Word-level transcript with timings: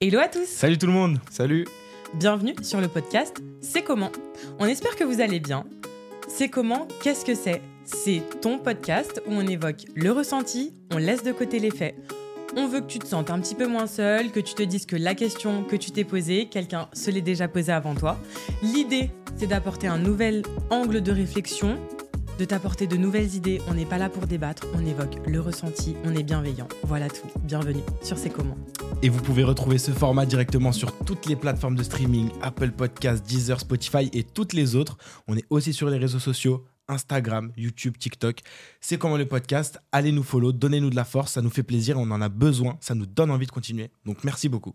Hello 0.00 0.20
à 0.20 0.28
tous 0.28 0.46
Salut 0.46 0.78
tout 0.78 0.86
le 0.86 0.92
monde 0.92 1.18
Salut 1.28 1.66
Bienvenue 2.14 2.54
sur 2.62 2.80
le 2.80 2.86
podcast 2.86 3.42
C'est 3.60 3.82
comment? 3.82 4.12
On 4.60 4.66
espère 4.66 4.94
que 4.94 5.02
vous 5.02 5.20
allez 5.20 5.40
bien. 5.40 5.64
C'est 6.28 6.48
comment? 6.48 6.86
Qu'est-ce 7.02 7.24
que 7.24 7.34
c'est? 7.34 7.60
C'est 7.82 8.22
ton 8.40 8.60
podcast 8.60 9.20
où 9.26 9.32
on 9.32 9.44
évoque 9.44 9.86
le 9.96 10.12
ressenti, 10.12 10.72
on 10.92 10.98
laisse 10.98 11.24
de 11.24 11.32
côté 11.32 11.58
les 11.58 11.72
faits. 11.72 11.96
On 12.56 12.68
veut 12.68 12.80
que 12.80 12.86
tu 12.86 13.00
te 13.00 13.08
sentes 13.08 13.28
un 13.30 13.40
petit 13.40 13.56
peu 13.56 13.66
moins 13.66 13.88
seul, 13.88 14.30
que 14.30 14.38
tu 14.38 14.54
te 14.54 14.62
dises 14.62 14.86
que 14.86 14.94
la 14.94 15.16
question 15.16 15.64
que 15.64 15.74
tu 15.74 15.90
t'es 15.90 16.04
posée, 16.04 16.46
quelqu'un 16.46 16.88
se 16.92 17.10
l'est 17.10 17.20
déjà 17.20 17.48
posée 17.48 17.72
avant 17.72 17.96
toi. 17.96 18.18
L'idée, 18.62 19.10
c'est 19.36 19.48
d'apporter 19.48 19.88
un 19.88 19.98
nouvel 19.98 20.44
angle 20.70 21.00
de 21.00 21.10
réflexion, 21.10 21.76
de 22.38 22.44
t'apporter 22.44 22.86
de 22.86 22.96
nouvelles 22.96 23.34
idées. 23.34 23.60
On 23.68 23.74
n'est 23.74 23.84
pas 23.84 23.98
là 23.98 24.08
pour 24.08 24.26
débattre, 24.26 24.66
on 24.74 24.86
évoque 24.86 25.16
le 25.26 25.40
ressenti, 25.40 25.96
on 26.04 26.14
est 26.14 26.22
bienveillant. 26.22 26.68
Voilà 26.84 27.08
tout. 27.08 27.26
Bienvenue 27.42 27.82
sur 28.02 28.16
C'est 28.16 28.30
comment. 28.30 28.56
Et 29.02 29.08
vous 29.08 29.20
pouvez 29.20 29.42
retrouver 29.42 29.78
ce 29.78 29.90
format 29.90 30.24
directement 30.24 30.72
sur 30.72 30.96
toutes 31.04 31.26
les 31.26 31.36
plateformes 31.36 31.74
de 31.74 31.82
streaming, 31.82 32.30
Apple 32.40 32.70
Podcasts, 32.70 33.26
Deezer, 33.26 33.60
Spotify 33.60 34.08
et 34.12 34.22
toutes 34.22 34.52
les 34.52 34.76
autres. 34.76 34.96
On 35.26 35.36
est 35.36 35.44
aussi 35.50 35.72
sur 35.72 35.90
les 35.90 35.98
réseaux 35.98 36.20
sociaux, 36.20 36.64
Instagram, 36.86 37.52
YouTube, 37.56 37.98
TikTok. 37.98 38.40
C'est 38.80 38.98
comment 38.98 39.16
le 39.16 39.26
podcast. 39.26 39.80
Allez 39.90 40.12
nous 40.12 40.22
follow, 40.22 40.52
donnez-nous 40.52 40.90
de 40.90 40.96
la 40.96 41.04
force, 41.04 41.32
ça 41.32 41.42
nous 41.42 41.50
fait 41.50 41.64
plaisir, 41.64 41.98
on 41.98 42.10
en 42.10 42.20
a 42.20 42.28
besoin, 42.28 42.78
ça 42.80 42.94
nous 42.94 43.06
donne 43.06 43.30
envie 43.30 43.46
de 43.46 43.52
continuer. 43.52 43.90
Donc 44.06 44.22
merci 44.22 44.48
beaucoup. 44.48 44.74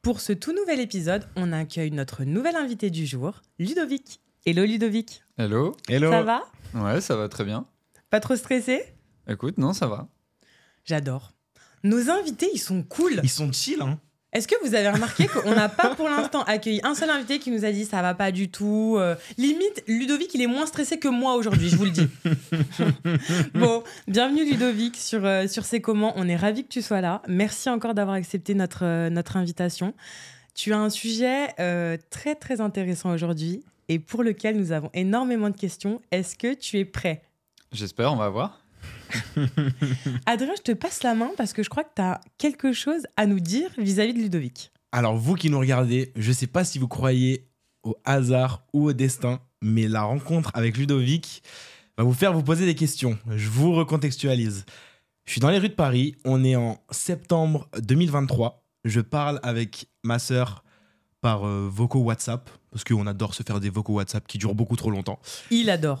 Pour 0.00 0.20
ce 0.20 0.32
tout 0.32 0.52
nouvel 0.52 0.80
épisode, 0.80 1.26
on 1.36 1.52
accueille 1.52 1.90
notre 1.90 2.24
nouvel 2.24 2.56
invité 2.56 2.90
du 2.90 3.06
jour, 3.06 3.40
Ludovic. 3.58 4.20
Hello 4.46 4.62
Ludovic. 4.66 5.22
Hello. 5.38 5.74
Hello. 5.88 6.10
Ça 6.10 6.20
va? 6.20 6.42
Ouais, 6.74 7.00
ça 7.00 7.16
va 7.16 7.30
très 7.30 7.44
bien. 7.44 7.64
Pas 8.10 8.20
trop 8.20 8.36
stressé? 8.36 8.82
Écoute, 9.26 9.56
non, 9.56 9.72
ça 9.72 9.86
va. 9.86 10.06
J'adore. 10.84 11.32
Nos 11.82 12.10
invités, 12.10 12.50
ils 12.52 12.58
sont 12.58 12.82
cool. 12.82 13.20
Ils 13.22 13.30
sont 13.30 13.50
chill, 13.52 13.80
hein 13.80 13.98
Est-ce 14.34 14.46
que 14.46 14.54
vous 14.62 14.74
avez 14.74 14.90
remarqué 14.90 15.26
qu'on 15.32 15.54
n'a 15.54 15.70
pas 15.70 15.94
pour 15.94 16.10
l'instant 16.10 16.42
accueilli 16.42 16.82
un 16.84 16.94
seul 16.94 17.08
invité 17.08 17.38
qui 17.38 17.50
nous 17.50 17.64
a 17.64 17.72
dit 17.72 17.86
ça 17.86 18.02
va 18.02 18.12
pas 18.12 18.32
du 18.32 18.50
tout 18.50 18.96
euh, 18.98 19.14
Limite, 19.38 19.82
Ludovic, 19.88 20.34
il 20.34 20.42
est 20.42 20.46
moins 20.46 20.66
stressé 20.66 20.98
que 20.98 21.08
moi 21.08 21.36
aujourd'hui, 21.36 21.70
je 21.70 21.76
vous 21.76 21.86
le 21.86 21.90
dis. 21.92 22.08
bon, 23.54 23.82
bienvenue 24.08 24.44
Ludovic 24.44 24.98
sur, 24.98 25.24
euh, 25.24 25.46
sur 25.48 25.64
C'est 25.64 25.80
comment. 25.80 26.12
On 26.16 26.28
est 26.28 26.36
ravis 26.36 26.64
que 26.64 26.68
tu 26.68 26.82
sois 26.82 27.00
là. 27.00 27.22
Merci 27.28 27.70
encore 27.70 27.94
d'avoir 27.94 28.16
accepté 28.16 28.54
notre, 28.54 28.84
euh, 28.84 29.08
notre 29.08 29.38
invitation. 29.38 29.94
Tu 30.54 30.72
as 30.72 30.78
un 30.78 30.90
sujet 30.90 31.48
euh, 31.58 31.96
très 32.10 32.36
très 32.36 32.60
intéressant 32.60 33.12
aujourd'hui 33.12 33.64
et 33.88 33.98
pour 33.98 34.22
lequel 34.22 34.56
nous 34.56 34.70
avons 34.70 34.88
énormément 34.94 35.50
de 35.50 35.56
questions. 35.56 36.00
Est-ce 36.12 36.36
que 36.36 36.54
tu 36.54 36.78
es 36.78 36.84
prêt? 36.84 37.22
J'espère, 37.72 38.12
on 38.12 38.16
va 38.16 38.28
voir. 38.28 38.60
Adrien, 40.26 40.52
je 40.56 40.62
te 40.62 40.72
passe 40.72 41.02
la 41.02 41.14
main 41.14 41.30
parce 41.36 41.52
que 41.52 41.64
je 41.64 41.68
crois 41.68 41.82
que 41.82 41.94
tu 41.96 42.02
as 42.02 42.20
quelque 42.38 42.72
chose 42.72 43.02
à 43.16 43.26
nous 43.26 43.40
dire 43.40 43.70
vis-à-vis 43.78 44.14
de 44.14 44.20
Ludovic. 44.20 44.70
Alors 44.92 45.16
vous 45.16 45.34
qui 45.34 45.50
nous 45.50 45.58
regardez, 45.58 46.12
je 46.14 46.30
sais 46.30 46.46
pas 46.46 46.64
si 46.64 46.78
vous 46.78 46.88
croyez 46.88 47.48
au 47.82 47.96
hasard 48.04 48.64
ou 48.72 48.86
au 48.86 48.92
destin, 48.92 49.40
mais 49.60 49.88
la 49.88 50.02
rencontre 50.02 50.52
avec 50.54 50.76
Ludovic 50.76 51.42
va 51.98 52.04
vous 52.04 52.14
faire 52.14 52.32
vous 52.32 52.44
poser 52.44 52.64
des 52.64 52.76
questions. 52.76 53.18
Je 53.28 53.48
vous 53.48 53.72
recontextualise. 53.72 54.64
Je 55.24 55.32
suis 55.32 55.40
dans 55.40 55.50
les 55.50 55.58
rues 55.58 55.70
de 55.70 55.74
Paris, 55.74 56.14
on 56.24 56.44
est 56.44 56.54
en 56.54 56.78
septembre 56.90 57.68
2023. 57.80 58.63
Je 58.84 59.00
parle 59.00 59.40
avec 59.42 59.86
ma 60.02 60.18
sœur 60.18 60.62
par 61.20 61.46
euh, 61.46 61.68
vocaux 61.72 62.00
WhatsApp, 62.00 62.50
parce 62.70 62.84
qu'on 62.84 63.06
adore 63.06 63.34
se 63.34 63.42
faire 63.42 63.58
des 63.58 63.70
vocaux 63.70 63.94
WhatsApp 63.94 64.26
qui 64.26 64.36
durent 64.36 64.54
beaucoup 64.54 64.76
trop 64.76 64.90
longtemps. 64.90 65.18
Il 65.50 65.70
adore. 65.70 65.98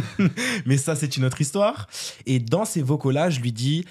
Mais 0.66 0.78
ça, 0.78 0.96
c'est 0.96 1.16
une 1.16 1.24
autre 1.26 1.40
histoire. 1.40 1.86
Et 2.26 2.38
dans 2.38 2.64
ces 2.64 2.80
vocaux-là, 2.82 3.28
je 3.30 3.40
lui 3.40 3.52
dis 3.52 3.84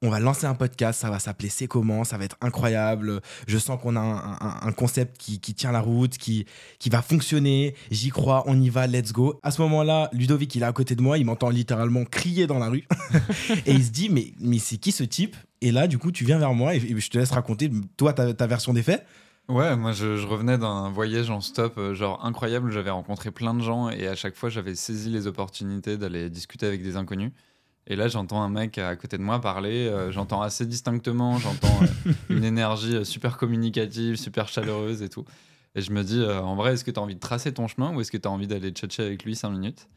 on 0.00 0.10
va 0.10 0.20
lancer 0.20 0.46
un 0.46 0.54
podcast, 0.54 1.00
ça 1.00 1.10
va 1.10 1.18
s'appeler 1.18 1.48
C'est 1.48 1.66
comment, 1.66 2.04
ça 2.04 2.18
va 2.18 2.24
être 2.24 2.36
incroyable. 2.40 3.20
Je 3.48 3.58
sens 3.58 3.80
qu'on 3.82 3.96
a 3.96 4.00
un, 4.00 4.16
un- 4.34 4.60
un 4.68 4.72
concept 4.72 5.16
qui, 5.18 5.40
qui 5.40 5.54
tient 5.54 5.72
la 5.72 5.80
route, 5.80 6.16
qui, 6.18 6.46
qui 6.78 6.88
va 6.88 7.02
fonctionner. 7.02 7.74
J'y 7.90 8.10
crois, 8.10 8.44
on 8.46 8.60
y 8.60 8.68
va, 8.68 8.86
let's 8.86 9.12
go. 9.12 9.40
À 9.42 9.50
ce 9.50 9.60
moment-là, 9.62 10.08
Ludovic, 10.12 10.54
il 10.54 10.62
est 10.62 10.66
à 10.66 10.72
côté 10.72 10.94
de 10.94 11.02
moi, 11.02 11.18
il 11.18 11.24
m'entend 11.24 11.48
littéralement 11.50 12.04
crier 12.04 12.46
dans 12.46 12.60
la 12.60 12.68
rue. 12.68 12.86
et 13.66 13.72
il 13.72 13.82
se 13.84 13.90
dit 13.90 14.08
mais, 14.08 14.32
mais 14.38 14.60
c'est 14.60 14.76
qui 14.76 14.92
ce 14.92 15.02
type? 15.02 15.34
Et 15.60 15.72
là, 15.72 15.86
du 15.86 15.98
coup, 15.98 16.12
tu 16.12 16.24
viens 16.24 16.38
vers 16.38 16.54
moi 16.54 16.74
et, 16.74 16.78
et 16.78 17.00
je 17.00 17.10
te 17.10 17.18
laisse 17.18 17.30
raconter, 17.30 17.70
toi, 17.96 18.12
ta, 18.12 18.32
ta 18.32 18.46
version 18.46 18.72
des 18.72 18.82
faits. 18.82 19.04
Ouais, 19.48 19.76
moi 19.76 19.92
je, 19.92 20.18
je 20.18 20.26
revenais 20.26 20.58
d'un 20.58 20.90
voyage 20.90 21.30
en 21.30 21.40
stop, 21.40 21.78
euh, 21.78 21.94
genre 21.94 22.22
incroyable, 22.22 22.70
j'avais 22.70 22.90
rencontré 22.90 23.30
plein 23.30 23.54
de 23.54 23.62
gens 23.62 23.88
et 23.88 24.06
à 24.06 24.14
chaque 24.14 24.36
fois 24.36 24.50
j'avais 24.50 24.74
saisi 24.74 25.08
les 25.08 25.26
opportunités 25.26 25.96
d'aller 25.96 26.28
discuter 26.28 26.66
avec 26.66 26.82
des 26.82 26.96
inconnus. 26.96 27.32
Et 27.86 27.96
là 27.96 28.08
j'entends 28.08 28.42
un 28.42 28.50
mec 28.50 28.76
à 28.76 28.94
côté 28.94 29.16
de 29.16 29.22
moi 29.22 29.40
parler, 29.40 29.88
euh, 29.88 30.12
j'entends 30.12 30.42
assez 30.42 30.66
distinctement, 30.66 31.38
j'entends 31.38 31.80
euh, 32.06 32.12
une 32.28 32.44
énergie 32.44 33.02
super 33.06 33.38
communicative, 33.38 34.16
super 34.16 34.48
chaleureuse 34.48 35.00
et 35.00 35.08
tout. 35.08 35.24
Et 35.74 35.80
je 35.80 35.92
me 35.92 36.02
dis, 36.04 36.22
en 36.22 36.54
vrai, 36.54 36.74
est-ce 36.74 36.84
que 36.84 36.90
tu 36.90 37.00
as 37.00 37.02
envie 37.02 37.14
de 37.14 37.20
tracer 37.20 37.52
ton 37.52 37.68
chemin 37.68 37.94
ou 37.94 38.02
est-ce 38.02 38.10
que 38.10 38.16
tu 38.18 38.28
as 38.28 38.30
envie 38.30 38.48
d'aller 38.48 38.70
tchatcher 38.70 39.02
avec 39.04 39.24
lui 39.24 39.34
5 39.34 39.48
minutes? 39.50 39.88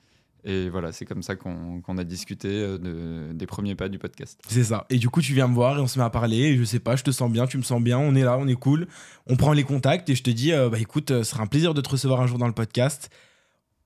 Et 0.43 0.69
voilà, 0.69 0.91
c'est 0.91 1.05
comme 1.05 1.21
ça 1.21 1.35
qu'on 1.35 1.97
a 1.97 2.03
discuté 2.03 2.47
euh, 2.49 2.77
de- 2.79 3.33
des 3.33 3.45
premiers 3.45 3.75
pas 3.75 3.89
du 3.89 3.99
podcast. 3.99 4.41
C'est 4.47 4.63
ça. 4.63 4.85
Et 4.89 4.97
du 4.97 5.09
coup, 5.09 5.21
tu 5.21 5.33
viens 5.33 5.47
me 5.47 5.53
voir 5.53 5.77
et 5.77 5.81
on 5.81 5.87
se 5.87 5.99
met 5.99 6.05
à 6.05 6.09
parler. 6.09 6.37
Et 6.37 6.57
je 6.57 6.63
sais 6.63 6.79
pas, 6.79 6.95
je 6.95 7.03
te 7.03 7.11
sens 7.11 7.31
bien, 7.31 7.45
tu 7.45 7.57
me 7.57 7.63
sens 7.63 7.81
bien, 7.81 7.99
on 7.99 8.15
est 8.15 8.23
là, 8.23 8.37
on 8.39 8.47
est 8.47 8.55
cool. 8.55 8.87
On 9.27 9.35
prend 9.35 9.53
les 9.53 9.63
contacts 9.63 10.09
et 10.09 10.15
je 10.15 10.23
te 10.23 10.31
dis, 10.31 10.51
euh, 10.51 10.69
bah 10.69 10.79
écoute, 10.79 11.11
euh, 11.11 11.23
ce 11.23 11.31
sera 11.31 11.43
un 11.43 11.47
plaisir 11.47 11.73
de 11.75 11.81
te 11.81 11.89
recevoir 11.89 12.21
un 12.21 12.27
jour 12.27 12.37
dans 12.39 12.47
le 12.47 12.53
podcast. 12.53 13.09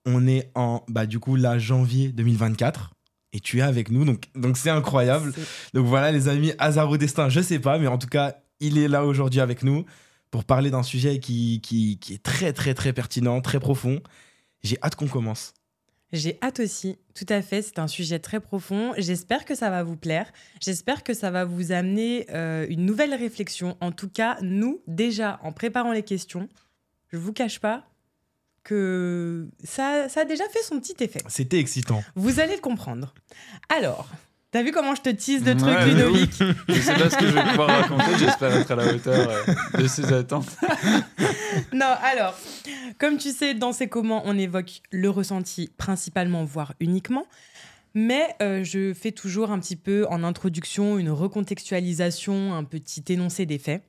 On 0.06 0.28
est 0.28 0.50
en, 0.56 0.84
bah 0.88 1.06
du 1.06 1.20
coup, 1.20 1.36
là, 1.36 1.58
janvier 1.58 2.10
2024. 2.14 2.92
Et 3.34 3.42
tu 3.42 3.58
es 3.60 3.62
avec 3.62 3.92
nous, 3.92 4.06
donc 4.06 4.24
donc 4.36 4.56
c'est 4.56 4.70
incroyable. 4.70 5.34
Donc 5.74 5.86
voilà, 5.88 6.14
les 6.14 6.30
amis, 6.30 6.54
hasard 6.58 6.90
ou 6.90 6.96
destin, 6.96 7.28
je 7.28 7.42
sais 7.42 7.60
pas, 7.60 7.78
mais 7.80 7.88
en 7.88 7.98
tout 7.98 8.08
cas, 8.08 8.36
il 8.62 8.78
est 8.78 8.88
là 8.88 9.04
aujourd'hui 9.04 9.42
avec 9.42 9.62
nous 9.62 9.84
pour 10.32 10.46
parler 10.46 10.72
d'un 10.72 10.84
sujet 10.84 11.20
qui, 11.20 11.60
qui, 11.62 11.98
qui 12.00 12.14
est 12.14 12.24
très, 12.24 12.54
très, 12.54 12.74
très 12.74 12.94
pertinent, 12.94 13.42
très 13.42 13.60
profond. 13.60 14.00
J'ai 14.64 14.78
hâte 14.82 14.96
qu'on 14.96 15.08
commence. 15.10 15.54
J'ai 16.16 16.40
hâte 16.42 16.62
aussi, 16.62 16.98
tout 17.14 17.26
à 17.28 17.42
fait. 17.42 17.62
C'est 17.62 17.78
un 17.78 17.88
sujet 17.88 18.20
très 18.20 18.40
profond. 18.40 18.94
J'espère 18.98 19.44
que 19.44 19.54
ça 19.54 19.70
va 19.70 19.84
vous 19.84 19.98
plaire. 19.98 20.32
J'espère 20.62 21.04
que 21.04 21.14
ça 21.14 21.30
va 21.30 21.44
vous 21.44 21.74
amener 21.74 22.26
euh, 22.32 22.66
une 22.70 22.86
nouvelle 22.86 23.14
réflexion. 23.14 23.76
En 23.82 23.92
tout 23.92 24.10
cas, 24.10 24.38
nous, 24.42 24.82
déjà, 24.88 25.40
en 25.44 25.52
préparant 25.52 25.92
les 25.92 26.04
questions, 26.04 26.48
je 27.12 27.18
vous 27.18 27.34
cache 27.34 27.60
pas 27.60 27.86
que 28.64 29.48
ça, 29.64 30.10
ça 30.10 30.22
a 30.22 30.26
déjà 30.26 30.48
fait 30.50 30.64
son 30.64 30.80
petit 30.80 30.96
effet. 31.04 31.22
C'était 31.28 31.60
excitant. 31.60 32.04
Vous 32.16 32.40
allez 32.40 32.56
le 32.56 32.62
comprendre. 32.62 33.14
Alors, 33.70 34.10
t'as 34.56 34.64
vu 34.64 34.72
comment 34.72 34.96
je 34.96 35.02
te 35.02 35.10
tease 35.10 35.44
de 35.44 35.52
trucs, 35.52 35.68
Ouais, 35.68 35.86
Ludovic 35.86 36.32
Je 36.70 36.80
sais 36.80 36.94
pas 36.94 37.10
ce 37.10 37.18
que 37.18 37.28
je 37.28 37.34
vais 37.34 37.44
pouvoir 37.44 37.68
raconter, 37.68 38.18
j'espère 38.18 38.56
être 38.56 38.72
à 38.72 38.76
la 38.78 38.94
hauteur 38.94 39.30
euh, 39.30 39.82
de 39.82 39.86
ses 39.88 40.14
attentes. 40.14 40.48
Non, 41.74 41.94
alors, 42.02 42.38
comme 42.98 43.18
tu 43.18 43.32
sais, 43.32 43.54
dans 43.54 43.74
ces 43.74 43.88
comment, 43.88 44.22
on 44.26 44.38
évoque 44.38 44.82
le 44.92 45.10
ressenti 45.10 45.70
principalement, 45.78 46.44
voire 46.46 46.74
uniquement. 46.80 47.26
Mais 47.94 48.36
euh, 48.42 48.64
je 48.64 48.94
fais 48.94 49.12
toujours 49.12 49.52
un 49.52 49.60
petit 49.60 49.76
peu 49.78 50.06
en 50.10 50.24
introduction 50.24 50.98
une 50.98 51.10
recontextualisation, 51.10 52.54
un 52.54 52.64
petit 52.64 53.04
énoncé 53.10 53.46
des 53.46 53.58
faits. 53.58 53.84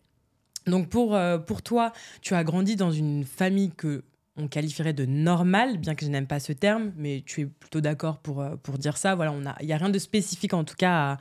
Donc 0.66 0.88
pour, 0.88 1.14
euh, 1.14 1.38
pour 1.38 1.62
toi, 1.62 1.92
tu 2.22 2.34
as 2.34 2.42
grandi 2.42 2.74
dans 2.74 2.90
une 2.90 3.24
famille 3.24 3.70
que 3.70 4.02
on 4.36 4.48
qualifierait 4.48 4.92
de 4.92 5.06
normale, 5.06 5.78
bien 5.78 5.94
que 5.94 6.04
je 6.04 6.10
n'aime 6.10 6.26
pas 6.26 6.40
ce 6.40 6.52
terme, 6.52 6.92
mais 6.96 7.22
tu 7.24 7.42
es 7.42 7.46
plutôt 7.46 7.80
d'accord 7.80 8.18
pour, 8.18 8.40
euh, 8.42 8.56
pour 8.56 8.78
dire 8.78 8.96
ça. 8.96 9.14
Voilà, 9.14 9.34
il 9.60 9.66
n'y 9.66 9.72
a 9.72 9.76
rien 9.78 9.88
de 9.88 9.98
spécifique 9.98 10.52
en 10.54 10.64
tout 10.64 10.76
cas 10.76 11.18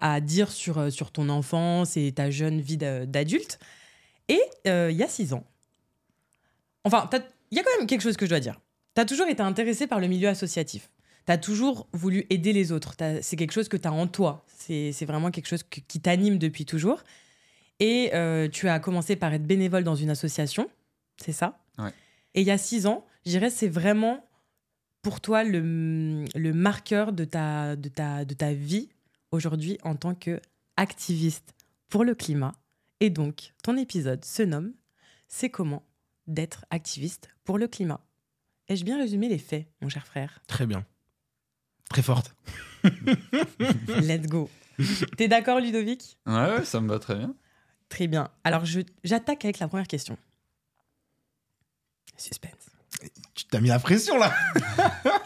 à, 0.00 0.20
dire 0.20 0.50
sur, 0.50 0.78
euh, 0.78 0.90
sur 0.90 1.10
ton 1.12 1.28
enfance 1.28 1.96
et 1.96 2.12
ta 2.12 2.30
jeune 2.30 2.60
vie 2.60 2.76
d'a- 2.76 3.06
d'adulte. 3.06 3.58
Et 4.28 4.40
euh, 4.66 4.90
il 4.90 4.96
y 4.96 5.02
a 5.02 5.08
six 5.08 5.32
ans, 5.32 5.44
Enfin, 6.84 7.08
il 7.50 7.56
y 7.56 7.60
a 7.60 7.64
quand 7.64 7.76
même 7.78 7.86
quelque 7.86 8.02
chose 8.02 8.16
que 8.16 8.26
je 8.26 8.30
dois 8.30 8.40
dire. 8.40 8.60
Tu 8.94 9.00
as 9.00 9.04
toujours 9.04 9.26
été 9.26 9.42
intéressé 9.42 9.86
par 9.86 9.98
le 10.00 10.06
milieu 10.06 10.28
associatif. 10.28 10.90
Tu 11.26 11.32
as 11.32 11.38
toujours 11.38 11.88
voulu 11.92 12.26
aider 12.30 12.52
les 12.52 12.70
autres. 12.70 12.94
C'est 13.22 13.36
quelque 13.36 13.52
chose 13.52 13.68
que 13.68 13.76
tu 13.76 13.88
as 13.88 13.92
en 13.92 14.06
toi. 14.06 14.44
C'est 14.56 15.04
vraiment 15.04 15.30
quelque 15.32 15.48
chose 15.48 15.64
qui 15.64 16.00
t'anime 16.00 16.38
depuis 16.38 16.64
toujours. 16.64 17.02
Et 17.80 18.10
euh, 18.14 18.48
tu 18.48 18.68
as 18.68 18.78
commencé 18.78 19.16
par 19.16 19.34
être 19.34 19.44
bénévole 19.44 19.82
dans 19.84 19.96
une 19.96 20.10
association. 20.10 20.70
C'est 21.18 21.32
ça? 21.32 21.58
Et 22.36 22.42
il 22.42 22.46
y 22.46 22.50
a 22.50 22.58
six 22.58 22.86
ans, 22.86 23.04
je 23.24 23.30
dirais, 23.30 23.50
c'est 23.50 23.68
vraiment 23.68 24.24
pour 25.02 25.20
toi 25.20 25.42
le, 25.42 26.24
le 26.34 26.52
marqueur 26.52 27.12
de 27.12 27.24
ta, 27.24 27.76
de 27.76 27.88
ta, 27.88 28.24
de 28.24 28.34
ta 28.34 28.52
vie 28.52 28.90
aujourd'hui 29.30 29.78
en 29.82 29.96
tant 29.96 30.14
qu'activiste 30.14 31.54
pour 31.88 32.04
le 32.04 32.14
climat. 32.14 32.52
Et 33.00 33.10
donc, 33.10 33.52
ton 33.62 33.76
épisode 33.76 34.24
se 34.24 34.42
nomme 34.42 34.72
C'est 35.28 35.50
comment 35.50 35.82
d'être 36.26 36.64
activiste 36.70 37.28
pour 37.44 37.56
le 37.58 37.68
climat. 37.68 38.00
Ai-je 38.68 38.84
bien 38.84 38.98
résumé 38.98 39.28
les 39.28 39.38
faits, 39.38 39.66
mon 39.80 39.88
cher 39.88 40.06
frère? 40.06 40.40
Très 40.46 40.66
bien. 40.66 40.84
Très 41.88 42.02
forte. 42.02 42.34
Let's 43.88 44.26
go. 44.26 44.50
T'es 45.16 45.28
d'accord, 45.28 45.60
Ludovic? 45.60 46.18
Ouais, 46.26 46.34
ouais, 46.34 46.64
ça 46.64 46.80
me 46.80 46.88
va 46.88 46.98
très 46.98 47.14
bien. 47.14 47.34
Très 47.88 48.08
bien. 48.08 48.28
Alors, 48.44 48.64
j'attaque 49.04 49.44
avec 49.44 49.60
la 49.60 49.68
première 49.68 49.86
question. 49.86 50.18
Suspense. 52.16 52.52
Tu 53.34 53.44
t'as 53.46 53.60
mis 53.60 53.68
la 53.68 53.78
pression 53.78 54.18
là 54.18 54.32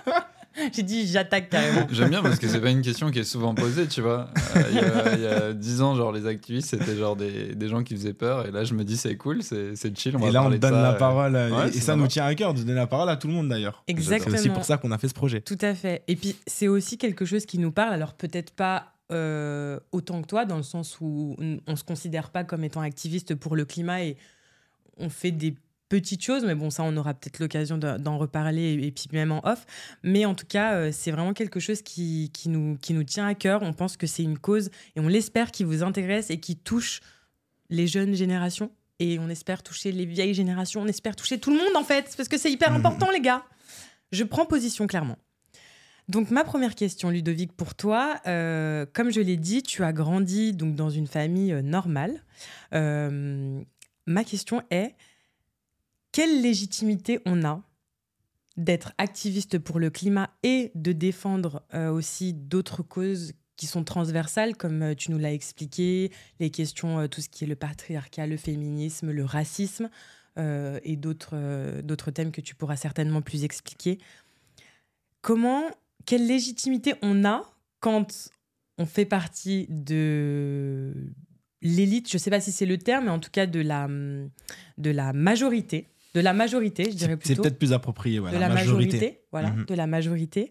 J'ai 0.75 0.83
dit 0.83 1.07
j'attaque 1.07 1.49
carrément. 1.49 1.87
J'aime 1.91 2.11
bien 2.11 2.23
parce 2.23 2.39
que 2.39 2.47
c'est 2.49 2.61
pas 2.61 2.71
une 2.71 2.83
question 2.83 3.11
qui 3.11 3.21
est 3.21 3.25
souvent 3.25 3.55
posée, 3.55 3.87
tu 3.87 4.03
vois. 4.03 4.29
Euh, 4.57 4.63
Il 4.71 4.75
y 4.75 4.79
a- 4.81 5.15
il 5.15 5.21
y, 5.23 5.27
a 5.27 5.53
dix 5.55 5.81
ans, 5.81 5.95
genre 5.95 6.13
les 6.13 6.27
activistes, 6.27 6.69
c'était 6.71 6.97
genre 6.97 7.17
des, 7.17 7.55
des 7.55 7.69
gens 7.69 7.83
qui 7.83 7.95
faisaient 7.95 8.13
peur. 8.13 8.47
Et 8.47 8.51
là, 8.51 8.65
je 8.65 8.75
me 8.75 8.85
dis, 8.85 8.97
c'est 8.99 9.17
cool, 9.17 9.43
c'est 9.43 9.75
c'est 9.77 9.97
chill. 9.97 10.17
On 10.17 10.19
va 10.19 10.29
Et 10.29 10.33
là, 10.33 10.43
on 10.43 10.51
donne 10.51 10.61
ça, 10.61 10.71
la 10.83 10.91
euh. 10.95 10.99
parole. 10.99 11.37
euh, 11.37 11.51
Ouais, 11.51 11.69
et 11.69 11.73
c'est 11.73 11.81
ça 11.81 11.97
nous 11.97 12.09
tient 12.09 12.27
à 12.27 12.35
cœur 12.35 12.53
de 12.53 12.59
donner 12.59 12.75
la 12.75 12.87
parole 12.89 13.09
à 13.09 13.17
tout 13.17 13.29
le 13.29 13.33
monde 13.33 13.49
d'ailleurs. 13.49 13.85
C'est 13.87 13.93
Exactement. 13.93 14.35
aussi 14.37 14.51
pour 14.51 14.65
ça 14.65 14.77
qu'on 14.77 14.91
a 14.91 14.99
fait 14.99 15.09
ce 15.09 15.15
projet. 15.15 15.41
Tout 15.41 15.57
à 15.63 15.75
fait. 15.75 16.03
Et 16.09 16.17
puis, 16.17 16.37
c'est 16.47 16.69
aussi 16.69 16.99
quelque 16.99 17.25
chose 17.25 17.47
qui 17.47 17.59
nous 17.59 17.73
parle, 17.73 17.95
alors 17.95 18.13
peut-être 18.15 18.51
pas 18.53 18.93
euh, 19.13 19.79
autant 19.93 20.21
que 20.21 20.27
toi, 20.27 20.45
dans 20.45 20.57
le 20.59 20.63
sens 20.63 20.99
où 21.01 21.37
on 21.39 21.61
ne 21.73 21.77
se 21.77 21.85
considère 21.85 22.31
pas 22.31 22.45
comme 22.45 22.65
étant 22.65 22.81
activiste 22.83 23.35
pour 23.35 23.57
le 23.57 23.65
climat 23.65 24.03
et 24.03 24.17
on 24.99 25.09
fait 25.09 25.31
des 25.31 25.55
petites 25.91 26.25
choses, 26.25 26.45
mais 26.47 26.55
bon, 26.55 26.71
ça, 26.71 26.83
on 26.85 26.97
aura 26.97 27.13
peut-être 27.13 27.39
l'occasion 27.41 27.77
de- 27.77 27.99
d'en 27.99 28.17
reparler 28.17 28.73
et, 28.83 28.91
puis 28.91 29.07
même 29.13 29.33
en 29.33 29.47
off. 29.47 29.67
Mais 30.03 30.25
en 30.25 30.35
tout 30.35 30.47
cas, 30.47 30.73
euh, 30.77 30.91
c'est 30.93 31.11
vraiment 31.11 31.35
quelque 31.35 31.61
chose 31.61 31.83
qui, 31.83 32.31
qui, 32.33 32.49
nous, 32.49 32.79
qui 32.81 32.95
nous 32.95 33.05
tient 33.05 33.27
à 33.27 33.35
cœur. 33.35 33.61
On 33.63 33.75
pense 33.75 33.99
que 33.99 34.07
c'est 34.07 34.23
une 34.23 34.39
cause 34.39 34.71
et 34.97 35.01
on 35.01 35.09
l'espère 35.09 35.51
qui 35.51 35.65
vous 35.65 35.83
intéresse 35.83 36.31
et 36.31 36.41
qui 36.41 36.57
touche 36.57 37.01
les 37.69 37.87
jeunes 37.87 38.15
générations. 38.15 38.71
Et 39.01 39.19
on 39.19 39.29
espère 39.29 39.63
toucher 39.63 39.93
les 39.93 40.07
vieilles 40.07 40.35
générations, 40.35 40.81
on 40.83 40.87
espère 40.87 41.17
toucher 41.17 41.39
tout 41.39 41.51
le 41.51 41.57
monde 41.57 41.75
en 41.77 41.85
fait, 41.85 42.13
parce 42.17 42.29
que 42.29 42.39
c'est 42.39 42.51
hyper 42.53 42.71
Mhm. 42.71 42.77
important, 42.77 43.11
les 43.11 43.21
gars. 43.21 43.43
Je 44.13 44.25
prends 44.25 44.47
position 44.47 44.87
clairement. 44.87 45.17
Donc 46.09 46.31
ma 46.31 46.45
première 46.45 46.75
question, 46.75 47.11
Ludovic, 47.11 47.53
pour 47.53 47.75
toi, 47.75 48.17
euh, 48.27 48.85
comme 48.93 49.11
je 49.11 49.21
l'ai 49.21 49.37
dit, 49.37 49.63
tu 49.63 49.85
as 49.85 49.93
grandi 49.93 50.53
donc 50.53 50.75
dans 50.75 50.91
une 50.91 51.07
famille 51.07 51.53
euh, 51.53 51.63
normale. 51.63 52.23
Euh, 52.75 53.61
ma 54.07 54.25
question 54.25 54.63
est 54.71 54.95
quelle 56.13 56.43
légitimité 56.43 57.21
on 57.27 57.45
a 57.45 57.63
d'être 58.57 58.93
activiste 58.99 59.59
pour 59.59 59.79
le 59.79 59.91
climat 59.91 60.31
et 60.43 60.71
de 60.75 60.93
défendre 60.93 61.63
euh, 61.75 61.91
aussi 61.91 62.35
d'autres 62.35 62.83
causes 62.83 63.33
qui 63.57 63.67
sont 63.67 63.85
transversales, 63.85 64.57
comme 64.57 64.83
euh, 64.83 64.95
tu 64.95 65.11
nous 65.11 65.19
l'as 65.19 65.33
expliqué, 65.33 66.11
les 66.41 66.51
questions, 66.51 67.01
euh, 67.01 67.07
tout 67.07 67.21
ce 67.21 67.29
qui 67.29 67.45
est 67.45 67.47
le 67.47 67.57
patriarcat, 67.57 68.27
le 68.27 68.37
féminisme, 68.37 69.11
le 69.11 69.25
racisme 69.25 69.91
et 70.85 70.97
d'autres 70.97 71.83
d'autres 71.83 72.11
thèmes 72.11 72.33
que 72.33 72.41
tu 72.41 72.55
pourras 72.55 72.77
certainement 72.77 73.21
plus 73.21 73.45
expliquer. 73.45 73.99
Comment, 75.21 75.65
quelle 76.07 76.27
légitimité 76.27 76.95
on 77.03 77.27
a 77.27 77.43
quand 77.81 78.31
on 78.79 78.87
fait 78.87 79.05
partie 79.05 79.67
de 79.69 80.95
l'élite, 81.61 82.09
je 82.09 82.17
ne 82.17 82.19
sais 82.19 82.31
pas 82.31 82.41
si 82.41 82.53
c'est 82.53 82.65
le 82.65 82.79
terme, 82.79 83.05
mais 83.05 83.11
en 83.11 83.19
tout 83.19 83.31
cas 83.31 83.47
de 83.47 83.61
la, 83.61 83.87
de 83.87 84.91
la 84.91 85.13
majorité, 85.13 85.89
de 86.15 86.21
la 86.21 86.33
majorité, 86.33 86.85
je 86.91 86.97
dirais 86.97 87.17
C'est 87.21 87.29
c'est 87.29 87.35
plutôt 87.35 87.43
peut-être 87.43 87.59
plus 87.59 87.73
approprié. 87.73 88.19
ouais, 88.21 88.31
de 88.33 88.37
la 88.37 88.49
majorité, 88.49 89.21
voilà, 89.33 89.51
Mhm. 89.51 89.65
de 89.67 89.75
la 89.75 89.87
majorité. 89.87 90.51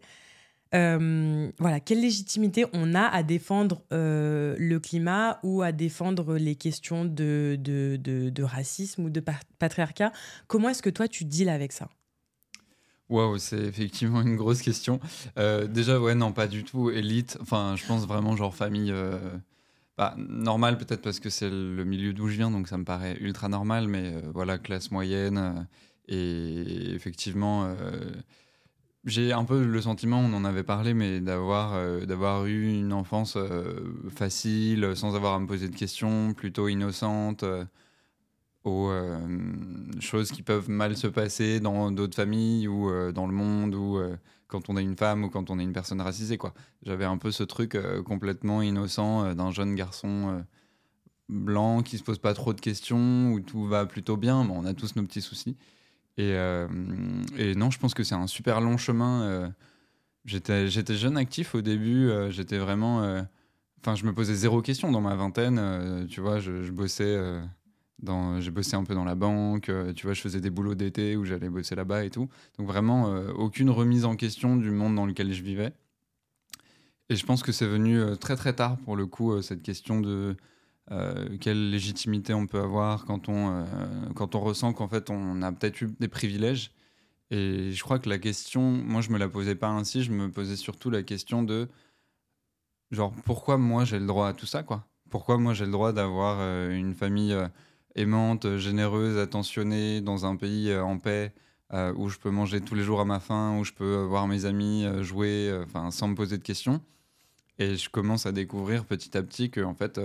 Euh, 0.75 1.49
voilà, 1.57 1.79
quelle 1.79 1.99
légitimité 1.99 2.65
on 2.73 2.93
a 2.93 3.01
à 3.01 3.23
défendre 3.23 3.81
euh, 3.91 4.55
le 4.59 4.79
climat 4.79 5.39
ou 5.41 5.63
à 5.63 5.71
défendre 5.71 6.35
les 6.35 6.53
questions 6.55 7.05
de, 7.05 7.57
de, 7.59 7.97
de- 7.99 8.29
de 8.29 8.43
racisme 8.43 9.05
ou 9.05 9.09
de 9.09 9.19
pa- 9.19 9.39
patriarcat? 9.57 10.11
Comment 10.47 10.69
est-ce 10.69 10.83
que 10.83 10.91
toi 10.91 11.07
tu 11.07 11.25
deals 11.25 11.49
avec 11.49 11.71
ça? 11.71 11.89
Waouh, 13.09 13.39
c'est 13.39 13.57
effectivement 13.59 14.21
une 14.21 14.35
grosse 14.35 14.61
question. 14.61 14.99
Euh, 15.39 15.65
déjà, 15.65 15.99
ouais, 15.99 16.13
non, 16.13 16.31
pas 16.31 16.45
du 16.45 16.63
tout 16.63 16.91
élite. 16.91 17.37
Enfin, 17.41 17.73
je 17.75 17.83
pense 17.87 18.05
vraiment 18.05 18.35
genre 18.35 18.53
famille 18.53 18.91
euh, 18.91 19.17
bah, 19.99 20.15
normale, 20.17 20.77
peut-être 20.77 21.01
parce 21.01 21.19
que 21.19 21.29
c'est 21.29 21.49
le 21.49 21.83
milieu 21.83 22.13
d'où 22.13 22.29
je 22.29 22.37
viens, 22.37 22.49
donc 22.51 22.69
ça 22.69 22.77
me 22.77 22.85
paraît 22.85 23.17
ultra 23.19 23.49
normal, 23.49 23.89
mais 23.89 24.13
euh, 24.15 24.31
voilà, 24.33 24.57
classe 24.57 24.91
moyenne. 24.91 25.37
euh, 25.37 25.63
et 26.07 26.93
effectivement, 26.95 27.65
euh, 27.65 28.09
j'ai 29.03 29.33
un 29.33 29.43
peu 29.43 29.65
le 29.65 29.81
sentiment, 29.81 30.19
on 30.21 30.33
en 30.33 30.45
avait 30.45 30.63
parlé, 30.63 30.93
mais 30.93 31.19
d'avoir 31.19 32.45
eu 32.45 32.69
une 32.79 32.93
enfance 32.93 33.37
facile, 34.15 34.95
sans 34.95 35.15
avoir 35.17 35.33
à 35.33 35.39
me 35.39 35.47
poser 35.47 35.67
de 35.67 35.75
questions, 35.75 36.33
plutôt 36.33 36.69
innocente. 36.69 37.43
aux 38.63 38.91
choses 39.99 40.31
qui 40.31 40.43
peuvent 40.43 40.69
mal 40.69 40.95
se 40.97 41.07
passer 41.07 41.59
dans 41.59 41.91
d'autres 41.91 42.15
familles 42.15 42.67
ou 42.67 43.11
dans 43.11 43.27
le 43.27 43.33
monde 43.33 43.75
ou 43.75 43.99
quand 44.49 44.69
on 44.69 44.75
est 44.75 44.83
une 44.83 44.97
femme 44.97 45.23
ou 45.23 45.29
quand 45.29 45.49
on 45.49 45.59
est 45.59 45.63
une 45.63 45.71
personne 45.71 46.01
racisée 46.01 46.37
quoi. 46.37 46.53
J'avais 46.83 47.05
un 47.05 47.17
peu 47.17 47.31
ce 47.31 47.43
truc 47.43 47.75
euh, 47.75 48.03
complètement 48.03 48.61
innocent 48.61 49.23
euh, 49.23 49.33
d'un 49.33 49.51
jeune 49.51 49.75
garçon 49.75 50.29
euh, 50.29 50.41
blanc 51.29 51.83
qui 51.83 51.97
se 51.97 52.03
pose 52.03 52.17
pas 52.17 52.33
trop 52.33 52.53
de 52.53 52.59
questions 52.59 53.31
où 53.31 53.39
tout 53.39 53.65
va 53.65 53.85
plutôt 53.85 54.17
bien, 54.17 54.43
mais 54.43 54.53
on 54.53 54.65
a 54.65 54.73
tous 54.73 54.95
nos 54.97 55.03
petits 55.03 55.21
soucis. 55.21 55.55
Et, 56.17 56.33
non, 57.55 57.71
je 57.71 57.79
pense 57.79 57.93
que 57.93 58.03
c'est 58.03 58.15
un 58.15 58.27
super 58.27 58.59
long 58.59 58.77
chemin. 58.77 59.53
J'étais 60.25 60.67
jeune 60.67 61.15
actif 61.15 61.55
au 61.55 61.61
début, 61.61 62.11
j'étais 62.29 62.57
vraiment 62.57 63.23
Enfin, 63.79 63.95
je 63.95 64.03
me 64.03 64.13
posais 64.13 64.33
zéro 64.33 64.61
question 64.61 64.91
dans 64.91 64.99
ma 64.99 65.15
vingtaine. 65.15 66.07
tu 66.09 66.19
vois, 66.19 66.39
je, 66.39 66.69
bossais 66.71 67.15
j'ai 68.39 68.51
bossé 68.51 68.75
un 68.75 68.83
peu 68.83 68.93
dans 68.95 69.03
la 69.05 69.15
banque. 69.15 69.69
euh, 69.69 69.93
tu 69.93 70.05
vois, 70.05 70.13
je 70.13 70.21
faisais 70.21 70.41
des 70.41 70.49
boulots 70.49 70.75
d'été 70.75 71.15
où 71.15 71.25
j'allais 71.25 71.49
bosser 71.49 71.75
là-bas 71.75 72.05
et 72.05 72.09
tout. 72.09 72.29
Donc 72.57 72.67
vraiment, 72.67 73.13
euh, 73.13 73.31
aucune 73.33 73.69
remise 73.69 74.05
en 74.05 74.15
question 74.15 74.55
du 74.55 74.71
monde 74.71 74.95
dans 74.95 75.05
lequel 75.05 75.31
je 75.33 75.43
vivais. 75.43 75.73
Et 77.09 77.15
je 77.15 77.25
pense 77.25 77.41
que 77.43 77.51
c'est 77.51 77.67
venu 77.67 77.99
euh, 77.99 78.15
très 78.15 78.35
très 78.35 78.53
tard 78.53 78.77
pour 78.77 78.95
le 78.95 79.07
coup 79.07 79.31
euh, 79.33 79.41
cette 79.41 79.63
question 79.63 79.99
de 79.99 80.37
euh, 80.91 81.37
quelle 81.39 81.69
légitimité 81.71 82.33
on 82.33 82.47
peut 82.47 82.59
avoir 82.59 83.05
quand 83.05 83.29
on 83.29 83.49
euh, 83.49 83.65
quand 84.15 84.35
on 84.35 84.39
ressent 84.39 84.73
qu'en 84.73 84.87
fait 84.87 85.09
on 85.09 85.41
a 85.41 85.51
peut-être 85.51 85.81
eu 85.81 85.87
des 85.99 86.07
privilèges. 86.07 86.71
Et 87.31 87.71
je 87.71 87.83
crois 87.83 87.99
que 87.99 88.09
la 88.09 88.17
question, 88.19 88.71
moi 88.71 89.01
je 89.01 89.11
me 89.11 89.17
la 89.17 89.27
posais 89.29 89.55
pas 89.55 89.69
ainsi, 89.69 90.03
je 90.03 90.11
me 90.11 90.31
posais 90.31 90.55
surtout 90.55 90.89
la 90.89 91.03
question 91.03 91.43
de 91.43 91.67
genre 92.91 93.13
pourquoi 93.25 93.57
moi 93.57 93.85
j'ai 93.85 93.99
le 93.99 94.05
droit 94.07 94.27
à 94.27 94.33
tout 94.33 94.47
ça 94.47 94.63
quoi? 94.63 94.87
Pourquoi 95.09 95.37
moi 95.37 95.53
j'ai 95.53 95.65
le 95.65 95.71
droit 95.71 95.93
d'avoir 95.93 96.37
euh, 96.41 96.71
une 96.71 96.93
famille 96.93 97.33
euh, 97.33 97.47
aimante, 97.95 98.57
généreuse, 98.57 99.17
attentionnée 99.17 100.01
dans 100.01 100.25
un 100.25 100.35
pays 100.35 100.69
euh, 100.69 100.83
en 100.83 100.97
paix 100.97 101.33
euh, 101.73 101.93
où 101.95 102.09
je 102.09 102.17
peux 102.17 102.31
manger 102.31 102.61
tous 102.61 102.75
les 102.75 102.83
jours 102.83 102.99
à 102.99 103.05
ma 103.05 103.19
faim, 103.19 103.57
où 103.59 103.63
je 103.63 103.73
peux 103.73 103.97
euh, 103.97 104.05
voir 104.05 104.27
mes 104.27 104.45
amis 104.45 104.85
jouer, 105.01 105.55
enfin 105.63 105.91
sans 105.91 106.07
me 106.07 106.15
poser 106.15 106.37
de 106.37 106.43
questions. 106.43 106.81
Et 107.57 107.75
je 107.75 107.89
commence 107.89 108.25
à 108.25 108.31
découvrir 108.31 108.85
petit 108.85 109.17
à 109.17 109.23
petit 109.23 109.51
que 109.51 109.61
en 109.61 109.73
fait, 109.73 109.99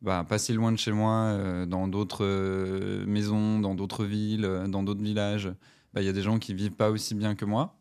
bah, 0.00 0.24
pas 0.26 0.38
si 0.38 0.54
loin 0.54 0.72
de 0.72 0.78
chez 0.78 0.92
moi, 0.92 1.66
dans 1.66 1.88
d'autres 1.88 3.04
maisons, 3.04 3.58
dans 3.58 3.74
d'autres 3.74 4.06
villes, 4.06 4.48
dans 4.68 4.82
d'autres 4.82 5.02
villages, 5.02 5.52
bah, 5.92 6.00
il 6.00 6.06
y 6.06 6.08
a 6.08 6.14
des 6.14 6.22
gens 6.22 6.38
qui 6.38 6.54
vivent 6.54 6.72
pas 6.72 6.90
aussi 6.90 7.14
bien 7.14 7.34
que 7.34 7.44
moi. 7.44 7.76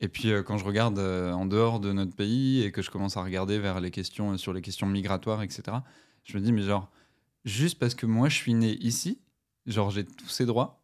Et 0.00 0.08
puis 0.08 0.32
quand 0.44 0.58
je 0.58 0.64
regarde 0.64 0.98
en 0.98 1.46
dehors 1.46 1.78
de 1.78 1.92
notre 1.92 2.16
pays 2.16 2.64
et 2.64 2.72
que 2.72 2.82
je 2.82 2.90
commence 2.90 3.16
à 3.16 3.22
regarder 3.22 3.60
vers 3.60 3.78
les 3.78 3.92
questions 3.92 4.36
sur 4.36 4.52
les 4.52 4.60
questions 4.60 4.88
migratoires, 4.88 5.44
etc. 5.44 5.76
Je 6.24 6.36
me 6.36 6.42
dis 6.42 6.50
mais 6.50 6.62
genre 6.62 6.90
juste 7.46 7.78
parce 7.78 7.94
que 7.94 8.04
moi 8.04 8.28
je 8.28 8.36
suis 8.36 8.52
né 8.52 8.76
ici, 8.80 9.18
genre 9.64 9.90
j'ai 9.90 10.04
tous 10.04 10.28
ces 10.28 10.44
droits. 10.44 10.82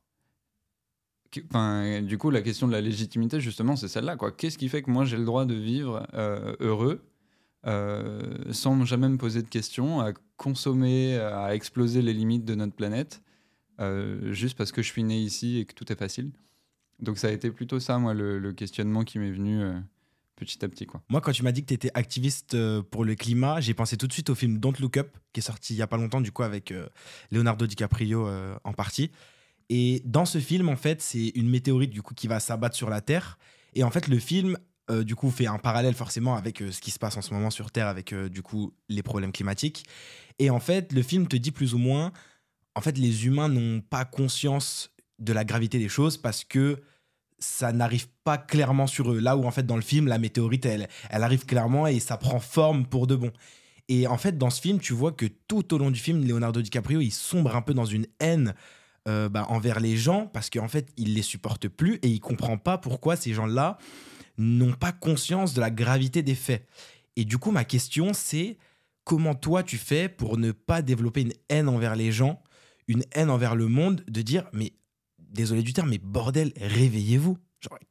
du 1.33 2.19
coup, 2.19 2.31
la 2.31 2.41
question 2.41 2.67
de 2.67 2.73
la 2.73 2.81
légitimité, 2.81 3.41
justement, 3.41 3.77
c'est 3.77 3.89
celle-là. 3.89 4.17
Qu'est-ce 4.39 4.57
qui 4.57 4.69
fait 4.71 4.83
que 4.83 4.91
moi 4.91 5.05
j'ai 5.05 5.19
le 5.19 5.25
droit 5.25 5.45
de 5.45 5.55
vivre 5.55 6.07
euh, 6.15 6.57
heureux 6.61 7.05
euh, 7.67 8.23
sans 8.51 8.85
jamais 8.85 9.09
me 9.09 9.19
poser 9.19 9.43
de 9.43 9.49
questions, 9.49 10.01
à 10.01 10.13
consommer, 10.37 11.17
à 11.19 11.55
exploser 11.55 12.03
les 12.03 12.13
limites 12.15 12.45
de 12.45 12.55
notre 12.55 12.75
planète, 12.75 13.23
euh, 13.81 14.33
juste 14.33 14.57
parce 14.57 14.73
que 14.73 14.83
je 14.83 14.89
suis 14.89 15.05
né 15.05 15.21
ici 15.21 15.59
et 15.59 15.67
que 15.67 15.75
tout 15.75 15.93
est 15.93 15.97
facile? 15.97 16.33
Donc 17.01 17.19
ça 17.19 17.29
a 17.29 17.31
été 17.31 17.51
plutôt 17.51 17.81
ça, 17.81 17.99
moi, 17.99 18.15
le, 18.15 18.53
questionnement 18.53 19.05
qui 19.05 19.19
m'est 19.19 19.31
venu 19.33 19.63
petit 20.45 20.65
à 20.65 20.69
petit. 20.69 20.87
Quoi. 20.87 21.03
Moi, 21.09 21.21
quand 21.21 21.33
tu 21.33 21.43
m'as 21.43 21.53
dit 21.53 21.63
que 21.63 21.69
tu 21.69 21.75
étais 21.75 21.91
activiste 21.95 22.55
euh, 22.55 22.83
pour 22.83 23.05
le 23.05 23.15
climat, 23.15 23.61
j'ai 23.61 23.75
pensé 23.75 23.97
tout 23.97 24.07
de 24.07 24.13
suite 24.13 24.31
au 24.31 24.35
film 24.35 24.59
Don't 24.59 24.75
Look 24.81 24.97
Up, 24.97 25.17
qui 25.33 25.41
est 25.41 25.43
sorti 25.43 25.75
il 25.75 25.77
y 25.77 25.83
a 25.83 25.87
pas 25.87 25.97
longtemps, 25.97 26.21
du 26.21 26.33
coup, 26.33 26.43
avec 26.43 26.73
euh, 26.73 26.89
Leonardo 27.31 27.67
DiCaprio 27.67 28.27
euh, 28.27 28.57
en 28.65 28.73
partie. 28.73 29.11
Et 29.69 30.03
dans 30.05 30.25
ce 30.25 30.39
film, 30.39 30.69
en 30.69 30.77
fait, 30.77 31.01
c'est 31.01 31.29
une 31.35 31.49
météorite 31.49 31.91
du 31.91 32.03
coup 32.03 32.15
qui 32.15 32.27
va 32.27 32.41
s'abattre 32.41 32.77
sur 32.77 32.91
la 32.91 33.01
Terre. 33.01 33.39
Et 33.75 33.85
en 33.85 33.91
fait, 33.91 34.09
le 34.09 34.19
film, 34.19 34.59
du 34.91 35.15
coup, 35.15 35.31
fait 35.31 35.47
un 35.47 35.59
parallèle 35.59 35.95
forcément 35.95 36.37
avec 36.37 36.59
ce 36.59 36.79
qui 36.79 36.91
se 36.91 36.99
passe 36.99 37.17
en 37.17 37.23
ce 37.23 37.33
moment 37.33 37.49
sur 37.49 37.71
Terre, 37.71 37.87
avec 37.87 38.13
du 38.13 38.43
coup 38.43 38.75
les 38.91 39.03
problèmes 39.03 39.33
climatiques. 39.33 39.87
Et 40.39 40.51
en 40.51 40.61
fait, 40.61 40.93
le 40.93 41.03
film 41.03 41.27
te 41.27 41.37
dit 41.37 41.53
plus 41.53 41.73
ou 41.73 41.79
moins, 41.79 42.13
en 42.75 42.83
fait, 42.83 42.99
les 42.99 43.25
humains 43.25 43.49
n'ont 43.49 43.81
pas 43.81 44.05
conscience 44.05 44.91
de 45.19 45.33
la 45.33 45.45
gravité 45.45 45.79
des 45.79 45.89
choses 45.89 46.19
parce 46.19 46.45
que 46.45 46.83
ça 47.43 47.73
n'arrive 47.73 48.09
pas 48.25 48.39
clairement 48.39 48.87
sur 48.87 49.13
eux. 49.13 49.19
Là 49.19 49.37
où 49.37 49.45
en 49.45 49.51
fait 49.51 49.67
dans 49.67 49.77
le 49.77 49.83
film, 49.83 50.07
la 50.07 50.19
météorite, 50.19 50.65
elle, 50.65 50.89
elle 51.11 51.23
arrive 51.23 51.45
clairement 51.45 51.87
et 51.87 52.01
ça 52.01 52.17
prend 52.17 52.41
forme 52.41 52.87
pour 52.87 53.07
de 53.07 53.17
bon. 53.17 53.33
Et 53.89 54.07
en 54.07 54.17
fait, 54.17 54.39
dans 54.39 54.51
ce 54.51 54.61
film, 54.61 54.79
tu 54.79 54.93
vois 54.93 55.13
que 55.13 55.27
tout 55.49 55.75
au 55.75 55.79
long 55.79 55.91
du 55.91 56.01
film, 56.01 56.25
Leonardo 56.25 56.63
DiCaprio, 56.63 57.01
il 57.01 57.11
sombre 57.11 57.57
un 57.57 57.63
peu 57.63 57.75
dans 57.75 57.85
une 57.85 58.07
haine 58.21 58.55
euh, 59.09 59.29
bah, 59.29 59.47
envers 59.49 59.81
les 59.81 59.97
gens 59.97 60.27
parce 60.27 60.49
qu'en 60.49 60.69
fait, 60.69 60.89
il 60.97 61.15
les 61.15 61.23
supporte 61.23 61.69
plus 61.69 61.97
et 61.97 62.09
il 62.09 62.21
comprend 62.21 62.57
pas 62.57 62.79
pourquoi 62.79 63.17
ces 63.17 63.35
gens-là 63.35 63.79
n'ont 64.39 64.73
pas 64.73 64.93
conscience 64.93 65.53
de 65.55 65.61
la 65.61 65.71
gravité 65.71 66.23
des 66.23 66.37
faits. 66.37 66.67
Et 67.17 67.25
du 67.25 67.39
coup, 67.39 67.51
ma 67.51 67.65
question, 67.65 68.13
c'est 68.15 68.57
comment 69.05 69.35
toi 69.35 69.63
tu 69.63 69.77
fais 69.77 70.09
pour 70.09 70.39
ne 70.39 70.53
pas 70.53 70.81
développer 70.81 71.23
une 71.23 71.33
haine 71.49 71.69
envers 71.69 71.97
les 71.97 72.13
gens, 72.13 72.43
une 72.87 73.05
haine 73.13 73.31
envers 73.31 73.57
le 73.57 73.67
monde, 73.67 74.05
de 74.09 74.23
dire, 74.23 74.49
mais 74.53 74.73
désolé 75.33 75.63
du 75.63 75.73
terme, 75.73 75.91
mais 75.91 75.99
bordel, 75.99 76.53
réveillez-vous. 76.57 77.39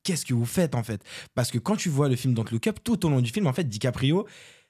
Qu'est-ce 0.03 0.25
que 0.25 0.33
vous 0.33 0.45
faites 0.45 0.75
en 0.75 0.83
fait? 0.83 1.01
Parce 1.33 1.49
que 1.49 1.57
quand 1.57 1.75
tu 1.77 1.89
vois 1.89 2.09
le 2.09 2.15
film 2.15 2.33
Don't 2.33 2.45
Look 2.51 2.67
Up, 2.67 2.79
tout 2.83 3.05
au 3.05 3.09
long 3.09 3.21
du 3.21 3.31
film, 3.31 3.47
en 3.47 3.53
fait, 3.53 3.63
DiCaprio, 3.63 4.27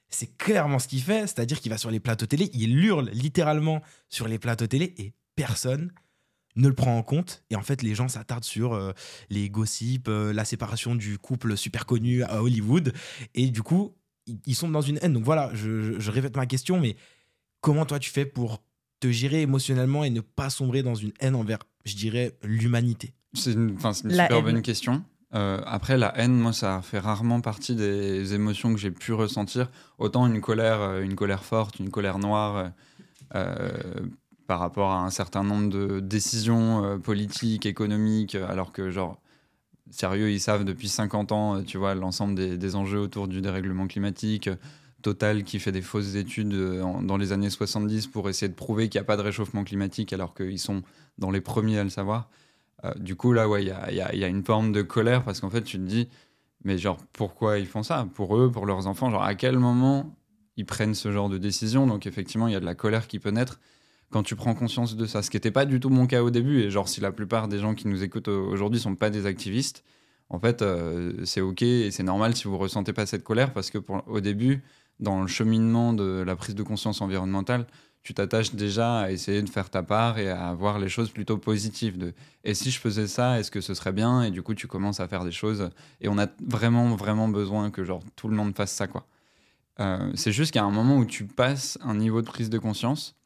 c'est 0.08 0.36
clairement 0.36 0.78
ce 0.78 0.86
qu'il 0.88 1.02
fait, 1.02 1.22
c'est-à-dire 1.26 1.60
qu'il 1.60 1.70
va 1.70 1.78
sur 1.78 1.90
les 1.90 1.98
plateaux 2.00 2.26
télé, 2.26 2.50
il 2.52 2.76
hurle 2.78 3.10
littéralement 3.12 3.82
sur 4.08 4.28
les 4.28 4.38
plateaux 4.38 4.66
télé 4.66 4.94
et 4.98 5.12
personne 5.34 5.90
ne 6.54 6.68
le 6.68 6.74
prend 6.74 6.96
en 6.98 7.02
compte. 7.02 7.42
Et 7.50 7.56
en 7.56 7.62
fait, 7.62 7.82
les 7.82 7.94
gens 7.94 8.08
s'attardent 8.08 8.44
sur 8.44 8.74
euh, 8.74 8.92
les 9.30 9.48
gossips, 9.48 10.08
euh, 10.08 10.32
la 10.32 10.44
séparation 10.44 10.94
du 10.94 11.18
couple 11.18 11.56
super 11.56 11.86
connu 11.86 12.22
à 12.24 12.42
Hollywood. 12.42 12.92
Et 13.34 13.48
du 13.50 13.62
coup, 13.62 13.96
ils, 14.46 14.54
sont 14.54 14.68
dans 14.68 14.82
une 14.82 14.98
haine. 15.02 15.14
Donc 15.14 15.24
voilà, 15.24 15.50
je- 15.54 15.98
je 15.98 16.10
répète 16.10 16.36
ma 16.36 16.46
question, 16.46 16.78
mais 16.78 16.94
comment 17.62 17.86
toi 17.86 17.98
tu 17.98 18.10
fais 18.10 18.26
pour 18.26 18.62
te 19.00 19.10
gérer 19.10 19.40
émotionnellement 19.40 20.04
et 20.04 20.10
ne 20.10 20.20
pas 20.20 20.50
sombrer 20.50 20.82
dans 20.82 20.94
une 20.94 21.12
haine 21.20 21.34
envers, 21.34 21.58
je 21.84 21.96
dirais, 21.96 22.36
l'humanité 22.42 23.12
C'est 23.34 23.52
une, 23.52 23.78
c'est 23.80 23.92
super 24.10 24.30
haine. 24.30 24.44
bonne 24.44 24.62
question. 24.62 25.02
Euh, 25.34 25.60
après, 25.64 25.96
la 25.96 26.16
haine, 26.18 26.34
moi, 26.34 26.52
ça 26.52 26.82
fait 26.82 26.98
rarement 26.98 27.40
partie 27.40 27.74
des 27.74 28.34
émotions 28.34 28.72
que 28.74 28.78
j'ai 28.78 28.90
pu 28.90 29.12
ressentir. 29.14 29.70
Autant 29.98 30.26
une 30.26 30.40
colère, 30.40 30.80
euh, 30.80 31.02
une 31.02 31.14
colère 31.14 31.44
forte, 31.44 31.78
une 31.80 31.90
colère 31.90 32.18
noire 32.18 32.70
euh, 33.34 33.70
par 34.46 34.60
rapport 34.60 34.90
à 34.90 34.98
un 35.00 35.10
certain 35.10 35.42
nombre 35.42 35.70
de 35.70 36.00
décisions 36.00 36.84
euh, 36.84 36.98
politiques, 36.98 37.64
économiques, 37.64 38.34
alors 38.34 38.72
que, 38.72 38.90
genre, 38.90 39.18
sérieux, 39.90 40.30
ils 40.30 40.40
savent 40.40 40.64
depuis 40.64 40.88
50 40.88 41.32
ans, 41.32 41.62
tu 41.62 41.78
vois, 41.78 41.94
l'ensemble 41.94 42.34
des, 42.34 42.58
des 42.58 42.76
enjeux 42.76 42.98
autour 43.00 43.26
du 43.26 43.40
dérèglement 43.40 43.86
climatique. 43.86 44.50
Euh, 45.02 45.12
Total 45.12 45.42
qui 45.44 45.58
fait 45.58 45.72
des 45.72 45.82
fausses 45.82 46.14
études 46.14 46.54
euh, 46.54 46.82
dans 47.02 47.16
les 47.16 47.32
années 47.32 47.50
70 47.50 48.06
pour 48.06 48.28
essayer 48.28 48.48
de 48.48 48.54
prouver 48.54 48.88
qu'il 48.88 48.98
n'y 49.00 49.02
a 49.02 49.06
pas 49.06 49.16
de 49.16 49.22
réchauffement 49.22 49.64
climatique 49.64 50.12
alors 50.12 50.34
qu'ils 50.34 50.58
sont 50.58 50.82
dans 51.18 51.30
les 51.30 51.40
premiers 51.40 51.78
à 51.78 51.84
le 51.84 51.90
savoir. 51.90 52.28
Euh, 52.84 52.92
du 52.96 53.14
coup, 53.16 53.32
là, 53.32 53.48
ouais, 53.48 53.62
il 53.62 53.68
y 53.68 53.70
a, 53.70 53.90
il 53.90 53.96
y 53.96 54.00
a- 54.00 54.14
y 54.14 54.24
a 54.24 54.28
une 54.28 54.44
forme 54.44 54.72
de 54.72 54.82
colère 54.82 55.24
parce 55.24 55.40
qu'en 55.40 55.50
fait, 55.50 55.62
tu 55.62 55.78
te 55.78 55.82
dis, 55.84 56.08
mais 56.64 56.78
genre, 56.78 56.98
pourquoi 57.12 57.58
ils 57.58 57.66
font 57.66 57.82
ça? 57.82 58.06
Pour 58.14 58.36
eux, 58.36 58.50
pour 58.50 58.66
leurs 58.66 58.86
enfants, 58.86 59.10
genre, 59.10 59.22
à 59.22 59.34
quel 59.34 59.58
moment 59.58 60.14
ils 60.56 60.66
prennent 60.66 60.94
ce 60.94 61.12
genre 61.12 61.28
de 61.28 61.38
décision? 61.38 61.86
Donc, 61.86 62.06
effectivement, 62.06 62.48
il 62.48 62.52
y 62.52 62.56
a 62.56 62.60
de 62.60 62.64
la 62.64 62.74
colère 62.74 63.06
qui 63.08 63.18
peut 63.18 63.30
naître 63.30 63.60
quand 64.10 64.22
tu 64.22 64.36
prends 64.36 64.54
conscience 64.54 64.96
de 64.96 65.06
ça. 65.06 65.22
Ce 65.22 65.30
qui 65.30 65.36
n'était 65.36 65.50
pas 65.50 65.64
du 65.64 65.80
tout 65.80 65.88
mon 65.90 66.06
cas 66.06 66.22
au 66.22 66.30
début. 66.30 66.60
Et 66.60 66.70
genre, 66.70 66.88
si 66.88 67.00
la 67.00 67.12
plupart 67.12 67.48
des 67.48 67.58
gens 67.58 67.74
qui 67.74 67.88
nous 67.88 68.02
écoutent 68.02 68.28
au- 68.28 68.48
aujourd'hui 68.48 68.78
sont 68.80 68.94
pas 68.94 69.10
des 69.10 69.26
activistes, 69.26 69.84
en 70.28 70.38
fait, 70.38 70.62
euh, 70.62 71.12
c'est 71.24 71.40
OK 71.40 71.62
et 71.62 71.90
c'est 71.90 72.02
normal 72.02 72.34
si 72.36 72.44
vous 72.48 72.58
ressentez 72.58 72.92
pas 72.92 73.06
cette 73.06 73.24
colère 73.24 73.52
parce 73.52 73.70
que 73.70 73.78
au 74.06 74.20
début, 74.20 74.62
dans 75.00 75.20
le 75.20 75.26
cheminement 75.26 75.92
de 75.92 76.22
la 76.26 76.36
prise 76.36 76.54
de 76.54 76.62
conscience 76.62 77.00
environnementale, 77.00 77.66
tu 78.02 78.14
t'attaches 78.14 78.54
déjà 78.54 79.00
à 79.00 79.10
essayer 79.10 79.42
de 79.42 79.48
faire 79.48 79.70
ta 79.70 79.82
part 79.82 80.18
et 80.18 80.28
à 80.28 80.52
voir 80.54 80.78
les 80.78 80.88
choses 80.88 81.10
plutôt 81.10 81.38
positives. 81.38 81.98
De, 81.98 82.14
et 82.42 82.54
si 82.54 82.70
je 82.70 82.80
faisais 82.80 83.06
ça, 83.06 83.38
est-ce 83.38 83.50
que 83.50 83.60
ce 83.60 83.74
serait 83.74 83.92
bien? 83.92 84.22
Et 84.22 84.30
du 84.30 84.42
coup, 84.42 84.54
tu 84.54 84.66
commences 84.66 84.98
à 84.98 85.06
faire 85.06 85.24
des 85.24 85.30
choses. 85.30 85.70
Et 86.00 86.08
on 86.08 86.18
a 86.18 86.26
vraiment, 86.44 86.96
vraiment 86.96 87.28
besoin 87.28 87.70
que 87.70 87.84
genre, 87.84 88.02
tout 88.16 88.28
le 88.28 88.34
monde 88.34 88.56
fasse 88.56 88.72
ça. 88.72 88.86
Euh, 89.80 90.10
c'est 90.14 90.32
juste 90.32 90.56
a 90.56 90.62
un 90.62 90.70
moment 90.70 90.98
où 90.98 91.04
tu 91.04 91.26
passes 91.26 91.78
un 91.82 91.94
niveau 91.94 92.20
de 92.20 92.26
prise 92.26 92.50
de 92.50 92.58
conscience 92.58 93.16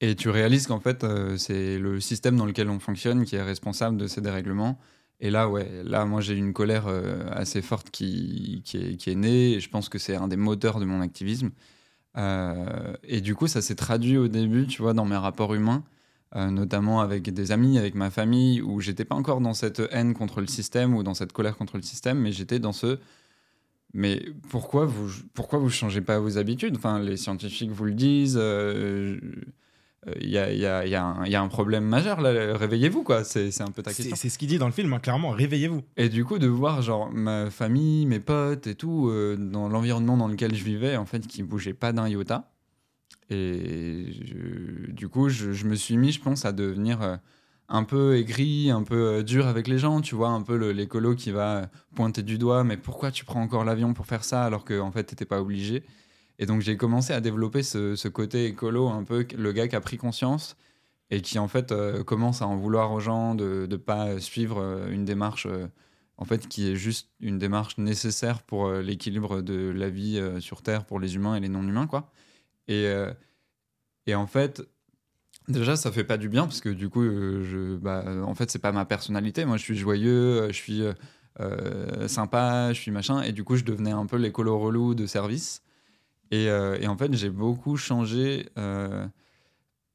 et 0.00 0.14
tu 0.14 0.30
réalises 0.30 0.66
qu'en 0.66 0.80
fait, 0.80 1.02
euh, 1.02 1.36
c'est 1.36 1.78
le 1.78 2.00
système 2.00 2.36
dans 2.36 2.46
lequel 2.46 2.70
on 2.70 2.78
fonctionne 2.78 3.24
qui 3.24 3.36
est 3.36 3.42
responsable 3.42 3.96
de 3.96 4.06
ces 4.06 4.20
dérèglements. 4.20 4.78
Et 5.20 5.30
là, 5.30 5.48
ouais, 5.48 5.82
là, 5.84 6.04
moi, 6.04 6.20
j'ai 6.20 6.34
une 6.36 6.52
colère 6.52 6.86
euh, 6.86 7.28
assez 7.32 7.60
forte 7.62 7.90
qui, 7.90 8.62
qui, 8.64 8.76
est, 8.76 8.96
qui 8.96 9.10
est 9.10 9.14
née. 9.16 9.52
Et 9.54 9.60
je 9.60 9.68
pense 9.68 9.88
que 9.88 9.98
c'est 9.98 10.14
un 10.16 10.28
des 10.28 10.36
moteurs 10.36 10.78
de 10.80 10.84
mon 10.84 11.00
activisme. 11.00 11.50
Euh, 12.16 12.94
et 13.04 13.20
du 13.20 13.34
coup, 13.34 13.46
ça 13.48 13.62
s'est 13.62 13.74
traduit 13.74 14.16
au 14.16 14.28
début, 14.28 14.66
tu 14.66 14.82
vois, 14.82 14.94
dans 14.94 15.04
mes 15.04 15.16
rapports 15.16 15.54
humains, 15.54 15.84
euh, 16.36 16.50
notamment 16.50 17.00
avec 17.00 17.32
des 17.32 17.52
amis, 17.52 17.78
avec 17.78 17.94
ma 17.94 18.10
famille, 18.10 18.62
où 18.62 18.80
j'étais 18.80 19.04
pas 19.04 19.16
encore 19.16 19.40
dans 19.40 19.54
cette 19.54 19.82
haine 19.90 20.14
contre 20.14 20.40
le 20.40 20.46
système 20.46 20.94
ou 20.94 21.02
dans 21.02 21.14
cette 21.14 21.32
colère 21.32 21.56
contre 21.56 21.76
le 21.76 21.82
système, 21.82 22.18
mais 22.20 22.32
j'étais 22.32 22.60
dans 22.60 22.72
ce. 22.72 22.98
Mais 23.94 24.22
pourquoi 24.50 24.86
vous 24.86 25.10
pourquoi 25.34 25.58
vous 25.58 25.70
changez 25.70 26.02
pas 26.02 26.18
vos 26.20 26.38
habitudes? 26.38 26.76
Enfin, 26.76 26.98
les 27.00 27.16
scientifiques 27.16 27.70
vous 27.70 27.84
le 27.84 27.94
disent. 27.94 28.38
Il 30.20 30.30
y, 30.30 30.38
a, 30.38 30.52
il 30.52 30.58
y 30.58 30.64
a- 30.64 30.86
il 30.86 30.90
y 30.90 30.94
a 30.94 31.04
un- 31.04 31.24
il 31.26 31.32
y 31.32 31.34
a 31.34 31.42
un 31.42 31.48
problème 31.48 31.84
majeur 31.84 32.20
là. 32.20 32.56
Réveillez-vous 32.56 33.02
quoi. 33.02 33.24
C'est 33.24 33.50
c'est 33.50 33.62
un 33.64 33.70
peu 33.72 33.82
ta 33.82 33.90
C'est 33.90 33.96
question. 34.04 34.16
c'est 34.16 34.28
ce 34.28 34.38
qu'il 34.38 34.48
dit 34.48 34.56
dans 34.58 34.66
le 34.66 34.72
film, 34.72 34.92
hein, 34.92 35.00
clairement, 35.00 35.30
réveillez-vous. 35.30 35.82
Et 35.96 36.08
du 36.08 36.24
coup, 36.24 36.38
de 36.38 36.46
voir 36.46 36.82
genre 36.82 37.10
ma 37.12 37.50
famille, 37.50 38.06
mes 38.06 38.20
potes 38.20 38.66
et 38.68 38.74
tout, 38.76 39.08
euh, 39.08 39.36
dans 39.36 39.68
l'environnement 39.68 40.16
dans 40.16 40.28
lequel 40.28 40.54
je 40.54 40.62
vivais, 40.64 40.96
en 40.96 41.04
fait, 41.04 41.26
qui 41.26 41.42
bougeait 41.42 41.74
pas 41.74 41.92
d'un 41.92 42.08
iota. 42.08 42.52
Et 43.30 44.06
je- 44.24 44.90
du 44.92 45.08
coup, 45.08 45.28
je, 45.28 45.52
je 45.52 45.66
me 45.66 45.74
suis 45.74 45.96
mis, 45.96 46.12
je 46.12 46.20
pense, 46.20 46.44
à 46.44 46.52
devenir 46.52 47.02
euh, 47.02 47.16
un 47.68 47.84
peu 47.84 48.16
aigri, 48.16 48.70
un 48.70 48.82
peu 48.84 48.94
euh, 49.18 49.22
dur 49.22 49.46
avec 49.46 49.66
les 49.68 49.78
gens, 49.78 50.00
tu 50.00 50.14
vois, 50.14 50.28
un 50.30 50.42
peu 50.42 50.56
le- 50.56 50.72
l'écolo 50.72 51.14
qui 51.14 51.30
va 51.32 51.68
pointer 51.94 52.22
du 52.22 52.38
doigt, 52.38 52.64
mais 52.64 52.76
pourquoi 52.76 53.10
tu 53.10 53.24
prends 53.24 53.42
encore 53.42 53.64
l'avion 53.64 53.92
pour 53.94 54.06
faire 54.06 54.24
ça 54.24 54.44
alors 54.44 54.64
qu'en 54.64 54.86
en 54.86 54.92
fait, 54.92 55.04
t'étais 55.04 55.26
pas 55.26 55.40
obligé 55.42 55.82
Et 56.38 56.46
donc, 56.46 56.60
j'ai 56.60 56.76
commencé 56.76 57.12
à 57.12 57.20
développer 57.20 57.62
ce, 57.62 58.08
côté 58.08 58.46
écolo, 58.46 58.88
un 58.88 59.04
peu 59.04 59.26
le 59.36 59.52
gars 59.52 59.68
qui 59.68 59.76
a 59.76 59.80
pris 59.80 59.96
conscience 59.96 60.56
et 61.10 61.22
qui 61.22 61.38
en 61.38 61.48
fait 61.48 61.72
euh, 61.72 62.04
commence 62.04 62.42
à 62.42 62.46
en 62.46 62.56
vouloir 62.56 62.92
aux 62.92 63.00
gens 63.00 63.34
de 63.34 63.66
ne 63.68 63.76
pas 63.76 64.20
suivre 64.20 64.58
euh, 64.60 64.90
une 64.90 65.04
démarche 65.04 65.46
euh, 65.46 65.66
en 66.16 66.24
fait 66.24 66.48
qui 66.48 66.68
est 66.68 66.76
juste 66.76 67.08
une 67.20 67.38
démarche 67.38 67.78
nécessaire 67.78 68.42
pour 68.42 68.70
l'équilibre 68.72 69.40
de 69.40 69.70
la 69.70 69.88
vie 69.88 70.20
sur 70.40 70.62
Terre 70.62 70.84
pour 70.84 70.98
les 70.98 71.14
humains 71.14 71.36
et 71.36 71.40
les 71.40 71.48
non-humains 71.48 71.86
quoi. 71.86 72.10
Et, 72.66 72.92
et 74.06 74.14
en 74.16 74.26
fait 74.26 74.60
déjà 75.46 75.76
ça 75.76 75.92
fait 75.92 76.02
pas 76.02 76.16
du 76.16 76.28
bien 76.28 76.42
parce 76.42 76.60
que 76.60 76.70
du 76.70 76.88
coup 76.88 77.04
je 77.04 77.76
bah, 77.76 78.04
en 78.24 78.34
fait 78.34 78.50
c'est 78.50 78.58
pas 78.58 78.72
ma 78.72 78.84
personnalité. 78.84 79.44
Moi 79.44 79.58
je 79.58 79.62
suis 79.62 79.76
joyeux 79.76 80.48
je 80.48 80.56
suis 80.56 80.82
sympa 82.08 82.72
je 82.72 82.80
suis 82.80 82.90
machin. 82.90 83.22
Et 83.22 83.30
du 83.30 83.44
coup 83.44 83.54
je 83.54 83.62
devenais 83.62 83.92
un 83.92 84.06
peu 84.06 84.16
l'écolo 84.16 84.58
relou 84.58 84.96
de 84.96 85.06
service 85.06 85.62
et, 86.30 86.48
euh, 86.48 86.78
et 86.80 86.86
en 86.88 86.96
fait 86.96 87.12
j'ai 87.14 87.30
beaucoup 87.30 87.76
changé 87.76 88.46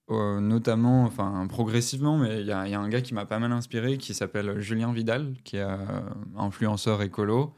euh, 0.10 0.42
notamment, 0.42 1.06
enfin 1.06 1.48
progressivement, 1.48 2.18
mais 2.18 2.42
il 2.42 2.46
y, 2.46 2.52
a 2.52 2.60
un 2.60 2.90
gars 2.90 3.02
qui 3.02 3.14
m'a 3.14 3.26
pas 3.26 3.40
mal 3.40 3.52
inspiré 3.54 3.98
qui 3.98 4.14
s'appelle 4.14 4.60
Julien 4.60 4.92
Vidal, 4.92 5.34
qui 5.46 5.56
est 5.58 5.62
euh, 5.62 5.78
influenceur 6.38 7.02
écolo 7.02 7.54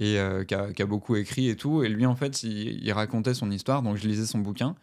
et 0.00 0.18
qui, 0.48 0.54
a, 0.54 0.86
beaucoup 0.86 1.14
écrit 1.14 1.48
et 1.48 1.56
tout. 1.56 1.84
Et 1.84 1.88
lui, 1.88 2.06
en 2.06 2.16
fait, 2.16 2.42
il, 2.42 2.90
racontait 2.92 3.34
son 3.34 3.50
histoire, 3.50 3.82
donc 3.82 3.96
je 3.96 4.08
lisais 4.08 4.26
son 4.26 4.38
bouquin. 4.38 4.74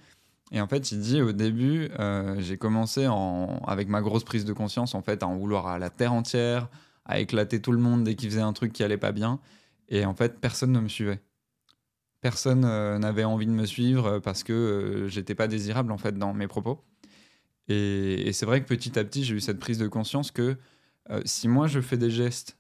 Et 0.52 0.62
en 0.62 0.68
fait, 0.68 0.92
il 0.92 1.00
dit 1.00 1.22
au 1.22 1.34
début, 1.34 1.90
j'ai 2.38 2.58
commencé 2.58 3.08
en, 3.08 3.62
avec 3.68 3.90
ma 3.90 4.02
grosse 4.02 4.24
prise 4.24 4.46
de 4.46 4.54
conscience, 4.54 4.96
en 4.96 5.02
fait, 5.02 5.24
à 5.24 5.28
en 5.28 5.36
vouloir 5.36 5.68
à 5.68 5.80
la 5.80 5.90
terre 5.90 6.14
entière, 6.14 6.70
à 7.06 7.20
éclater 7.20 7.62
tout 7.62 7.72
le 7.74 7.80
monde 7.80 8.04
dès 8.04 8.16
qu'il 8.16 8.30
faisait 8.30 8.42
un 8.42 8.54
truc 8.54 8.72
qui 8.72 8.84
allait 8.84 8.98
pas 8.98 9.12
bien. 9.12 9.40
Et 9.90 10.06
en 10.06 10.14
fait, 10.14 10.40
personne 10.40 10.72
ne 10.72 10.80
me 10.80 10.88
suivait. 10.88 11.20
Personne 12.22 12.66
euh, 12.66 13.00
n'avait 13.00 13.24
envie 13.24 13.48
de 13.48 13.52
me 13.52 13.66
suivre 13.66 14.06
euh, 14.06 14.20
parce 14.20 14.44
que 14.44 14.54
euh, 14.54 15.08
j'étais 15.08 15.34
pas 15.34 15.48
désirable 15.48 15.92
en 15.92 15.98
fait 15.98 16.18
dans 16.18 16.34
mes 16.34 16.48
propos. 16.48 16.84
Et, 17.68 18.32
c'est 18.34 18.46
vrai 18.46 18.62
que 18.62 18.68
petit 18.68 19.00
à 19.00 19.04
petit, 19.04 19.24
j'ai 19.24 19.36
eu 19.36 19.40
cette 19.40 19.60
prise 19.60 19.78
de 19.78 19.88
conscience 19.88 20.32
que 20.32 20.58
si 21.26 21.48
moi 21.48 21.68
je 21.68 21.80
fais 21.80 21.98
des 21.98 22.10
gestes, 22.10 22.58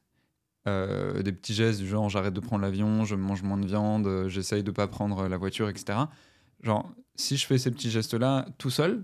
des 0.65 1.32
petits 1.34 1.53
gestes 1.53 1.80
du 1.82 1.88
genre 1.88 2.08
j'arrête 2.10 2.34
de 2.34 2.39
prendre 2.39 2.62
l'avion, 2.62 3.03
je 3.03 3.15
mange 3.15 3.44
moins 3.44 3.58
de 3.58 3.65
viande, 3.65 4.27
j'essaye 4.27 4.63
de 4.63 4.72
pas 4.72 4.88
prendre 4.88 5.27
la 5.27 5.38
voiture, 5.38 5.68
etc. 5.68 6.00
Genre, 6.62 6.89
si 7.15 7.36
je 7.36 7.46
fais 7.46 7.58
ces 7.58 7.72
petits 7.72 7.89
gestes-là 7.89 8.46
tout 8.58 8.70
seul, 8.70 9.03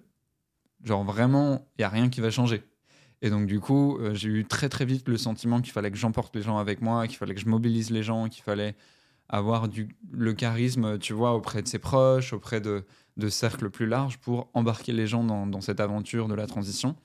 genre 0.83 1.03
vraiment, 1.03 1.67
il 1.77 1.81
y 1.81 1.83
a 1.83 1.89
rien 1.89 2.09
qui 2.09 2.21
va 2.21 2.29
changer. 2.29 2.63
Et 3.21 3.29
donc 3.29 3.45
du 3.47 3.59
coup, 3.59 3.99
j'ai 4.13 4.29
eu 4.29 4.45
très 4.45 4.69
très 4.69 4.85
vite 4.85 5.09
le 5.09 5.17
sentiment 5.17 5.59
qu'il 5.61 5.73
fallait 5.73 5.91
que 5.91 5.97
j'emporte 5.97 6.33
les 6.37 6.41
gens 6.41 6.57
avec 6.57 6.81
moi, 6.81 7.05
qu'il 7.07 7.17
fallait 7.17 7.35
que 7.35 7.41
je 7.41 7.49
mobilise 7.49 7.89
les 7.89 8.03
gens, 8.03 8.29
qu'il 8.29 8.43
fallait 8.43 8.75
avoir 9.29 9.67
le 10.11 10.33
charisme, 10.33 10.97
tu 10.99 11.13
vois, 11.13 11.33
auprès 11.33 11.61
de 11.61 11.67
ses 11.67 11.79
proches, 11.79 12.33
auprès 12.33 12.61
de, 12.61 12.83
de 13.17 13.29
cercles 13.29 13.69
plus 13.69 13.85
larges 13.85 14.17
pour 14.17 14.49
embarquer 14.53 14.93
les 14.93 15.07
gens 15.07 15.23
dans, 15.23 15.61
cette 15.61 15.79
aventure 15.79 16.27
de 16.27 16.35
la 16.35 16.47
transition. 16.47 16.95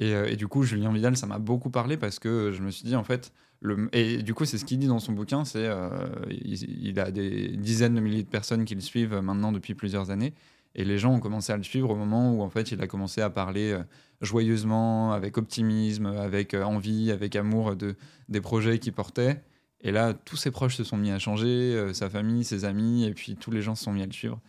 Et, 0.00 0.14
euh, 0.14 0.26
et 0.26 0.36
du 0.36 0.48
coup, 0.48 0.64
Julien 0.64 0.92
Vidal, 0.92 1.16
ça 1.16 1.26
m'a 1.26 1.38
beaucoup 1.38 1.70
parlé 1.70 1.96
parce 1.96 2.18
que 2.18 2.50
je 2.52 2.62
me 2.62 2.70
suis 2.70 2.84
dit, 2.84 2.96
en 2.96 3.04
fait, 3.04 3.32
le, 3.60 3.88
et 3.92 4.22
du 4.22 4.34
coup, 4.34 4.44
c'est 4.44 4.58
ce 4.58 4.64
qu'il 4.64 4.78
dit 4.78 4.88
dans 4.88 4.98
son 4.98 5.12
bouquin, 5.12 5.44
c'est 5.44 5.66
euh, 5.66 5.88
il, 6.30 6.88
il 6.88 6.98
a 6.98 7.10
des 7.10 7.56
dizaines 7.56 7.94
de 7.94 8.00
milliers 8.00 8.24
de 8.24 8.28
personnes 8.28 8.64
qui 8.64 8.74
le 8.74 8.80
suivent 8.80 9.14
maintenant 9.20 9.52
depuis 9.52 9.74
plusieurs 9.74 10.10
années. 10.10 10.34
Et 10.74 10.84
les 10.84 10.98
gens 10.98 11.14
ont 11.14 11.20
commencé 11.20 11.52
à 11.52 11.56
le 11.56 11.62
suivre 11.62 11.90
au 11.90 11.96
moment 11.96 12.34
où, 12.34 12.42
en 12.42 12.50
fait, 12.50 12.72
il 12.72 12.80
a 12.80 12.86
commencé 12.86 13.20
à 13.20 13.30
parler 13.30 13.72
euh, 13.72 13.82
joyeusement, 14.20 15.12
avec 15.12 15.38
optimisme, 15.38 16.06
avec 16.06 16.54
euh, 16.54 16.64
envie, 16.64 17.12
avec 17.12 17.36
amour 17.36 17.76
de, 17.76 17.94
des 18.28 18.40
projets 18.40 18.78
qu'il 18.78 18.92
portait. 18.92 19.42
Et 19.84 19.92
là, 19.92 20.14
tous 20.14 20.36
ses 20.36 20.50
proches 20.50 20.76
se 20.76 20.82
sont 20.82 20.96
mis 20.96 21.10
à 21.10 21.18
changer, 21.18 21.46
euh, 21.46 21.92
sa 21.92 22.08
famille, 22.08 22.42
ses 22.42 22.64
amis, 22.64 23.04
et 23.04 23.12
puis 23.12 23.36
tous 23.36 23.50
les 23.50 23.60
gens 23.60 23.74
se 23.74 23.84
sont 23.84 23.92
mis 23.92 24.02
à 24.02 24.06
le 24.06 24.12
suivre. 24.12 24.40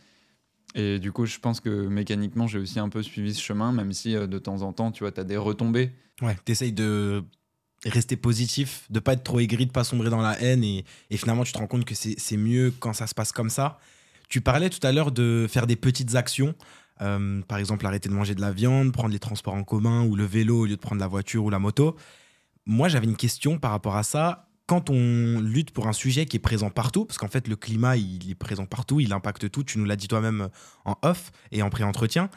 Et 0.75 0.97
du 0.97 1.11
coup, 1.11 1.25
je 1.25 1.37
pense 1.39 1.59
que 1.59 1.87
mécaniquement, 1.87 2.47
j'ai 2.47 2.57
aussi 2.57 2.79
un 2.79 2.89
peu 2.89 3.03
suivi 3.03 3.33
ce 3.33 3.41
chemin, 3.41 3.73
même 3.73 3.91
si 3.91 4.15
euh, 4.15 4.27
de 4.27 4.39
temps 4.39 4.61
en 4.61 4.71
temps, 4.71 4.91
tu 4.91 5.03
vois, 5.03 5.11
tu 5.11 5.19
as 5.19 5.25
des 5.25 5.37
retombées. 5.37 5.91
Ouais, 6.21 6.35
t'essayes 6.45 6.71
de 6.71 7.23
rester 7.85 8.15
positif, 8.15 8.85
de 8.89 8.99
pas 8.99 9.13
être 9.13 9.23
trop 9.23 9.39
aigri, 9.41 9.65
de 9.65 9.71
pas 9.71 9.83
sombrer 9.83 10.09
dans 10.09 10.21
la 10.21 10.39
haine, 10.41 10.63
et, 10.63 10.85
finalement, 11.11 11.43
tu 11.43 11.51
te 11.51 11.57
rends 11.57 11.67
compte 11.67 11.85
que 11.85 11.95
c'est 11.95 12.15
c'est 12.17 12.37
mieux 12.37 12.73
quand 12.79 12.93
ça 12.93 13.05
se 13.05 13.13
passe 13.13 13.33
comme 13.33 13.49
ça. 13.49 13.77
Tu 14.29 14.39
parlais 14.41 14.69
tout 14.69 14.85
à 14.87 14.91
l'heure 14.91 15.11
de 15.11 15.47
faire 15.49 15.67
des 15.67 15.75
petites 15.75 16.15
actions, 16.15 16.55
euh, 17.01 17.41
par 17.41 17.57
exemple 17.57 17.85
arrêter 17.85 18.07
de 18.07 18.13
manger 18.13 18.35
de 18.35 18.41
la 18.41 18.51
viande, 18.51 18.93
prendre 18.93 19.11
les 19.11 19.19
transports 19.19 19.53
en 19.53 19.63
commun 19.63 20.05
ou 20.05 20.15
le 20.15 20.25
vélo 20.25 20.61
au 20.61 20.65
lieu 20.65 20.77
de 20.77 20.81
prendre 20.81 21.01
la 21.01 21.07
voiture 21.07 21.43
ou 21.43 21.49
la 21.49 21.59
moto. 21.59 21.97
moi, 22.65 22.87
j'avais 22.87 23.05
une 23.05 23.17
question 23.17 23.59
par 23.59 23.71
rapport 23.71 23.97
à 23.97 24.03
ça. 24.03 24.47
Quand 24.67 24.89
on 24.89 25.39
lutte 25.41 25.71
pour 25.71 25.87
un 25.87 25.93
sujet 25.93 26.25
qui 26.25 26.37
est 26.37 26.39
présent 26.39 26.71
partout, 26.71 27.05
parce 27.05 27.19
qu'en 27.19 27.27
fait, 27.27 27.47
le 27.47 27.55
climat, 27.55 27.97
il 27.97 28.31
est 28.31 28.35
présent 28.35 28.65
partout, 28.65 28.99
il 28.99 29.13
impacte 29.13 29.49
tout, 29.51 29.63
tu 29.63 29.77
nous 29.77 29.85
l'as 29.85 29.95
dit 29.95 30.07
toi-même 30.07 30.49
en 30.85 30.97
off 31.03 31.31
et 31.51 31.61
en 31.61 31.69
pré-entretien, 31.69 32.29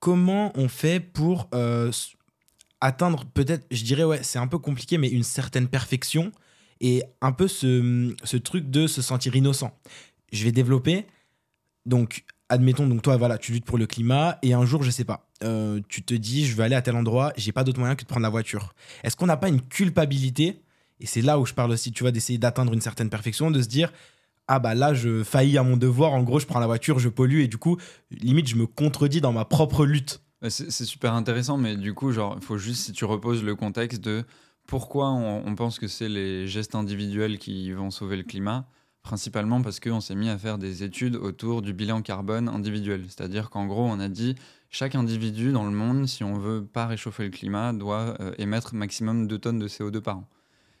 comment 0.00 0.52
on 0.56 0.68
fait 0.68 1.00
pour 1.00 1.48
euh, 1.54 1.92
atteindre, 2.80 3.24
peut-être, 3.26 3.66
je 3.70 3.84
dirais, 3.84 4.04
ouais, 4.04 4.22
c'est 4.22 4.38
un 4.38 4.46
peu 4.46 4.58
compliqué, 4.58 4.98
mais 4.98 5.08
une 5.08 5.22
certaine 5.22 5.68
perfection 5.68 6.32
et 6.80 7.02
un 7.20 7.32
peu 7.32 7.48
ce, 7.48 8.36
truc 8.38 8.70
de 8.70 8.86
se 8.86 9.02
sentir 9.02 9.36
innocent. 9.36 9.76
Je 10.32 10.44
vais 10.44 10.52
développer. 10.52 11.06
Donc, 11.86 12.24
admettons, 12.48 12.86
donc 12.86 13.02
toi, 13.02 13.16
voilà, 13.16 13.38
tu 13.38 13.52
luttes 13.52 13.64
pour 13.64 13.78
le 13.78 13.86
climat 13.86 14.38
et 14.42 14.52
un 14.52 14.66
jour, 14.66 14.82
je 14.82 14.90
sais 14.90 15.04
pas, 15.04 15.28
euh, 15.44 15.80
tu 15.88 16.02
te 16.02 16.14
dis, 16.14 16.44
je 16.46 16.56
vais 16.56 16.64
aller 16.64 16.74
à 16.74 16.82
tel 16.82 16.96
endroit, 16.96 17.32
j'ai 17.36 17.52
pas 17.52 17.64
d'autre 17.64 17.78
moyen 17.78 17.94
que 17.94 18.02
de 18.02 18.08
prendre 18.08 18.22
la 18.22 18.28
voiture. 18.28 18.74
Est-ce 19.04 19.16
qu'on 19.16 19.26
n'a 19.26 19.36
pas 19.36 19.48
une 19.48 19.62
culpabilité 19.62 20.60
Et 21.00 21.06
c'est 21.06 21.22
là 21.22 21.38
où 21.38 21.46
je 21.46 21.54
parle 21.54 21.70
aussi, 21.70 21.92
tu 21.92 22.04
vois, 22.04 22.12
d'essayer 22.12 22.38
d'atteindre 22.38 22.72
une 22.72 22.80
certaine 22.80 23.10
perfection, 23.10 23.50
de 23.50 23.60
se 23.60 23.68
dire, 23.68 23.92
ah 24.48 24.58
bah 24.58 24.74
là, 24.74 24.94
je 24.94 25.22
faillis 25.24 25.58
à 25.58 25.62
mon 25.62 25.76
devoir, 25.76 26.12
en 26.12 26.22
gros, 26.22 26.38
je 26.38 26.46
prends 26.46 26.60
la 26.60 26.66
voiture, 26.66 26.98
je 26.98 27.08
pollue 27.08 27.40
et 27.40 27.48
du 27.48 27.58
coup, 27.58 27.76
limite, 28.10 28.48
je 28.48 28.56
me 28.56 28.66
contredis 28.66 29.20
dans 29.20 29.32
ma 29.32 29.44
propre 29.44 29.84
lutte. 29.84 30.20
C'est 30.48 30.84
super 30.84 31.14
intéressant, 31.14 31.56
mais 31.56 31.76
du 31.76 31.94
coup, 31.94 32.12
genre, 32.12 32.36
il 32.38 32.44
faut 32.44 32.58
juste, 32.58 32.84
si 32.84 32.92
tu 32.92 33.04
reposes 33.04 33.42
le 33.42 33.56
contexte 33.56 34.02
de 34.02 34.24
pourquoi 34.66 35.10
on, 35.10 35.54
pense 35.54 35.78
que 35.78 35.88
c'est 35.88 36.08
les 36.08 36.46
gestes 36.46 36.74
individuels 36.74 37.38
qui 37.38 37.72
vont 37.72 37.90
sauver 37.90 38.16
le 38.16 38.24
climat 38.24 38.66
Principalement 39.02 39.62
parce 39.62 39.78
qu'on 39.78 40.00
s'est 40.00 40.16
mis 40.16 40.28
à 40.28 40.36
faire 40.36 40.58
des 40.58 40.82
études 40.82 41.14
autour 41.14 41.62
du 41.62 41.72
bilan 41.72 42.02
carbone 42.02 42.48
individuel. 42.48 43.04
C'est-à-dire 43.06 43.50
qu'en 43.50 43.66
gros, 43.66 43.84
on 43.84 44.00
a 44.00 44.08
dit 44.08 44.34
chaque 44.68 44.96
individu 44.96 45.52
dans 45.52 45.64
le 45.64 45.70
monde, 45.70 46.08
si 46.08 46.24
on 46.24 46.38
veut 46.38 46.66
pas 46.66 46.86
réchauffer 46.86 47.22
le 47.22 47.30
climat, 47.30 47.72
doit 47.72 48.16
euh, 48.20 48.32
émettre 48.38 48.74
maximum 48.74 49.28
2 49.28 49.38
tonnes 49.38 49.60
de 49.60 49.68
CO2 49.68 50.00
par 50.00 50.18
an. 50.18 50.28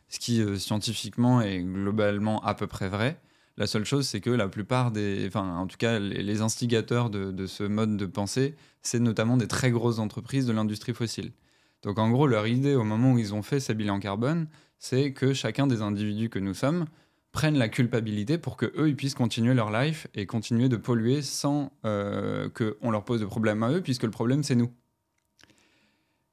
Ce 0.08 0.18
qui, 0.18 0.40
euh, 0.40 0.56
scientifiquement, 0.56 1.40
est 1.40 1.60
globalement 1.60 2.42
à 2.44 2.54
peu 2.54 2.66
près 2.66 2.88
vrai. 2.88 3.20
La 3.56 3.66
seule 3.66 3.84
chose, 3.84 4.06
c'est 4.06 4.20
que 4.20 4.30
la 4.30 4.48
plupart 4.48 4.90
des. 4.90 5.24
Enfin, 5.26 5.56
en 5.56 5.66
tout 5.66 5.78
cas, 5.78 5.98
les, 5.98 6.40
instigateurs 6.42 7.08
de, 7.08 7.46
ce 7.46 7.64
mode 7.64 7.96
de 7.96 8.06
pensée, 8.06 8.54
c'est 8.82 9.00
notamment 9.00 9.36
des 9.36 9.48
très 9.48 9.70
grosses 9.70 9.98
entreprises 9.98 10.46
de 10.46 10.52
l'industrie 10.52 10.92
fossile. 10.92 11.32
Donc 11.82 11.98
en 11.98 12.10
gros, 12.10 12.26
leur 12.26 12.46
idée 12.46 12.74
au 12.74 12.84
moment 12.84 13.12
où 13.12 13.18
ils 13.18 13.34
ont 13.34 13.42
fait 13.42 13.60
ces 13.60 13.74
bilans 13.74 13.98
carbone, 13.98 14.48
c'est 14.78 15.12
que 15.12 15.32
chacun 15.32 15.66
des 15.66 15.82
individus 15.82 16.28
que 16.28 16.38
nous 16.38 16.54
sommes 16.54 16.86
prennent 17.32 17.58
la 17.58 17.68
culpabilité 17.68 18.38
pour 18.38 18.56
que 18.56 18.66
eux 18.76 18.88
ils 18.88 18.96
puissent 18.96 19.14
continuer 19.14 19.54
leur 19.54 19.70
life 19.70 20.06
et 20.14 20.26
continuer 20.26 20.68
de 20.68 20.76
polluer 20.76 21.22
sans 21.22 21.70
euh, 21.84 22.48
qu'on 22.50 22.90
leur 22.90 23.04
pose 23.04 23.20
de 23.20 23.26
problème 23.26 23.62
à 23.62 23.70
eux, 23.70 23.80
puisque 23.80 24.04
le 24.04 24.10
problème 24.10 24.42
c'est 24.42 24.54
nous. 24.54 24.70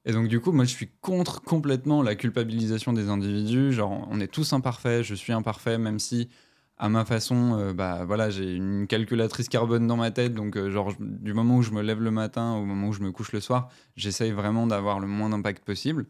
Et 0.06 0.12
donc 0.12 0.28
du 0.28 0.40
coup, 0.40 0.52
moi 0.52 0.66
je 0.66 0.72
suis 0.72 0.90
contre 1.02 1.42
complètement 1.42 2.04
la 2.04 2.16
culpabilisation 2.16 2.94
des 2.94 3.10
individus. 3.10 3.72
Genre, 3.72 4.08
on 4.12 4.20
est 4.20 4.28
tous 4.28 4.54
imparfaits, 4.54 5.04
je 5.04 5.16
suis 5.16 5.34
imparfait, 5.34 5.78
même 5.78 6.00
si 6.00 6.30
à 6.78 6.90
ma 6.90 7.06
façon, 7.06 7.58
euh, 7.60 7.74
bah 7.74 8.04
voilà, 8.06 8.30
j'ai 8.30 8.56
une 8.56 8.88
calculatrice 8.88 9.48
carbone 9.48 9.88
dans 9.88 9.96
ma 9.98 10.12
tête, 10.12 10.34
donc 10.34 10.58
euh, 10.58 10.70
genre 10.72 10.92
du 11.00 11.34
moment 11.34 11.58
où 11.58 11.62
je 11.62 11.72
me 11.72 11.82
lève 11.82 12.02
le 12.02 12.12
matin 12.12 12.56
au 12.56 12.66
moment 12.66 12.88
où 12.88 12.94
je 12.94 13.02
me 13.02 13.12
couche 13.12 13.32
le 13.32 13.40
soir, 13.40 13.70
j'essaye 13.96 14.32
vraiment 14.32 14.68
d'avoir 14.68 15.00
le 15.00 15.08
moins 15.08 15.30
d'impact 15.30 15.64
possible 15.64 16.08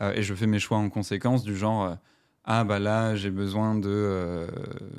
euh, 0.00 0.12
et 0.14 0.22
je 0.22 0.34
fais 0.34 0.46
mes 0.46 0.58
choix 0.58 0.78
en 0.78 0.88
conséquence 0.90 1.44
du 1.44 1.56
genre 1.56 1.96
ah 2.44 2.64
bah 2.64 2.78
là 2.78 3.14
j'ai 3.16 3.30
besoin 3.30 3.74
de 3.74 4.46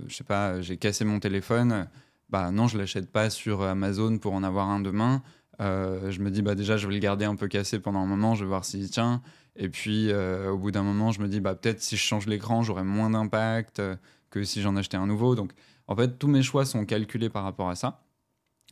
je 0.07 0.15
sais 0.15 0.23
pas, 0.23 0.61
j'ai 0.61 0.77
cassé 0.77 1.05
mon 1.05 1.19
téléphone, 1.19 1.87
bah 2.29 2.51
non 2.51 2.67
je 2.67 2.77
l'achète 2.77 3.11
pas 3.11 3.29
sur 3.29 3.63
Amazon 3.63 4.19
pour 4.19 4.33
en 4.33 4.43
avoir 4.43 4.69
un 4.69 4.79
demain. 4.79 5.23
Je 5.59 6.19
me 6.19 6.31
dis 6.31 6.41
bah 6.41 6.55
déjà 6.55 6.77
je 6.77 6.87
vais 6.87 6.93
le 6.93 6.99
garder 6.99 7.25
un 7.25 7.35
peu 7.35 7.47
cassé 7.47 7.79
pendant 7.79 7.99
un 7.99 8.05
moment, 8.05 8.35
je 8.35 8.43
vais 8.43 8.49
voir 8.49 8.65
s'il 8.65 8.89
tient. 8.89 9.21
Et 9.55 9.69
puis 9.69 10.11
au 10.13 10.57
bout 10.57 10.71
d'un 10.71 10.83
moment 10.83 11.11
je 11.11 11.21
me 11.21 11.27
dis 11.27 11.39
bah 11.39 11.55
peut-être 11.55 11.81
si 11.81 11.97
je 11.97 12.03
change 12.03 12.27
l'écran 12.27 12.63
j'aurai 12.63 12.83
moins 12.83 13.09
d'impact 13.09 13.81
que 14.29 14.43
si 14.43 14.61
j'en 14.61 14.75
achetais 14.75 14.97
un 14.97 15.07
nouveau. 15.07 15.35
Donc, 15.35 15.51
en 15.87 15.95
fait, 15.95 16.19
tous 16.19 16.27
mes 16.27 16.43
choix 16.43 16.65
sont 16.65 16.85
calculés 16.85 17.29
par 17.29 17.43
rapport 17.43 17.69
à 17.69 17.75
ça. 17.75 18.01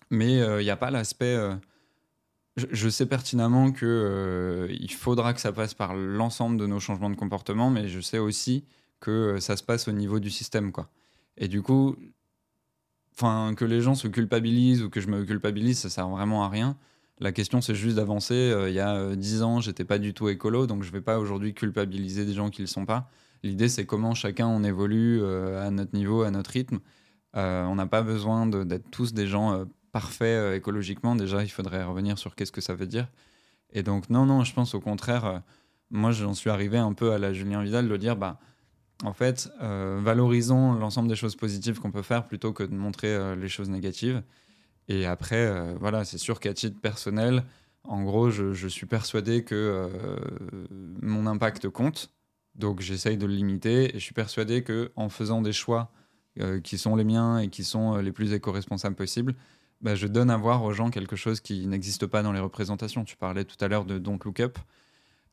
Mais 0.10 0.36
il 0.36 0.42
euh, 0.42 0.64
n'y 0.64 0.70
a 0.70 0.78
pas 0.78 0.92
l'aspect. 0.92 1.36
Euh, 1.36 1.56
je, 2.56 2.90
sais 2.90 3.06
pertinemment 3.06 3.72
que 3.72 3.86
euh, 3.86 4.68
il 4.80 4.92
faudra 4.92 5.34
que 5.34 5.42
ça 5.42 5.52
passe 5.52 5.74
par 5.74 5.96
l'ensemble 5.96 6.58
de 6.58 6.66
nos 6.66 6.80
changements 6.80 7.10
de 7.10 7.16
comportement, 7.16 7.70
mais 7.70 7.88
je 7.88 8.00
sais 8.00 8.18
aussi 8.18 8.66
que 9.00 9.40
ça 9.40 9.58
se 9.58 9.64
passe 9.64 9.88
au 9.88 9.92
niveau 9.92 10.20
du 10.20 10.32
système, 10.32 10.72
quoi. 10.72 10.90
Et 11.38 11.48
du 11.48 11.62
coup, 11.62 11.96
enfin, 13.18 13.54
que 13.56 13.66
les 13.66 13.82
gens 13.82 13.96
se 13.96 14.08
culpabilisent 14.08 14.84
ou 14.84 14.90
que 14.90 15.02
je 15.02 15.08
me 15.08 15.26
culpabilise, 15.26 15.80
ça 15.80 15.90
sert 15.90 16.08
vraiment 16.08 16.44
à 16.44 16.50
rien. 16.50 16.78
La 17.20 17.32
question, 17.32 17.62
c'est 17.62 17.76
juste 17.76 17.96
d'avancer. 17.96 18.54
il 18.68 18.74
y 18.74 18.80
a 18.80 19.16
dix 19.16 19.42
ans, 19.42 19.60
j'étais 19.60 19.86
pas 19.86 19.98
du 19.98 20.14
tout 20.14 20.30
écolo, 20.30 20.68
donc 20.68 20.84
je 20.84 20.92
vais 20.92 21.02
pas 21.02 21.20
aujourd'hui 21.20 21.54
culpabiliser 21.54 22.26
des 22.26 22.34
gens 22.34 22.50
qui 22.50 22.62
le 22.62 22.68
sont 22.68 22.86
pas. 22.86 23.10
L'idée, 23.44 23.70
c'est 23.70 23.86
comment 23.86 24.14
chacun 24.14 24.48
on 24.48 24.64
évolue 24.64 25.22
euh, 25.22 25.66
à 25.66 25.72
notre 25.72 25.96
niveau, 25.96 26.24
à 26.24 26.32
notre 26.32 26.52
rythme. 26.52 26.80
Euh, 27.36 27.64
on 27.66 27.76
n'a 27.76 27.86
pas 27.88 28.02
besoin 28.02 28.48
d'être 28.48 28.90
tous 28.90 29.14
des 29.14 29.28
gens 29.28 29.54
euh, 29.54 29.66
parfaits 29.92 30.56
écologiquement. 30.56 31.16
Déjà, 31.16 31.44
il 31.44 31.50
faudrait 31.50 31.84
revenir 31.84 32.18
sur 32.18 32.36
qu'est-ce 32.36 32.52
que 32.52 32.62
ça 32.62 32.74
veut 32.74 32.88
dire. 32.88 33.08
Et 33.72 33.84
donc, 33.84 34.10
non, 34.10 34.26
non, 34.26 34.44
je 34.44 34.54
pense 34.54 34.74
au 34.74 34.80
contraire, 34.80 35.44
moi, 35.92 36.12
j'en 36.12 36.34
suis 36.34 36.50
arrivé 36.50 36.78
un 36.78 36.94
peu 36.94 37.12
à 37.12 37.20
la 37.20 37.34
Julien 37.34 37.62
Vidal 37.64 37.88
de 37.88 37.98
dire, 37.98 38.16
bah, 38.16 38.40
en 39.04 39.14
fait, 39.14 39.50
valorisons 39.60 40.74
l'ensemble 40.74 41.08
des 41.08 41.16
choses 41.16 41.36
positives 41.36 41.80
qu'on 41.80 41.92
peut 41.92 42.02
faire 42.02 42.26
plutôt 42.26 42.54
que 42.54 42.64
de 42.64 42.74
montrer 42.74 43.36
les 43.36 43.48
choses 43.48 43.70
négatives. 43.70 44.24
Et 44.88 45.06
après, 45.06 45.76
voilà, 45.76 46.04
c'est 46.04 46.18
sûr 46.18 46.40
qu'à 46.40 46.54
titre 46.54 46.80
personnel, 46.82 47.44
en 47.84 48.04
gros, 48.04 48.32
je, 48.32 48.68
suis 48.68 48.88
persuadé 48.88 49.44
que 49.44 49.90
mon 51.02 51.28
impact 51.28 51.70
compte. 51.70 52.12
Donc 52.58 52.82
j'essaye 52.82 53.18
de 53.18 53.26
le 53.26 53.34
limiter 53.34 53.96
et 53.96 54.00
je 54.00 54.04
suis 54.04 54.14
persuadé 54.14 54.64
que 54.64 54.92
en 54.96 55.10
faisant 55.10 55.42
des 55.42 55.54
choix 55.54 55.92
euh, 56.40 56.60
qui 56.60 56.78
sont 56.78 56.96
les 56.96 57.04
miens 57.04 57.40
et 57.40 57.50
qui 57.50 57.64
sont 57.64 57.96
euh, 57.96 58.02
les 58.02 58.12
plus 58.12 58.34
éco-responsables 58.34 58.96
possibles, 58.96 59.36
bah, 59.82 59.96
je 59.96 60.08
donne 60.08 60.32
à 60.32 60.38
voir 60.38 60.64
aux 60.64 60.74
gens 60.74 60.90
quelque 60.90 61.16
chose 61.16 61.40
qui 61.40 61.68
n'existe 61.68 62.08
pas 62.08 62.24
dans 62.24 62.32
les 62.32 62.40
représentations. 62.40 63.06
Tu 63.06 63.16
parlais 63.16 63.46
tout 63.46 63.58
à 63.64 63.68
l'heure 63.68 63.86
de 63.86 64.00
Don't 64.00 64.20
Look 64.26 64.40
Up. 64.40 64.58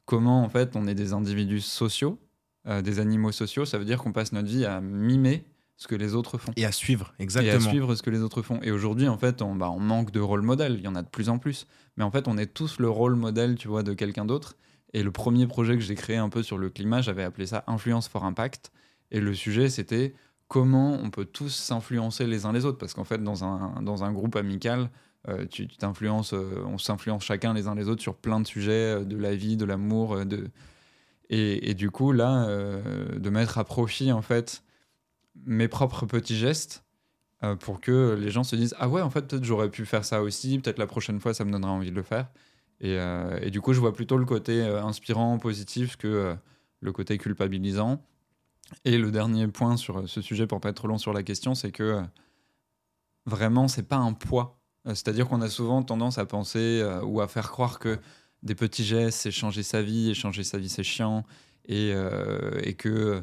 Comment 0.05 0.43
en 0.45 0.49
fait 0.51 0.77
on 0.77 0.87
est 0.87 0.95
des 0.95 1.15
individus 1.15 1.63
sociaux, 1.63 2.19
euh, 2.67 2.83
des 2.83 2.99
animaux 2.99 3.33
sociaux, 3.33 3.65
ça 3.65 3.79
veut 3.79 3.85
dire 3.85 3.99
qu'on 3.99 4.13
passe 4.13 4.33
notre 4.33 4.49
vie 4.49 4.65
à 4.65 4.81
mimer 4.81 5.45
ce 5.77 5.89
que 5.89 5.95
les 5.95 6.15
autres 6.15 6.39
font. 6.39 6.53
Et 6.57 6.65
à 6.65 6.73
suivre, 6.73 7.15
exactement. 7.19 7.53
Et 7.53 7.57
à 7.57 7.61
suivre 7.61 7.95
ce 7.95 8.03
que 8.03 8.11
les 8.11 8.21
autres 8.21 8.43
font. 8.43 8.61
Et 8.63 8.71
aujourd'hui, 8.71 9.09
en 9.09 9.19
fait, 9.19 9.43
on, 9.43 9.55
bah, 9.55 9.71
on 9.71 9.81
manque 9.81 10.13
de 10.13 10.21
rôle 10.21 10.43
modèle. 10.43 10.77
Il 10.79 10.85
y 10.85 10.89
en 10.89 10.95
a 10.95 11.03
de 11.03 11.09
plus 11.09 11.29
en 11.29 11.39
plus. 11.39 11.67
Mais 11.97 12.05
en 12.05 12.11
fait, 12.11 12.29
on 12.29 12.39
est 12.39 12.47
tous 12.47 12.79
le 12.79 12.89
rôle 12.89 13.17
modèle, 13.17 13.57
tu 13.57 13.69
vois, 13.69 13.83
de 13.83 13.93
quelqu'un 13.93 14.25
d'autre. 14.25 14.57
Et 14.93 15.03
le 15.03 15.11
premier 15.11 15.47
projet 15.47 15.75
que 15.75 15.81
j'ai 15.81 15.97
créé 15.97 16.17
un 16.17 16.29
peu 16.29 16.43
sur 16.43 16.57
le 16.57 16.71
climat, 16.71 17.03
j'avais 17.03 17.25
appelé 17.25 17.47
ça 17.47 17.65
Influence 17.67 18.09
for 18.09 18.25
Impact. 18.25 18.71
Et 19.11 19.21
le 19.21 19.35
sujet, 19.35 19.69
c'était 19.69 20.15
comment 20.47 20.93
on 20.93 21.11
peut 21.11 21.25
tous 21.25 21.51
s'influencer 21.51 22.27
les 22.27 22.47
uns 22.47 22.53
les 22.53 22.65
autres. 22.65 22.79
Parce 22.79 22.95
qu'en 22.95 23.05
fait, 23.05 23.23
dans 23.23 23.45
un, 23.45 23.83
dans 23.83 24.05
un 24.05 24.13
groupe 24.13 24.37
amical, 24.37 24.91
euh, 25.29 25.47
tu 25.51 25.67
t'influences, 25.69 26.35
euh, 26.35 26.63
on 26.67 26.79
s'influence 26.79 27.25
chacun 27.25 27.55
les 27.55 27.67
uns 27.67 27.75
les 27.75 27.89
autres 27.89 28.03
sur 28.03 28.15
plein 28.15 28.41
de 28.41 28.47
sujets, 28.47 29.01
euh, 29.01 29.05
de 29.05 29.17
la 29.17 29.35
vie, 29.35 29.57
de 29.57 29.65
l'amour. 29.65 30.25
de... 30.27 30.49
Et, 31.31 31.71
et, 31.71 31.75
du 31.75 31.91
coup, 31.91 32.13
là, 32.13 32.47
de 32.47 33.31
mettre 33.31 33.59
à 33.59 33.65
profit, 33.65 34.13
en 34.13 34.23
fait, 34.23 34.63
mes 35.47 35.69
propres 35.69 36.07
petits 36.07 36.37
gestes 36.37 36.85
pour 37.61 37.81
que 37.81 38.17
les 38.19 38.31
gens 38.31 38.45
se 38.45 38.57
disent 38.57 38.75
Ah 38.79 38.89
ouais, 38.89 39.03
en 39.03 39.11
fait, 39.11 39.23
peut-être 39.23 39.45
j'aurais 39.45 39.71
pu 39.71 39.87
faire 39.87 40.05
ça 40.05 40.23
aussi, 40.23 40.59
peut-être 40.59 40.79
la 40.79 40.87
prochaine 40.87 41.21
fois, 41.21 41.35
ça 41.35 41.45
me 41.45 41.53
donnera 41.53 41.73
envie 41.73 41.91
de 41.91 41.97
le 41.97 42.03
faire. 42.03 42.29
Euh, 42.83 43.39
et, 43.41 43.51
du 43.51 43.61
coup, 43.61 43.73
je 43.73 43.81
vois 43.81 43.93
plutôt 43.93 44.17
le 44.17 44.25
côté 44.25 44.63
euh, 44.63 44.83
inspirant, 44.83 45.39
positif 45.39 45.97
que 45.97 46.09
euh, 46.09 46.35
le 46.81 46.93
côté 46.93 47.19
culpabilisant. 47.19 48.03
Et 48.85 48.99
le 48.99 49.11
dernier 49.11 49.47
point 49.49 49.77
sur 49.77 50.09
ce 50.09 50.21
sujet, 50.21 50.47
pour 50.47 50.61
pas 50.61 50.71
être 50.71 50.77
trop 50.77 50.89
long 50.89 50.99
sur 50.99 51.13
la 51.13 51.23
question, 51.23 51.55
c'est 51.55 51.71
que 51.71 52.03
vraiment, 53.27 53.69
c'est 53.69 53.83
pas 53.83 53.97
un 53.97 54.13
poids. 54.13 54.59
C'est-à-dire 54.87 55.29
qu'on 55.29 55.43
a 55.43 55.49
souvent 55.49 55.83
tendance 55.83 56.19
à 56.19 56.27
penser 56.27 56.83
ou 57.05 57.21
à 57.21 57.29
faire 57.29 57.51
croire 57.51 57.79
que 57.79 57.99
des 58.45 58.55
petits 58.55 58.85
gestes, 58.85 59.21
c'est 59.21 59.31
changer 59.31 59.63
sa 59.63 59.83
vie, 59.83 60.11
et 60.11 60.15
changer 60.15 60.45
sa 60.45 60.59
vie, 60.59 60.69
c'est 60.69 60.85
chiant, 60.85 61.25
et, 61.67 61.93
et 62.63 62.75
que 62.75 63.23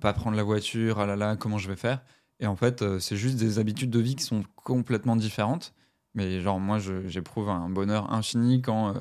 pas 0.00 0.12
prendre 0.12 0.36
la 0.36 0.42
voiture, 0.42 1.00
ah 1.00 1.06
là 1.06 1.16
là, 1.16 1.36
comment 1.36 1.58
je 1.58 1.68
vais 1.68 1.76
faire? 1.76 2.02
Et 2.40 2.46
en 2.46 2.56
fait, 2.56 2.84
c'est 2.98 3.16
juste 3.16 3.36
des 3.36 3.58
habitudes 3.58 3.90
de 3.90 4.00
vie 4.00 4.16
qui 4.16 4.24
sont 4.24 4.44
complètement 4.56 5.16
différentes. 5.16 5.74
Mais 6.14 6.40
genre, 6.40 6.58
moi, 6.60 6.78
j'éprouve 7.06 7.48
un 7.48 7.68
bonheur 7.68 8.12
infini 8.12 8.62
quand 8.62 8.90
euh, 8.90 9.00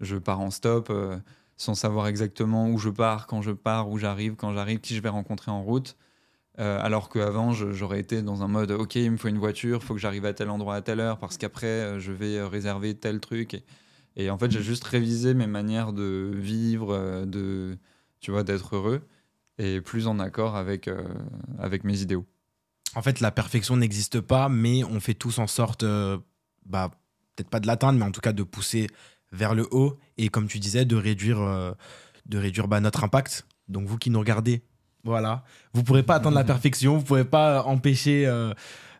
je 0.00 0.16
pars 0.16 0.40
en 0.40 0.50
stop 0.50 0.88
euh, 0.90 1.18
sans 1.56 1.74
savoir 1.74 2.06
exactement 2.06 2.68
où 2.68 2.78
je 2.78 2.90
pars, 2.90 3.26
quand 3.26 3.42
je 3.42 3.52
pars, 3.52 3.88
où 3.88 3.98
j'arrive, 3.98 4.34
quand 4.36 4.52
j'arrive, 4.52 4.80
qui 4.80 4.94
je 4.94 5.02
vais 5.02 5.08
rencontrer 5.08 5.50
en 5.50 5.62
route. 5.62 5.96
Euh, 6.58 6.78
alors 6.82 7.08
qu'avant, 7.08 7.52
j'aurais 7.52 8.00
été 8.00 8.22
dans 8.22 8.42
un 8.42 8.48
mode 8.48 8.70
OK, 8.72 8.96
il 8.96 9.12
me 9.12 9.16
faut 9.16 9.28
une 9.28 9.38
voiture, 9.38 9.78
il 9.82 9.86
faut 9.86 9.94
que 9.94 10.00
j'arrive 10.00 10.26
à 10.26 10.34
tel 10.34 10.50
endroit 10.50 10.74
à 10.74 10.82
telle 10.82 11.00
heure 11.00 11.18
parce 11.18 11.38
qu'après, 11.38 11.98
je 12.00 12.12
vais 12.12 12.42
réserver 12.42 12.94
tel 12.94 13.20
truc. 13.20 13.54
Et, 13.54 13.64
et 14.16 14.30
en 14.30 14.38
fait, 14.38 14.50
j'ai 14.50 14.62
juste 14.62 14.84
révisé 14.84 15.34
mes 15.34 15.46
manières 15.46 15.92
de 15.92 16.30
vivre, 16.34 17.24
de, 17.26 17.78
tu 18.20 18.30
vois, 18.30 18.42
d'être 18.42 18.76
heureux 18.76 19.02
et 19.58 19.80
plus 19.80 20.06
en 20.06 20.18
accord 20.18 20.56
avec, 20.56 20.90
avec 21.58 21.84
mes 21.84 22.00
idéaux. 22.00 22.26
En 22.94 23.02
fait, 23.02 23.20
la 23.20 23.30
perfection 23.30 23.76
n'existe 23.76 24.20
pas, 24.20 24.48
mais 24.48 24.82
on 24.84 25.00
fait 25.00 25.14
tous 25.14 25.38
en 25.38 25.46
sorte 25.46 25.84
bah, 26.66 26.90
peut-être 27.36 27.50
pas 27.50 27.60
de 27.60 27.66
l'atteindre, 27.66 27.98
mais 27.98 28.04
en 28.04 28.10
tout 28.10 28.20
cas 28.20 28.32
de 28.32 28.42
pousser 28.42 28.88
vers 29.32 29.54
le 29.54 29.66
haut 29.70 29.98
et 30.18 30.28
comme 30.28 30.48
tu 30.48 30.58
disais, 30.58 30.84
de 30.84 30.96
réduire, 30.96 31.40
euh, 31.40 31.72
de 32.26 32.38
réduire 32.38 32.68
bah, 32.68 32.80
notre 32.80 33.04
impact. 33.04 33.46
Donc 33.68 33.86
vous 33.86 33.98
qui 33.98 34.10
nous 34.10 34.18
regardez, 34.18 34.62
voilà, 35.04 35.44
vous 35.72 35.82
pourrez 35.82 36.02
pas 36.02 36.16
atteindre 36.16 36.36
la 36.36 36.44
perfection, 36.54 36.98
vous 36.98 37.04
pourrez 37.04 37.24
pas 37.24 37.62
empêcher 37.64 38.26
euh, 38.26 38.52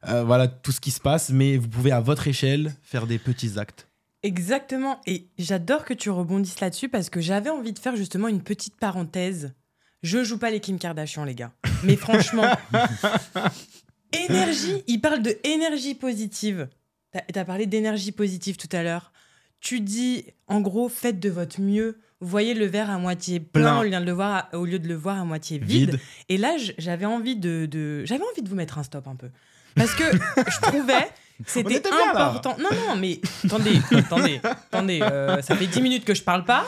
euh, 0.09 0.25
voilà 0.25 0.49
tout 0.49 0.73
ce 0.73 0.81
qui 0.81 0.91
se 0.91 1.01
passe, 1.01 1.31
mais 1.31 1.57
vous 1.57 1.69
pouvez 1.69 1.93
à 1.93 2.01
votre 2.01 2.29
échelle 2.29 2.75
faire 2.83 3.07
des 3.07 3.19
petits 3.19 3.59
actes. 3.59 3.90
Exactement. 4.23 5.01
Et 5.07 5.29
j'adore 5.39 5.85
que 5.85 5.95
tu 5.95 6.11
rebondisses 6.11 6.61
là-dessus 6.61 6.89
parce 6.89 7.11
que 7.11 7.21
j'avais 7.21 7.51
envie 7.51 7.73
de 7.73 7.79
faire 7.79 7.97
justement 7.97 8.29
une 8.29 8.43
petite 8.43 8.77
parenthèse. 8.77 9.55
Je 10.03 10.25
joue 10.25 10.39
pas 10.39 10.51
les 10.51 10.61
Kim 10.61 10.79
Kardashian, 10.79 11.25
les 11.25 11.35
gars. 11.35 11.53
Mais 11.85 11.97
franchement, 11.97 12.45
énergie, 14.13 14.83
il 14.87 15.01
parle 15.01 15.23
de 15.23 15.37
énergie 15.45 15.95
positive. 15.95 16.69
T'as 17.13 17.41
as 17.41 17.45
parlé 17.45 17.67
d'énergie 17.67 18.13
positive 18.13 18.57
tout 18.57 18.69
à 18.73 18.83
l'heure. 18.83 19.13
Tu 19.61 19.81
dis, 19.81 20.25
en 20.47 20.61
gros, 20.61 20.89
faites 20.89 21.21
de 21.21 21.29
votre 21.29 21.61
mieux. 21.61 21.99
Voyez 22.21 22.55
le 22.55 22.67
verre 22.67 22.91
à 22.91 22.99
moitié 22.99 23.41
plein, 23.41 23.63
Plein. 23.63 23.79
Au, 23.81 23.83
lieu 23.83 23.91
de 23.91 24.05
le 24.05 24.13
voir 24.13 24.49
à, 24.53 24.57
au 24.57 24.65
lieu 24.65 24.79
de 24.79 24.89
le 24.89 24.95
voir 24.95 25.19
à 25.19 25.25
moitié 25.25 25.59
vide. 25.59 25.91
Vide. 25.91 26.01
Et 26.29 26.37
là, 26.37 26.57
j'avais 26.79 27.07
envie 27.07 27.37
de, 27.37 27.67
de- 27.67 28.05
j'avais 28.05 28.25
envie 28.25 28.43
de 28.43 28.49
vous 28.49 28.55
mettre 28.55 28.79
un 28.79 28.83
stop 28.83 29.07
un 29.07 29.17
peu. 29.17 29.31
Parce 29.75 29.95
que 29.95 30.05
je 30.13 30.61
trouvais 30.63 31.09
c'était 31.47 31.81
bien, 31.81 32.11
important. 32.15 32.57
Non, 32.59 32.69
non, 32.71 32.97
mais 32.97 33.21
attendez, 33.45 33.81
attendez, 33.93 34.41
attendez. 34.45 35.01
euh, 35.03 35.41
ça 35.43 35.57
fait 35.57 35.67
10 35.67 35.81
minutes 35.83 36.05
que 36.05 36.15
je 36.15 36.23
parle 36.23 36.45
pas. 36.45 36.67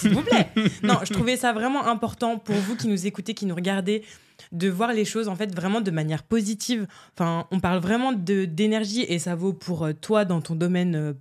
S'il 0.00 0.14
vous 0.14 0.22
plaît. 0.22 0.48
Non, 0.82 0.98
je 1.04 1.12
trouvais 1.12 1.36
ça 1.36 1.52
vraiment 1.52 1.86
important 1.86 2.38
pour 2.38 2.56
vous 2.56 2.76
qui 2.76 2.88
nous 2.88 3.06
écoutez, 3.06 3.34
qui 3.34 3.46
nous 3.46 3.54
regardez, 3.54 4.04
de 4.52 4.68
voir 4.68 4.92
les 4.92 5.04
choses 5.04 5.28
en 5.28 5.36
fait 5.36 5.54
vraiment 5.54 5.80
de 5.80 5.90
manière 5.90 6.22
positive. 6.22 6.86
Enfin, 7.16 7.46
on 7.50 7.60
parle 7.60 7.80
vraiment 7.80 8.12
de 8.12 8.44
d'énergie 8.44 9.04
et 9.08 9.18
ça 9.18 9.34
vaut 9.34 9.52
pour 9.52 9.84
euh, 9.84 9.92
toi 9.92 10.24
dans 10.24 10.40
ton 10.40 10.54
domaine 10.54 10.94
euh, 10.94 11.12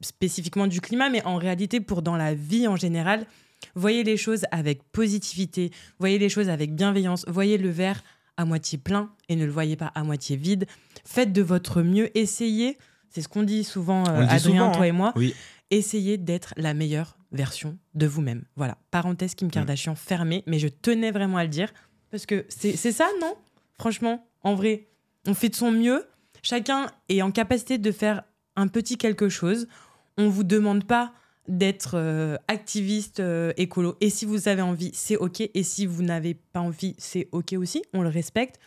spécifiquement 0.00 0.66
du 0.66 0.80
climat, 0.80 1.10
mais 1.10 1.24
en 1.24 1.36
réalité 1.36 1.80
pour 1.80 2.02
dans 2.02 2.16
la 2.16 2.34
vie 2.34 2.66
en 2.66 2.76
général. 2.76 3.26
Voyez 3.74 4.04
les 4.04 4.16
choses 4.16 4.44
avec 4.52 4.82
positivité, 4.90 5.70
voyez 5.98 6.18
les 6.18 6.30
choses 6.30 6.48
avec 6.48 6.74
bienveillance, 6.74 7.26
voyez 7.28 7.58
le 7.58 7.68
verre 7.68 8.02
à 8.40 8.44
moitié 8.46 8.78
plein 8.78 9.10
et 9.28 9.36
ne 9.36 9.44
le 9.44 9.52
voyez 9.52 9.76
pas 9.76 9.92
à 9.94 10.02
moitié 10.02 10.36
vide. 10.36 10.66
Faites 11.04 11.32
de 11.32 11.42
votre 11.42 11.82
mieux, 11.82 12.16
essayez, 12.16 12.78
c'est 13.10 13.20
ce 13.20 13.28
qu'on 13.28 13.42
dit 13.42 13.64
souvent, 13.64 14.02
euh, 14.08 14.20
dit 14.24 14.34
Adrien, 14.34 14.38
souvent, 14.38 14.72
toi 14.72 14.82
hein. 14.82 14.86
et 14.86 14.92
moi, 14.92 15.12
Oui. 15.16 15.34
essayez 15.70 16.16
d'être 16.16 16.54
la 16.56 16.72
meilleure 16.72 17.18
version 17.32 17.76
de 17.94 18.06
vous-même. 18.06 18.44
Voilà, 18.56 18.78
parenthèse. 18.90 19.34
Kim 19.34 19.50
Kardashian 19.50 19.94
fermée, 19.94 20.42
mais 20.46 20.58
je 20.58 20.68
tenais 20.68 21.10
vraiment 21.10 21.36
à 21.36 21.42
le 21.44 21.50
dire 21.50 21.70
parce 22.10 22.24
que 22.26 22.46
c'est 22.48 22.76
c'est 22.76 22.92
ça, 22.92 23.06
non? 23.20 23.34
Franchement, 23.78 24.26
en 24.42 24.54
vrai, 24.54 24.88
on 25.26 25.34
fait 25.34 25.48
de 25.50 25.54
son 25.54 25.70
mieux. 25.70 26.06
Chacun 26.42 26.86
est 27.10 27.20
en 27.22 27.30
capacité 27.30 27.76
de 27.78 27.92
faire 27.92 28.22
un 28.56 28.68
petit 28.68 28.96
quelque 28.96 29.28
chose. 29.28 29.68
On 30.16 30.28
vous 30.28 30.44
demande 30.44 30.84
pas 30.84 31.12
d'être 31.48 31.92
euh, 31.96 32.36
activiste 32.48 33.20
euh, 33.20 33.52
écolo. 33.56 33.96
Et 34.00 34.10
si 34.10 34.24
vous 34.24 34.48
avez 34.48 34.62
envie, 34.62 34.90
c'est 34.94 35.16
ok. 35.16 35.40
Et 35.54 35.62
si 35.62 35.86
vous 35.86 36.02
n'avez 36.02 36.34
pas 36.34 36.60
envie, 36.60 36.94
c'est 36.98 37.28
ok 37.32 37.54
aussi. 37.54 37.82
On 37.92 38.02
le 38.02 38.08
respecte. 38.08 38.58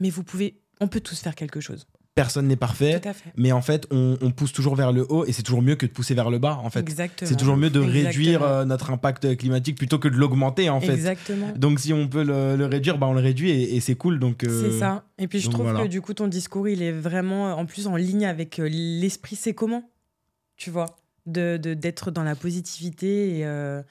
Mais 0.00 0.10
vous 0.10 0.22
pouvez, 0.22 0.58
on 0.80 0.88
peut 0.88 1.00
tous 1.00 1.18
faire 1.20 1.34
quelque 1.34 1.60
chose. 1.60 1.86
Personne 2.14 2.46
n'est 2.48 2.56
parfait, 2.56 2.98
Tout 2.98 3.10
à 3.10 3.12
fait. 3.12 3.30
mais 3.36 3.52
en 3.52 3.60
fait, 3.60 3.86
on, 3.90 4.16
on 4.22 4.30
pousse 4.30 4.50
toujours 4.50 4.74
vers 4.74 4.90
le 4.90 5.04
haut 5.10 5.26
et 5.26 5.32
c'est 5.32 5.42
toujours 5.42 5.60
mieux 5.60 5.76
que 5.76 5.84
de 5.84 5.90
pousser 5.90 6.14
vers 6.14 6.30
le 6.30 6.38
bas, 6.38 6.58
en 6.64 6.70
fait. 6.70 6.80
Exactement. 6.80 7.28
C'est 7.28 7.36
toujours 7.36 7.58
mieux 7.58 7.68
de 7.68 7.82
Exactement. 7.82 8.06
réduire 8.08 8.42
euh, 8.42 8.64
notre 8.64 8.90
impact 8.90 9.36
climatique 9.36 9.76
plutôt 9.76 9.98
que 9.98 10.08
de 10.08 10.16
l'augmenter, 10.16 10.70
en 10.70 10.80
fait. 10.80 10.94
Exactement. 10.94 11.52
Donc 11.56 11.78
si 11.78 11.92
on 11.92 12.08
peut 12.08 12.22
le, 12.24 12.56
le 12.56 12.64
réduire, 12.64 12.96
bah, 12.96 13.06
on 13.06 13.12
le 13.12 13.20
réduit 13.20 13.50
et, 13.50 13.76
et 13.76 13.80
c'est 13.80 13.96
cool. 13.96 14.18
Donc, 14.18 14.46
C'est 14.48 14.78
ça. 14.78 15.04
Et 15.18 15.28
puis 15.28 15.40
je 15.40 15.50
trouve 15.50 15.66
voilà. 15.66 15.82
que 15.82 15.88
du 15.88 16.00
coup, 16.00 16.14
ton 16.14 16.26
discours, 16.26 16.66
il 16.68 16.82
est 16.82 16.92
vraiment 16.92 17.54
en 17.54 17.66
plus 17.66 17.86
en 17.86 17.96
ligne 17.96 18.24
avec 18.24 18.56
l'esprit 18.64 19.36
c'est 19.36 19.52
comment, 19.52 19.82
tu 20.56 20.70
vois, 20.70 20.96
de 21.26 21.56
de- 21.56 21.74
d'être 21.74 22.10
dans 22.10 22.22
la 22.24 22.34
positivité 22.36 23.38
et, 23.38 23.46
euh, 23.46 23.82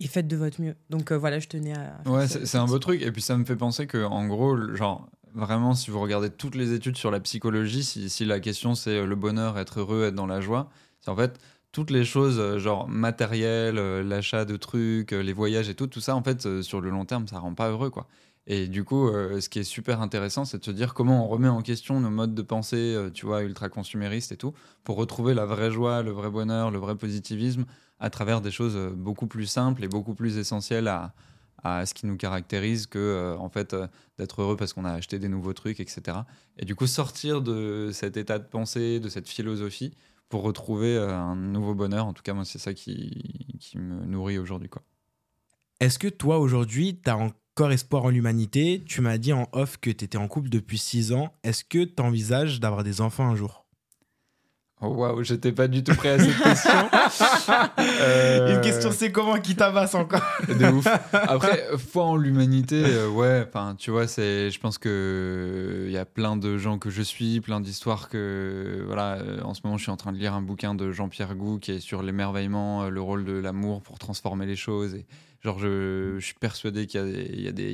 et 0.00 0.06
faites 0.06 0.28
de 0.28 0.36
votre 0.36 0.60
mieux. 0.60 0.74
Donc 0.90 1.12
euh, 1.12 1.18
voilà, 1.18 1.38
je 1.38 1.48
tenais 1.48 1.74
à. 1.74 2.00
Ouais, 2.06 2.26
ce 2.28 2.44
c'est 2.44 2.58
un 2.58 2.66
beau 2.66 2.78
truc. 2.78 3.02
Et 3.02 3.12
puis 3.12 3.22
ça 3.22 3.36
me 3.36 3.44
fait 3.44 3.56
penser 3.56 3.86
que, 3.86 4.02
en 4.04 4.26
gros, 4.26 4.74
genre, 4.74 5.08
vraiment, 5.34 5.74
si 5.74 5.90
vous 5.90 6.00
regardez 6.00 6.30
toutes 6.30 6.54
les 6.54 6.72
études 6.72 6.96
sur 6.96 7.10
la 7.10 7.20
psychologie, 7.20 7.84
si, 7.84 8.08
si 8.10 8.24
la 8.24 8.40
question 8.40 8.74
c'est 8.74 8.98
euh, 8.98 9.06
le 9.06 9.16
bonheur, 9.16 9.58
être 9.58 9.80
heureux, 9.80 10.04
être 10.04 10.14
dans 10.14 10.26
la 10.26 10.40
joie, 10.40 10.70
c'est 11.00 11.10
en 11.10 11.16
fait 11.16 11.38
toutes 11.72 11.90
les 11.90 12.04
choses, 12.04 12.58
genre 12.58 12.88
matérielles, 12.88 13.76
l'achat 14.00 14.44
de 14.44 14.56
trucs, 14.56 15.12
les 15.12 15.32
voyages 15.32 15.68
et 15.68 15.74
tout, 15.74 15.86
tout 15.86 16.00
ça, 16.00 16.16
en 16.16 16.22
fait, 16.24 16.62
sur 16.62 16.80
le 16.80 16.90
long 16.90 17.04
terme, 17.04 17.28
ça 17.28 17.38
rend 17.38 17.54
pas 17.54 17.70
heureux, 17.70 17.90
quoi. 17.90 18.08
Et 18.46 18.68
du 18.68 18.84
coup, 18.84 19.08
euh, 19.08 19.40
ce 19.40 19.48
qui 19.48 19.58
est 19.58 19.64
super 19.64 20.00
intéressant, 20.00 20.44
c'est 20.44 20.58
de 20.58 20.64
se 20.64 20.70
dire 20.70 20.94
comment 20.94 21.24
on 21.24 21.28
remet 21.28 21.48
en 21.48 21.62
question 21.62 22.00
nos 22.00 22.10
modes 22.10 22.34
de 22.34 22.42
pensée, 22.42 22.94
euh, 22.94 23.10
tu 23.10 23.26
vois, 23.26 23.42
ultra 23.42 23.68
consuméristes 23.68 24.32
et 24.32 24.36
tout, 24.36 24.54
pour 24.82 24.96
retrouver 24.96 25.34
la 25.34 25.46
vraie 25.46 25.70
joie, 25.70 26.02
le 26.02 26.10
vrai 26.10 26.30
bonheur, 26.30 26.70
le 26.70 26.78
vrai 26.78 26.96
positivisme 26.96 27.66
à 27.98 28.10
travers 28.10 28.40
des 28.40 28.50
choses 28.50 28.76
euh, 28.76 28.90
beaucoup 28.90 29.26
plus 29.26 29.46
simples 29.46 29.84
et 29.84 29.88
beaucoup 29.88 30.14
plus 30.14 30.38
essentielles 30.38 30.88
à, 30.88 31.12
à 31.62 31.84
ce 31.84 31.92
qui 31.92 32.06
nous 32.06 32.16
caractérise 32.16 32.86
que 32.86 33.36
en 33.38 33.50
fait 33.50 33.76
d'être 34.18 34.40
heureux 34.40 34.56
parce 34.56 34.72
qu'on 34.72 34.86
a 34.86 34.92
acheté 34.92 35.18
des 35.18 35.28
nouveaux 35.28 35.52
trucs 35.52 35.78
etc 35.78 36.20
et 36.56 36.64
du 36.64 36.74
coup 36.74 36.86
sortir 36.86 37.42
de 37.42 37.90
cet 37.92 38.16
état 38.16 38.38
de 38.38 38.46
pensée 38.46 38.98
de 38.98 39.10
cette 39.10 39.28
philosophie 39.28 39.92
pour 40.30 40.40
retrouver 40.40 40.96
un 40.96 41.36
nouveau 41.36 41.74
bonheur. 41.74 42.06
En 42.06 42.14
tout 42.14 42.22
cas 42.22 42.32
moi 42.32 42.46
c'est 42.46 42.58
ça 42.58 42.72
qui, 42.72 43.58
qui 43.60 43.76
me 43.76 44.06
nourrit 44.06 44.38
aujourd'hui 44.38 44.70
quoi. 44.70 44.82
Est-ce 45.80 45.98
que 45.98 46.08
toi, 46.08 46.38
aujourd'hui, 46.38 47.00
tu 47.02 47.08
as 47.08 47.16
encore 47.16 47.40
espoir 47.68 48.04
en 48.04 48.08
l'humanité 48.08 48.82
Tu 48.86 49.02
m'as 49.02 49.18
dit 49.18 49.34
en 49.34 49.46
off 49.52 49.76
que 49.76 49.90
tu 49.90 50.06
étais 50.06 50.16
en 50.16 50.28
couple 50.28 50.48
depuis 50.48 50.78
6 50.78 51.12
ans. 51.12 51.34
Est-ce 51.42 51.64
que 51.64 51.84
tu 51.84 52.02
envisages 52.02 52.60
d'avoir 52.60 52.82
des 52.84 53.02
enfants 53.02 53.28
un 53.28 53.36
jour? 53.36 53.59
Oh 54.80 54.88
waouh 54.88 55.22
j'étais 55.22 55.52
pas 55.52 55.68
du 55.68 55.82
tout 55.84 55.94
prêt 55.94 56.10
à 56.10 56.18
cette 56.18 56.38
question 56.38 56.90
Euh, 57.78 58.54
Une 58.54 58.60
question, 58.60 58.90
c'est 58.92 59.12
comment 59.12 59.38
qui 59.38 59.54
tabasse 59.54 59.94
encore 59.94 60.22
de 60.48 60.66
ouf. 60.66 60.86
Après, 61.12 61.66
foi 61.78 62.04
en 62.04 62.16
l'humanité, 62.16 62.82
euh, 62.84 63.08
ouais, 63.08 63.44
enfin, 63.46 63.74
tu 63.78 63.90
vois, 63.90 64.06
c'est, 64.06 64.50
je 64.50 64.58
pense 64.60 64.78
que 64.78 65.84
il 65.86 65.92
y 65.92 65.98
a 65.98 66.04
plein 66.04 66.36
de 66.36 66.56
gens 66.58 66.78
que 66.78 66.90
je 66.90 67.02
suis, 67.02 67.40
plein 67.40 67.60
d'histoires 67.60 68.08
que, 68.08 68.82
voilà, 68.86 69.16
euh, 69.16 69.40
en 69.42 69.54
ce 69.54 69.60
moment, 69.64 69.76
je 69.76 69.82
suis 69.82 69.92
en 69.92 69.96
train 69.96 70.12
de 70.12 70.18
lire 70.18 70.34
un 70.34 70.42
bouquin 70.42 70.74
de 70.74 70.92
Jean-Pierre 70.92 71.34
Gou 71.34 71.58
qui 71.58 71.72
est 71.72 71.80
sur 71.80 72.02
l'émerveillement, 72.02 72.84
euh, 72.84 72.88
le 72.88 73.00
rôle 73.00 73.24
de 73.24 73.32
l'amour 73.32 73.82
pour 73.82 73.98
transformer 73.98 74.46
les 74.46 74.56
choses. 74.56 74.94
Et 74.94 75.06
genre, 75.42 75.58
je, 75.58 76.16
je 76.18 76.24
suis 76.24 76.34
persuadé 76.34 76.86
qu'il 76.86 77.00
y 77.00 77.02
a 77.02 77.06
des, 77.06 77.30
il 77.32 77.42
y 77.42 77.48
a 77.48 77.52
des, 77.52 77.70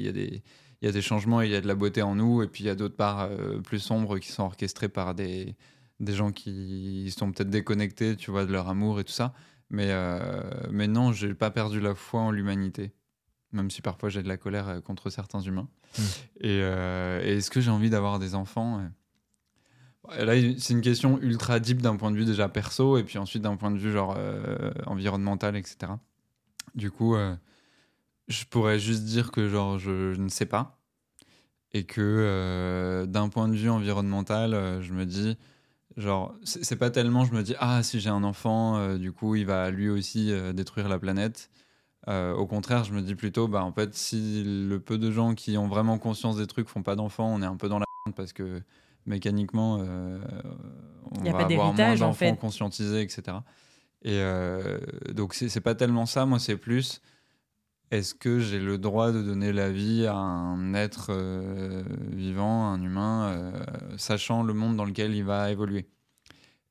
il 0.83 0.87
y 0.87 0.89
a 0.89 0.93
des, 0.93 1.03
changements, 1.03 1.41
il 1.41 1.51
y 1.51 1.57
a 1.57 1.61
de 1.61 1.69
la 1.69 1.75
beauté 1.75 2.03
en 2.03 2.15
nous, 2.15 2.43
et 2.43 2.49
puis 2.49 2.65
il 2.65 2.67
y 2.67 2.71
a 2.71 2.75
d'autres 2.75 2.97
parts 2.97 3.29
euh, 3.31 3.59
plus 3.61 3.79
sombres 3.79 4.19
qui 4.19 4.31
sont 4.31 4.45
orchestrées 4.45 4.89
par 4.89 5.15
des, 5.15 5.55
des 6.01 6.13
gens 6.13 6.33
qui 6.33 7.13
sont 7.17 7.33
peut-être 7.33 7.51
déconnectés, 7.51 8.17
tu 8.17 8.31
vois, 8.31 8.45
de 8.45 8.53
leur 8.53 8.69
amour 8.69 9.01
et 9.01 9.05
tout 9.05 9.13
ça. 9.13 9.33
Mais, 9.71 9.89
euh, 9.91 10.43
mais 10.71 10.87
non, 10.87 11.13
j'ai 11.13 11.35
pas 11.35 11.51
perdu 11.51 11.81
la 11.81 11.95
foi 11.95 12.21
en 12.21 12.31
l'humanité. 12.31 12.93
Même 13.53 13.71
si 13.71 13.81
parfois 13.83 14.09
j'ai 14.09 14.23
de 14.23 14.29
la 14.29 14.37
colère 14.37 14.69
euh, 14.69 14.81
contre 14.81 15.11
certains 15.11 15.41
humains. 15.41 15.69
Mm. 15.99 16.03
Et, 16.41 16.61
euh, 16.63 17.23
et 17.25 17.37
est-ce 17.39 17.51
que 17.51 17.61
j'ai 17.61 17.71
envie 17.71 17.91
d'avoir 17.91 18.19
des 18.19 18.35
enfants 18.35 18.81
euh 18.81 18.89
Là, 20.25 20.35
c'est 20.59 20.73
une 20.73 20.83
question 20.83 21.19
ultra 21.21 21.59
deep 21.59 21.83
d'un 21.83 21.97
point 21.97 22.13
de 22.13 22.17
vue 22.17 22.25
déjà 22.25 22.49
perso, 22.49 22.97
et 22.97 23.03
puis 23.03 23.19
ensuite 23.19 23.43
d'un 23.43 23.57
point 23.57 23.73
de 23.73 23.77
vue 23.77 23.91
genre 23.91 24.15
euh, 24.17 24.71
environnemental, 24.87 25.57
etc. 25.57 25.95
Du 26.77 26.93
coup, 26.93 27.17
je 28.29 28.45
pourrais 28.45 28.79
juste 28.79 29.03
dire 29.03 29.33
que 29.33 29.49
genre 29.49 29.81
je, 29.81 30.13
je 30.13 30.21
ne 30.21 30.29
sais 30.29 30.47
pas. 30.47 30.79
Et 31.73 31.83
que 31.83 33.05
d'un 33.09 33.29
point 33.29 33.49
de 33.49 33.57
vue 33.57 33.69
environnemental, 33.69 34.81
je 34.81 34.93
me 34.93 35.07
dis, 35.07 35.37
genre, 35.97 36.35
c'est 36.45 36.77
pas 36.77 36.91
tellement, 36.91 37.25
je 37.25 37.33
me 37.33 37.43
dis, 37.43 37.55
ah, 37.59 37.83
si 37.83 38.01
j'ai 38.01 38.11
un 38.11 38.25
enfant, 38.25 38.77
euh, 38.79 38.99
du 38.99 39.13
coup, 39.13 39.35
il 39.35 39.47
va 39.47 39.71
lui 39.71 39.89
aussi 39.89 40.31
euh, 40.33 40.53
détruire 40.53 40.89
la 40.89 40.99
planète. 40.99 41.51
Euh, 42.09 42.35
au 42.35 42.47
contraire, 42.47 42.85
je 42.85 42.93
me 42.93 43.03
dis 43.03 43.15
plutôt, 43.15 43.49
bah, 43.49 43.65
en 43.65 43.73
fait, 43.73 43.95
si 43.95 44.43
le 44.45 44.79
peu 44.81 44.99
de 44.99 45.11
gens 45.11 45.35
qui 45.35 45.57
ont 45.59 45.69
vraiment 45.69 45.99
conscience 45.99 46.37
des 46.37 46.47
trucs 46.47 46.69
font 46.69 46.83
pas 46.83 46.97
d'enfants, 46.97 47.33
on 47.35 47.43
est 47.43 47.47
un 47.47 47.57
peu 47.57 47.69
dans 47.69 47.79
la 47.79 47.87
merde 48.07 48.17
parce 48.17 48.33
que 48.33 48.63
mécaniquement, 49.07 49.77
on 51.13 51.25
Y 51.25 51.29
a 51.29 51.33
va 51.33 51.39
pas 51.39 51.45
avoir 51.45 51.73
moins 51.75 51.93
en 52.03 52.09
d'enfants 52.09 52.15
fait. 52.15 52.37
conscientisés, 52.37 53.03
etc. 53.03 53.39
Et 54.03 54.21
donc, 55.13 55.35
c'est 55.35 55.49
c'est 55.49 55.61
pas 55.61 55.75
tellement 55.75 56.07
ça, 56.07 56.27
moi, 56.27 56.39
c'est 56.39 56.57
plus 56.57 57.01
est-ce 57.91 58.15
que 58.15 58.41
j'ai 58.41 58.59
le 58.59 58.79
droit 58.79 59.13
de 59.13 59.23
donner 59.23 59.53
la 59.53 59.71
vie 59.71 60.07
à 60.07 60.17
un 60.17 60.75
être 60.75 61.09
euh, 61.11 61.85
vivant, 62.11 62.67
un 62.67 62.83
humain, 62.83 63.29
euh, 63.29 63.53
sachant 63.97 64.43
le 64.43 64.55
monde 64.55 64.77
dans 64.77 64.85
lequel 64.85 65.15
il 65.15 65.25
va 65.25 65.51
évoluer? 65.51 65.87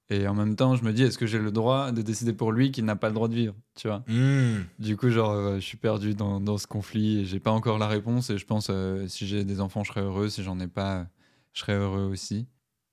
Et 0.10 0.28
en 0.28 0.36
même 0.36 0.56
temps, 0.56 0.76
je 0.76 0.84
me 0.84 0.94
dis, 0.94 1.02
est-ce 1.04 1.18
que 1.18 1.26
j'ai 1.26 1.40
le 1.40 1.52
droit 1.52 1.92
de 1.92 2.02
décider 2.04 2.34
pour 2.34 2.52
lui 2.52 2.72
qu'il 2.72 2.86
n'a 2.86 2.96
pas 2.96 3.08
le 3.08 3.16
droit 3.16 3.28
de 3.28 3.34
vivre 3.34 3.56
Tu 3.76 3.88
vois? 3.88 4.04
Hmm. 4.08 4.64
Du 4.78 4.98
coup, 4.98 5.10
genre, 5.10 5.32
euh, 5.32 5.56
je 5.56 5.66
suis 5.66 5.78
perdu 5.78 6.14
dans, 6.14 6.40
dans 6.40 6.60
ce 6.60 6.68
conflit 6.68 7.20
et 7.20 7.26
j'ai 7.26 7.40
pas 7.40 7.52
encore 7.52 7.80
la 7.80 7.88
réponse. 7.88 8.30
Et 8.30 8.38
je 8.38 8.46
pense, 8.46 8.68
euh, 8.70 9.08
si 9.08 9.26
j'ai 9.26 9.44
des 9.44 9.62
enfants, 9.62 9.84
je 9.84 9.92
serai 9.92 10.02
heureux. 10.02 10.30
Si 10.30 10.44
j'en 10.44 10.60
ai 10.60 10.68
pas, 10.68 11.08
je 11.54 11.62
serai 11.62 11.74
heureux 11.74 12.04
aussi. 12.04 12.46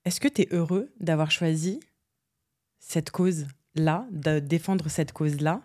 Est-ce 0.05 0.19
que 0.19 0.27
tu 0.27 0.41
es 0.41 0.47
heureux 0.51 0.91
d'avoir 0.99 1.29
choisi 1.29 1.79
cette 2.79 3.11
cause-là, 3.11 4.07
de 4.11 4.39
défendre 4.39 4.89
cette 4.89 5.11
cause-là, 5.11 5.61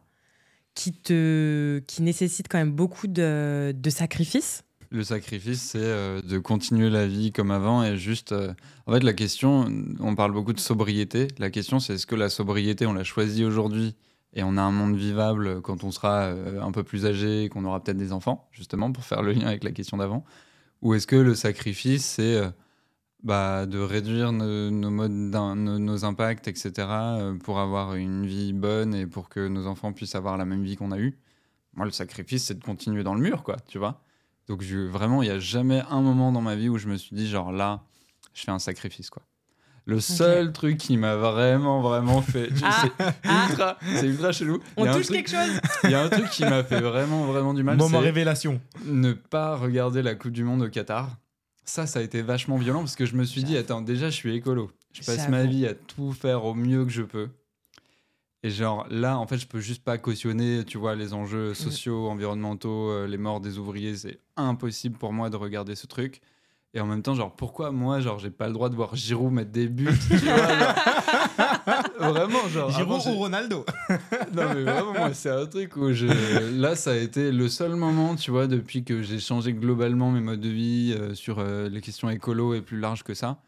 qui, 0.78 0.92
te, 0.92 1.80
qui 1.88 2.02
nécessite 2.02 2.46
quand 2.48 2.58
même 2.58 2.70
beaucoup 2.70 3.08
de, 3.08 3.74
sacrifices 3.88 4.62
Le 4.92 5.02
sacrifice, 5.02 5.60
c'est 5.60 5.78
euh, 5.82 6.22
de 6.22 6.38
continuer 6.38 6.88
la 6.88 7.08
vie 7.08 7.32
comme 7.32 7.50
avant 7.50 7.82
et 7.82 7.96
juste. 7.96 8.30
euh, 8.30 8.54
En 8.86 8.92
fait, 8.92 9.02
la 9.02 9.12
question, 9.12 9.68
on 9.98 10.14
parle 10.14 10.30
beaucoup 10.30 10.52
de 10.52 10.60
sobriété. 10.60 11.26
La 11.38 11.50
question, 11.50 11.80
c'est 11.80 11.94
est-ce 11.94 12.06
que 12.06 12.14
la 12.14 12.28
sobriété, 12.28 12.86
on 12.86 12.92
l'a 12.92 13.02
choisie 13.02 13.44
aujourd'hui 13.44 13.96
et 14.34 14.44
on 14.44 14.56
a 14.56 14.62
un 14.62 14.70
monde 14.70 14.96
vivable 14.96 15.62
quand 15.62 15.82
on 15.82 15.90
sera 15.90 16.26
euh, 16.26 16.62
un 16.62 16.70
peu 16.70 16.84
plus 16.84 17.06
âgé 17.06 17.48
qu'on 17.48 17.64
aura 17.64 17.82
peut-être 17.82 17.96
des 17.96 18.12
enfants, 18.12 18.48
justement, 18.52 18.92
pour 18.92 19.04
faire 19.04 19.22
le 19.22 19.32
lien 19.32 19.48
avec 19.48 19.64
la 19.64 19.72
question 19.72 19.96
d'avant? 19.96 20.24
Ou 20.82 20.94
est-ce 20.94 21.08
que 21.08 21.16
le 21.16 21.34
sacrifice, 21.34 22.04
c'est 22.04 22.40
bah, 23.22 23.66
de 23.66 23.78
réduire 23.78 24.33
nos, 24.33 24.70
nos 24.70 24.90
modes 24.90 25.11
nos, 25.11 25.54
nos 25.78 26.04
impacts, 26.04 26.48
etc., 26.48 26.72
euh, 26.78 27.35
pour 27.37 27.59
avoir 27.59 27.94
une 27.94 28.26
vie 28.26 28.52
bonne 28.52 28.94
et 28.94 29.07
pour 29.07 29.28
que 29.28 29.48
nos 29.48 29.66
enfants 29.66 29.92
puissent 29.92 30.14
avoir 30.14 30.37
la 30.37 30.44
même 30.44 30.62
vie 30.62 30.76
qu'on 30.76 30.92
a 30.92 30.98
eue 30.98 31.18
Moi, 31.74 31.85
le 31.87 31.92
sacrifice, 31.92 32.44
c'est 32.44 32.59
de 32.59 32.64
continuer 32.64 33.02
dans 33.02 33.14
le 33.14 33.20
mur, 33.20 33.42
quoi, 33.42 33.57
tu 33.66 33.78
vois 33.78 34.02
Donc, 34.46 34.62
je, 34.62 34.78
vraiment, 34.78 35.22
il 35.22 35.26
n'y 35.26 35.35
a 35.35 35.38
jamais 35.40 35.83
un 35.90 36.00
moment 36.00 36.33
dans 36.33 36.40
ma 36.40 36.54
vie 36.54 36.68
où 36.68 36.78
je 36.78 36.88
me 36.88 36.96
suis 36.96 37.14
dit, 37.16 37.28
genre 37.28 37.52
là, 37.52 37.83
je 38.35 38.44
fais 38.44 38.52
un 38.52 38.59
sacrifice, 38.61 39.11
quoi. 39.11 39.22
Le 39.85 40.00
seul 40.00 40.52
truc 40.52 40.76
qui 40.76 40.98
m'a 40.98 41.16
vraiment, 41.16 41.81
vraiment 41.81 42.20
fait. 42.20 42.50
Ah, 42.62 42.85
c'est 42.85 42.92
ah. 43.24 43.46
ultra, 43.48 43.78
c'est 43.96 44.07
ultra 44.07 44.33
chelou. 44.33 44.61
Il 44.76 44.83
On 44.83 44.85
y 44.85 44.88
a 44.88 44.90
un 44.90 44.94
touche 44.94 45.07
truc- 45.07 45.16
quelque 45.16 45.31
chose 45.31 45.61
il 45.85 45.90
y 45.90 45.94
a 45.94 46.02
un 46.02 46.09
truc 46.11 46.28
qui 46.28 46.44
m'a 46.44 46.62
fait 46.62 46.81
vraiment, 46.81 47.24
vraiment 47.24 47.54
du 47.54 47.62
mal. 47.62 47.78
Moment 47.78 47.98
révélation. 47.98 48.61
ne 48.85 49.14
pas 49.14 49.57
regarder 49.57 50.02
la 50.02 50.14
Coupe 50.14 50.33
du 50.33 50.44
Monde 50.44 50.62
au 50.62 50.68
Qatar. 50.68 51.16
Ça, 51.68 51.87
ça 51.87 51.98
a 51.98 52.02
été 52.02 52.22
vachement 52.22 52.57
violent 52.57 52.81
parce 52.81 52.96
que 52.96 53.04
je 53.04 53.14
me 53.14 53.24
suis 53.24 53.44
dit, 53.44 53.54
attends, 53.59 53.83
déjà, 53.83 54.09
je 54.09 54.14
suis 54.14 54.35
écolo. 54.35 54.70
Je 54.94 55.02
passe 55.04 55.28
ma 55.28 55.44
vie 55.44 55.66
à 55.66 55.74
tout 55.74 56.14
faire 56.14 56.46
au 56.46 56.54
mieux 56.54 56.83
que 56.87 56.90
je 56.90 57.02
peux. 57.02 57.28
Et 58.42 58.48
genre, 58.48 58.87
là, 58.88 59.18
en 59.18 59.26
fait, 59.26 59.37
je 59.37 59.46
peux 59.46 59.61
juste 59.61 59.85
pas 59.85 59.98
cautionner, 59.98 60.64
tu 60.64 60.78
vois, 60.78 60.94
les 60.94 61.12
enjeux 61.12 61.52
sociaux, 61.52 62.09
environnementaux, 62.09 62.90
euh, 62.90 63.07
les 63.07 63.18
morts 63.18 63.40
des 63.40 63.59
ouvriers. 63.59 63.94
C'est 63.96 64.18
impossible 64.37 64.96
pour 64.96 65.12
moi 65.12 65.28
de 65.28 65.37
regarder 65.37 65.74
ce 65.74 65.87
truc. 65.87 66.22
Et 66.72 66.81
en 66.81 66.87
même 66.87 67.02
temps, 67.02 67.14
genre, 67.14 67.37
pourquoi 67.37 67.70
moi, 67.70 68.00
genre, 68.00 68.18
j'ai 68.18 68.31
pas 68.31 68.46
le 68.46 68.54
droit 68.54 68.70
de 68.70 68.74
voir 68.74 68.96
Giroud 68.96 69.31
mettre 69.31 69.50
des 69.50 69.68
buts 69.68 69.90
tu 70.09 70.16
vois, 70.16 70.59
genre. 70.59 70.74
Vraiment, 71.98 72.48
genre. 72.48 72.76
avant, 72.78 73.00
j'ai- 73.00 73.11
ou 73.11 73.14
Ronaldo 73.14 73.64
non 74.35 74.42
mais 74.54 74.62
vraiment 74.62 74.92
moi 74.92 75.14
c'est 75.14 75.31
un 75.31 75.46
truc 75.46 75.76
où 75.76 75.92
je 75.92 76.07
là 76.59 76.74
ça 76.76 76.92
a 76.92 76.96
été 76.96 77.31
le 77.33 77.48
seul 77.48 77.74
moment 77.76 78.14
tu 78.16 78.31
vois 78.31 78.46
depuis 78.46 78.85
que 78.85 79.02
j'ai 79.02 79.18
changé 79.20 79.52
globalement 79.52 80.11
mes 80.11 80.20
modes 80.20 80.40
de 80.40 80.48
vie 80.48 80.94
euh, 80.98 81.14
sur 81.14 81.38
euh, 81.38 81.68
les 81.68 81.81
questions 81.81 82.09
écolo 82.11 82.54
et 82.54 82.61
plus 82.62 82.78
large 82.78 83.02
que 83.02 83.14
ça 83.14 83.38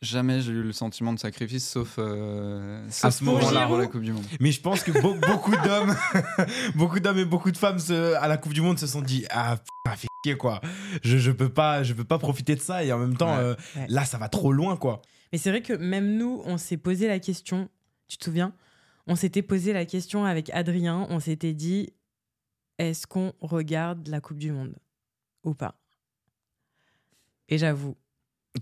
jamais 0.00 0.40
j'ai 0.40 0.52
eu 0.52 0.62
le 0.62 0.72
sentiment 0.72 1.12
de 1.12 1.18
sacrifice 1.18 1.68
sauf 1.68 1.94
euh, 1.98 2.84
sauf 2.90 3.14
ce 3.14 3.24
moment-là. 3.24 3.66
pour 3.66 3.78
la 3.78 3.86
coupe 3.86 4.02
du 4.02 4.12
monde 4.12 4.24
Mais 4.40 4.50
je 4.50 4.60
pense 4.60 4.82
que 4.82 4.90
beau- 5.00 5.14
beaucoup 5.28 5.52
d'hommes, 5.64 5.94
beaucoup 6.74 6.98
d'hommes 7.00 7.18
et 7.18 7.24
beaucoup 7.24 7.50
de 7.52 7.56
femmes 7.56 7.78
se- 7.78 8.14
à 8.16 8.26
la 8.26 8.36
Coupe 8.36 8.52
du 8.52 8.62
Monde 8.62 8.78
se 8.80 8.86
sont 8.88 9.00
dit 9.02 9.24
ah 9.30 9.56
putain, 9.84 9.96
quoi. 10.38 10.60
Je, 11.02 11.18
je 11.18 11.30
peux 11.30 11.48
pas, 11.48 11.82
je 11.82 11.92
peux 11.92 12.04
pas 12.04 12.18
profiter 12.18 12.54
de 12.54 12.60
ça 12.60 12.84
et 12.84 12.92
en 12.92 12.98
même 12.98 13.16
temps 13.16 13.36
Ouais. 13.36 13.42
euh, 13.42 13.54
Ouais. 13.76 13.86
là 13.88 14.04
ça 14.04 14.18
va 14.18 14.28
trop 14.28 14.52
loin 14.52 14.76
quoi. 14.76 15.02
Mais 15.32 15.38
c'est 15.38 15.50
vrai 15.50 15.62
que 15.62 15.72
même 15.72 16.16
nous, 16.16 16.42
on 16.44 16.56
s'est 16.58 16.76
posé 16.76 17.08
la 17.08 17.18
question, 17.18 17.68
tu 18.08 18.16
te 18.18 18.24
souviens? 18.24 18.52
On 19.06 19.16
s'était 19.16 19.42
posé 19.42 19.72
la 19.72 19.84
question 19.86 20.24
avec 20.24 20.50
Adrien, 20.50 21.06
on 21.10 21.18
s'était 21.20 21.54
dit, 21.54 21.90
est-ce 22.78 23.06
qu'on 23.06 23.32
regarde 23.40 24.06
la 24.08 24.20
Coupe 24.20 24.38
du 24.38 24.52
Monde 24.52 24.74
ou 25.42 25.54
pas? 25.54 25.74
Et 27.48 27.58
j'avoue, 27.58 27.96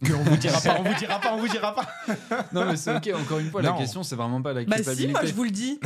Que 0.05 0.13
on 0.13 0.23
vous 0.23 0.37
dira 0.37 0.61
pas, 0.61 0.77
on 0.81 0.85
vous 0.85 0.95
dira 0.99 1.21
pas, 1.21 1.35
on 1.35 1.39
vous 1.39 1.49
dira 1.49 1.75
pas. 1.75 1.89
non 2.53 2.65
mais 2.67 2.77
c'est 2.77 2.95
ok 2.97 3.11
encore 3.21 3.39
une 3.41 3.51
fois 3.51 3.61
la 3.63 3.73
question 3.73 4.03
c'est 4.05 4.15
vraiment 4.17 4.41
pas 4.41 4.53
la 4.53 4.65
bah 4.65 4.77
si, 4.77 4.83
culpabilité 4.85 5.13
moi 5.13 5.25
je 5.25 5.35
vous 5.35 5.45
le 5.45 5.51
dis 5.51 5.79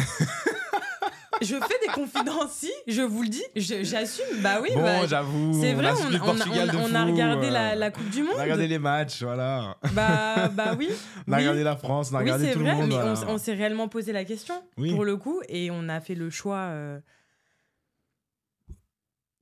Je 1.44 1.54
fais 1.56 1.78
des 1.86 1.92
confidences, 1.92 2.52
si, 2.52 2.72
je 2.86 3.02
vous 3.02 3.22
le 3.22 3.28
dis, 3.28 3.44
j'assume, 3.54 4.40
bah 4.42 4.58
oui, 4.62 4.70
bon, 4.74 4.82
bah, 4.82 5.06
j'avoue. 5.06 5.52
c'est 5.60 5.74
vrai, 5.74 5.90
on, 5.92 6.14
a- 6.14 6.18
on 6.24 6.94
on 7.06 7.12
regardé 7.12 7.50
la, 7.50 7.74
la 7.74 7.90
Coupe 7.90 8.08
du 8.10 8.22
Monde. 8.22 8.32
On 8.36 8.38
a 8.38 8.42
regardé 8.42 8.66
les 8.66 8.78
matchs, 8.78 9.22
voilà. 9.22 9.76
Bah, 9.92 10.48
bah 10.48 10.74
oui. 10.78 10.88
On 11.28 11.32
a 11.32 11.36
oui. 11.36 11.42
regardé 11.42 11.62
la 11.62 11.76
France, 11.76 12.10
on 12.12 12.16
a 12.16 12.18
Oui, 12.18 12.24
regardé 12.24 12.52
tout 12.52 12.60
vrai, 12.60 12.70
le 12.70 12.76
monde. 12.76 12.88
mais 12.88 12.94
voilà. 12.94 13.14
on 13.28 13.38
s'est 13.38 13.54
réellement 13.54 13.88
posé 13.88 14.12
la 14.12 14.24
question 14.24 14.54
Oui. 14.78 14.92
pour 14.94 15.04
le 15.04 15.16
coup 15.16 15.40
et 15.48 15.70
on 15.70 15.88
a 15.88 16.00
fait 16.00 16.14
le 16.14 16.28
choix 16.30 16.56
euh, 16.70 16.98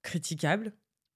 critiquable 0.03 0.73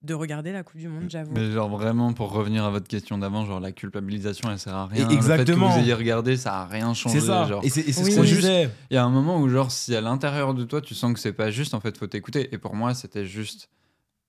de 0.07 0.15
regarder 0.15 0.53
la 0.53 0.63
Coupe 0.63 0.79
du 0.79 0.89
Monde, 0.89 1.07
j'avoue. 1.09 1.33
mais 1.35 1.51
genre 1.53 1.69
vraiment 1.69 2.13
pour 2.15 2.33
revenir 2.33 2.65
à 2.65 2.71
votre 2.71 2.89
question 2.89 3.19
d'avant 3.19 3.45
genre 3.45 3.61
la 3.61 3.73
culpabilisation 3.73 4.51
elle 4.51 4.59
sert 4.59 4.75
à 4.75 4.87
rien 4.87 5.09
Et 5.11 5.13
exactement. 5.13 5.67
le 5.67 5.73
fait 5.73 5.75
que 5.77 5.81
vous 5.81 5.85
ayez 5.85 5.95
regardé 5.95 6.37
ça 6.37 6.61
a 6.61 6.67
rien 6.67 6.95
changé 6.95 7.21
C'est 7.21 7.27
ça. 7.27 7.47
genre. 7.47 7.63
Et 7.65 7.69
c'est 7.69 7.85
Oui. 7.87 8.13
ce 8.13 8.23
juste-. 8.25 8.49
Il 8.91 8.95
y 8.95 8.97
a 8.97 9.05
un 9.05 9.11
moment 9.11 9.39
où, 9.41 9.49
genre, 9.49 9.71
si 9.71 9.95
à 9.95 10.01
l'intérieur 10.01 10.55
de 10.55 10.65
toi, 10.65 10.81
tu 10.81 10.95
sens 10.95 11.13
que 11.13 11.19
c'est 11.21 11.33
pas 11.33 11.51
juste, 11.51 11.75
en 11.75 11.81
fait, 11.81 11.97
faut 11.99 12.07
t'écouter. 12.07 12.49
Et 12.55 12.59
pour 12.59 12.75
moi, 12.75 12.95
c'était 12.95 13.27
juste 13.27 13.69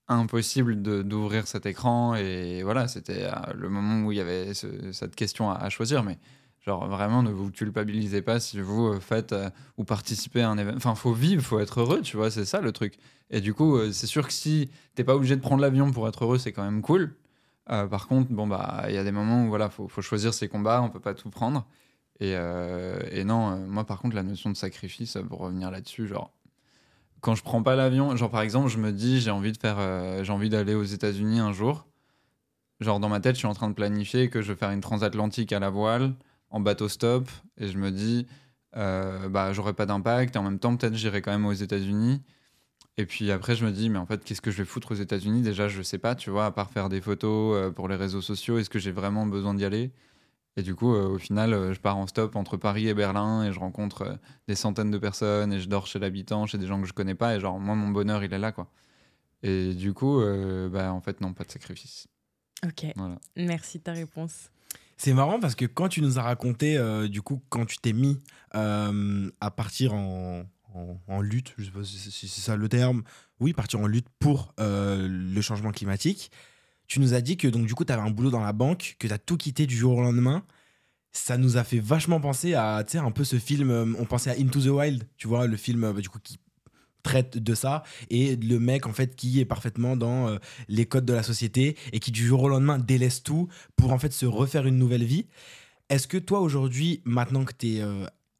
impossible 0.08 0.80
de- 0.82 1.02
d'ouvrir 1.02 1.46
cet 1.46 1.66
écran. 1.66 2.14
Et 2.14 2.62
voilà, 2.62 2.88
c'était 2.88 3.24
euh, 3.24 3.30
le 3.54 3.68
moment 3.68 4.06
où 4.06 4.12
il 4.12 4.18
y 4.18 4.20
avait 4.20 4.54
ce- 4.54 4.92
cette 4.92 5.14
question 5.14 5.50
à, 5.50 5.54
à 5.56 5.68
choisir. 5.70 6.02
Mais, 6.02 6.18
genre, 6.68 6.86
vraiment, 6.86 7.22
ne 7.22 7.30
vous 7.30 7.50
culpabilisez 7.50 8.20
pas 8.20 8.40
si 8.40 8.60
vous 8.60 8.88
euh, 8.88 9.00
faites 9.00 9.32
euh, 9.32 9.48
ou 9.78 9.84
participez 9.84 10.42
à 10.42 10.50
un 10.50 10.58
événement. 10.58 10.76
Enfin, 10.76 10.94
faut 10.94 11.14
vivre, 11.14 11.42
faut 11.42 11.60
être 11.60 11.80
heureux, 11.80 12.02
tu 12.02 12.18
vois, 12.18 12.30
c'est 12.30 12.44
ça 12.44 12.60
le 12.60 12.72
truc. 12.72 12.98
Et 13.30 13.40
du 13.40 13.54
coup, 13.54 13.78
euh, 13.78 13.90
c'est 13.90 14.06
sûr 14.06 14.26
que 14.26 14.34
si 14.34 14.70
t'es 14.94 15.02
pas 15.02 15.16
obligé 15.16 15.34
de 15.34 15.40
prendre 15.40 15.62
l'avion 15.62 15.90
pour 15.90 16.06
être 16.08 16.24
heureux, 16.24 16.36
c'est 16.36 16.52
quand 16.52 16.64
même 16.64 16.82
cool. 16.82 17.16
Par 17.66 18.08
contre, 18.08 18.32
bon, 18.32 18.46
bah, 18.46 18.86
il 18.88 18.94
y 18.94 18.98
a 18.98 19.04
des 19.04 19.12
moments 19.12 19.44
où, 19.44 19.48
voilà, 19.48 19.68
faut, 19.68 19.88
faut 19.88 20.00
choisir 20.00 20.32
ses 20.32 20.48
combats, 20.48 20.80
on 20.80 20.88
peut 20.88 21.00
pas 21.00 21.12
tout 21.12 21.28
prendre. 21.28 21.66
Et, 22.18 22.32
et 22.32 23.24
non, 23.24 23.58
moi 23.58 23.84
par 23.84 24.00
contre, 24.00 24.16
la 24.16 24.22
notion 24.22 24.48
de 24.48 24.56
sacrifice, 24.56 25.18
pour 25.28 25.40
revenir 25.40 25.70
là-dessus, 25.70 26.08
genre, 26.08 26.32
quand 27.20 27.34
je 27.34 27.42
prends 27.42 27.62
pas 27.62 27.76
l'avion, 27.76 28.16
genre 28.16 28.30
par 28.30 28.40
exemple, 28.40 28.68
je 28.68 28.78
me 28.78 28.90
dis, 28.90 29.20
j'ai 29.20 29.30
envie 29.30 29.52
de 29.52 29.58
faire, 29.58 29.76
j'ai 30.24 30.32
envie 30.32 30.48
d'aller 30.48 30.74
aux 30.74 30.82
États-Unis 30.82 31.40
un 31.40 31.52
jour. 31.52 31.86
Genre 32.80 33.00
dans 33.00 33.10
ma 33.10 33.20
tête, 33.20 33.34
je 33.34 33.40
suis 33.40 33.46
en 33.46 33.54
train 33.54 33.68
de 33.68 33.74
planifier 33.74 34.30
que 34.30 34.40
je 34.40 34.52
vais 34.52 34.58
faire 34.58 34.70
une 34.70 34.80
transatlantique 34.80 35.52
à 35.52 35.58
la 35.58 35.68
voile, 35.68 36.14
en 36.50 36.60
bateau 36.60 36.88
stop, 36.88 37.28
et 37.58 37.68
je 37.68 37.78
me 37.78 37.90
dis, 37.90 38.26
euh, 38.76 39.28
bah, 39.28 39.52
j'aurai 39.52 39.72
pas 39.74 39.86
d'impact, 39.86 40.36
et 40.36 40.38
en 40.38 40.42
même 40.42 40.58
temps, 40.58 40.76
peut-être 40.76 40.94
j'irai 40.94 41.22
quand 41.22 41.32
même 41.32 41.46
aux 41.46 41.52
États-Unis. 41.52 42.22
Et 42.96 43.06
puis 43.06 43.30
après, 43.30 43.54
je 43.54 43.64
me 43.64 43.70
dis, 43.70 43.90
mais 43.90 43.98
en 43.98 44.06
fait, 44.06 44.24
qu'est-ce 44.24 44.40
que 44.40 44.50
je 44.50 44.58
vais 44.58 44.64
foutre 44.64 44.92
aux 44.92 44.96
États-Unis? 44.96 45.42
Déjà, 45.42 45.68
je 45.68 45.82
sais 45.82 45.98
pas, 45.98 46.14
tu 46.14 46.30
vois, 46.30 46.46
à 46.46 46.50
part 46.50 46.70
faire 46.70 46.88
des 46.88 47.00
photos 47.00 47.56
euh, 47.56 47.70
pour 47.70 47.88
les 47.88 47.94
réseaux 47.96 48.22
sociaux, 48.22 48.58
est-ce 48.58 48.70
que 48.70 48.78
j'ai 48.80 48.90
vraiment 48.92 49.24
besoin 49.26 49.54
d'y 49.54 49.64
aller? 49.64 49.92
Et 50.56 50.62
du 50.62 50.74
coup, 50.74 50.92
euh, 50.92 51.06
au 51.06 51.18
final, 51.18 51.72
je 51.72 51.78
pars 51.78 51.96
en 51.96 52.08
stop 52.08 52.34
entre 52.34 52.56
Paris 52.56 52.88
et 52.88 52.94
Berlin 52.94 53.44
et 53.44 53.52
je 53.52 53.60
rencontre 53.60 54.18
des 54.48 54.56
centaines 54.56 54.90
de 54.90 54.98
personnes 54.98 55.52
et 55.52 55.60
je 55.60 55.68
dors 55.68 55.86
chez 55.86 56.00
l'habitant, 56.00 56.46
chez 56.46 56.58
des 56.58 56.66
gens 56.66 56.80
que 56.80 56.88
je 56.88 56.92
connais 56.92 57.14
pas. 57.14 57.36
Et 57.36 57.40
genre, 57.40 57.60
moi, 57.60 57.76
mon 57.76 57.88
bonheur, 57.90 58.24
il 58.24 58.32
est 58.34 58.38
là, 58.38 58.50
quoi. 58.50 58.68
Et 59.44 59.72
du 59.74 59.92
coup, 59.92 60.20
euh, 60.20 60.68
bah, 60.68 60.92
en 60.92 61.00
fait, 61.00 61.20
non, 61.20 61.32
pas 61.32 61.44
de 61.44 61.52
sacrifice. 61.52 62.08
Ok, 62.66 62.86
Voilà. 62.96 63.18
merci 63.36 63.78
de 63.78 63.84
ta 63.84 63.92
réponse. 63.92 64.50
C'est 64.98 65.14
marrant 65.14 65.38
parce 65.38 65.54
que 65.54 65.64
quand 65.64 65.88
tu 65.88 66.02
nous 66.02 66.18
as 66.18 66.22
raconté, 66.22 66.76
euh, 66.76 67.06
du 67.06 67.22
coup, 67.22 67.40
quand 67.48 67.64
tu 67.64 67.78
t'es 67.78 67.92
mis 67.92 68.18
euh, 68.56 69.30
à 69.40 69.50
partir 69.52 69.94
en, 69.94 70.44
lutte, 71.20 71.54
je 71.56 71.64
sais 71.64 71.70
pas 71.70 71.82
si 71.82 72.28
c'est 72.28 72.40
ça 72.40 72.56
le 72.56 72.68
terme, 72.68 73.02
oui, 73.40 73.52
partir 73.52 73.80
en 73.80 73.86
lutte 73.86 74.08
pour 74.18 74.52
euh, 74.60 75.08
le 75.08 75.40
changement 75.40 75.72
climatique, 75.72 76.30
tu 76.88 77.00
nous 77.00 77.14
as 77.14 77.20
dit 77.20 77.36
que 77.36 77.46
donc 77.48 77.66
du 77.66 77.74
coup, 77.74 77.84
tu 77.84 77.92
avais 77.92 78.02
un 78.02 78.10
boulot 78.10 78.30
dans 78.30 78.40
la 78.40 78.52
banque, 78.52 78.96
que 78.98 79.06
tu 79.06 79.12
as 79.12 79.18
tout 79.18 79.36
quitté 79.36 79.66
du 79.66 79.76
jour 79.76 79.96
au 79.96 80.02
lendemain. 80.02 80.44
Ça 81.12 81.36
nous 81.38 81.56
a 81.56 81.64
fait 81.64 81.80
vachement 81.80 82.20
penser 82.20 82.54
à, 82.54 82.82
tu 82.84 82.92
sais, 82.92 82.98
un 82.98 83.10
peu 83.10 83.24
ce 83.24 83.38
film, 83.38 83.96
on 83.98 84.04
pensait 84.04 84.30
à 84.30 84.34
Into 84.34 84.60
the 84.60 84.66
Wild, 84.66 85.04
tu 85.16 85.28
vois, 85.28 85.46
le 85.46 85.56
film, 85.56 85.84
euh, 85.84 85.92
du 85.94 86.08
coup, 86.08 86.18
qui 86.22 86.38
traite 87.02 87.38
de 87.38 87.54
ça 87.54 87.82
et 88.10 88.36
le 88.36 88.58
mec 88.58 88.86
en 88.86 88.92
fait 88.92 89.14
qui 89.16 89.40
est 89.40 89.44
parfaitement 89.44 89.96
dans 89.96 90.28
euh, 90.28 90.38
les 90.68 90.86
codes 90.86 91.04
de 91.06 91.12
la 91.14 91.22
société 91.22 91.76
et 91.92 92.00
qui 92.00 92.10
du 92.10 92.26
jour 92.26 92.42
au 92.42 92.48
lendemain 92.48 92.78
délaisse 92.78 93.22
tout 93.22 93.48
pour 93.76 93.92
en 93.92 93.98
fait 93.98 94.12
se 94.12 94.26
refaire 94.26 94.66
une 94.66 94.78
nouvelle 94.78 95.04
vie. 95.04 95.26
Est-ce 95.88 96.06
que 96.06 96.18
toi 96.18 96.40
aujourd'hui, 96.40 97.00
maintenant 97.04 97.44
que 97.44 97.54
tu 97.56 97.76
es 97.76 97.82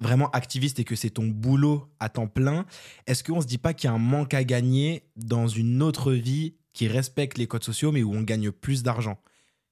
vraiment 0.00 0.30
activiste 0.30 0.78
et 0.78 0.84
que 0.84 0.94
c'est 0.94 1.10
ton 1.10 1.26
boulot 1.26 1.88
à 1.98 2.08
temps 2.08 2.28
plein, 2.28 2.66
est-ce 3.06 3.24
qu'on 3.24 3.40
se 3.40 3.46
dit 3.46 3.58
pas 3.58 3.74
qu'il 3.74 3.88
y 3.88 3.90
a 3.90 3.94
un 3.94 3.98
manque 3.98 4.34
à 4.34 4.44
gagner 4.44 5.04
dans 5.16 5.48
une 5.48 5.82
autre 5.82 6.12
vie 6.12 6.54
qui 6.72 6.88
respecte 6.88 7.38
les 7.38 7.46
codes 7.46 7.64
sociaux 7.64 7.90
mais 7.90 8.02
où 8.02 8.14
on 8.14 8.22
gagne 8.22 8.50
plus 8.50 8.82
d'argent? 8.82 9.18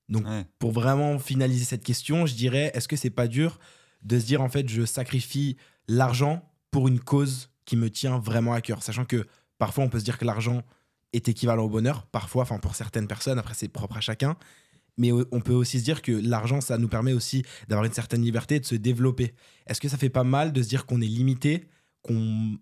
Donc 0.09 0.27
Ouais. 0.27 0.45
pour 0.59 0.73
vraiment 0.73 1.19
finaliser 1.19 1.65
cette 1.65 1.85
question, 1.85 2.27
je 2.27 2.35
dirais 2.35 2.71
est-ce 2.75 2.89
que 2.89 2.97
c'est 2.97 3.11
pas 3.11 3.29
dur 3.29 3.59
de 4.03 4.19
se 4.19 4.25
dire 4.25 4.41
en 4.41 4.49
fait 4.49 4.69
je 4.69 4.85
sacrifie 4.85 5.57
l'argent 5.89 6.49
pour 6.71 6.89
une 6.89 7.01
cause 7.01 7.51
qui 7.67 7.77
me 7.77 7.91
tient 7.91 8.19
vraiment 8.19 8.55
à 8.55 8.63
cœur, 8.63 8.83
sachant 8.83 9.05
que 9.05 9.27
parfois 9.59 9.85
on 9.85 9.89
peut 9.89 9.99
se 9.99 10.05
dire 10.05 10.17
que 10.17 10.25
l'argent 10.25 10.63
est 11.13 11.29
équivalent 11.29 11.65
au 11.65 11.69
bonheur, 11.69 12.07
parfois, 12.07 12.43
enfin 12.43 12.59
pour 12.59 12.75
certaines 12.75 13.07
personnes, 13.07 13.39
après 13.39 13.55
c'est 13.55 13.69
propre 13.69 13.99
à 13.99 14.01
chacun, 14.01 14.37
mais 14.97 15.13
on 15.13 15.41
peut 15.41 15.53
aussi 15.53 15.79
se 15.79 15.85
dire 15.85 16.01
que 16.01 16.13
l'argent 16.13 16.61
ça 16.61 16.79
nous 16.79 16.89
permet 16.89 17.13
aussi 17.13 17.45
d'avoir 17.69 17.85
une 17.85 17.93
certaine 17.93 18.23
liberté, 18.23 18.61
de 18.61 18.65
se 18.65 18.75
développer. 18.75 19.35
Est-ce 19.67 19.81
que 19.81 19.89
ça 19.89 19.99
fait 19.99 20.09
pas 20.09 20.25
mal 20.25 20.53
de 20.53 20.63
se 20.63 20.69
dire 20.69 20.87
qu'on 20.87 21.03
est 21.03 21.07
limité, 21.07 21.69
qu'il 22.07 22.59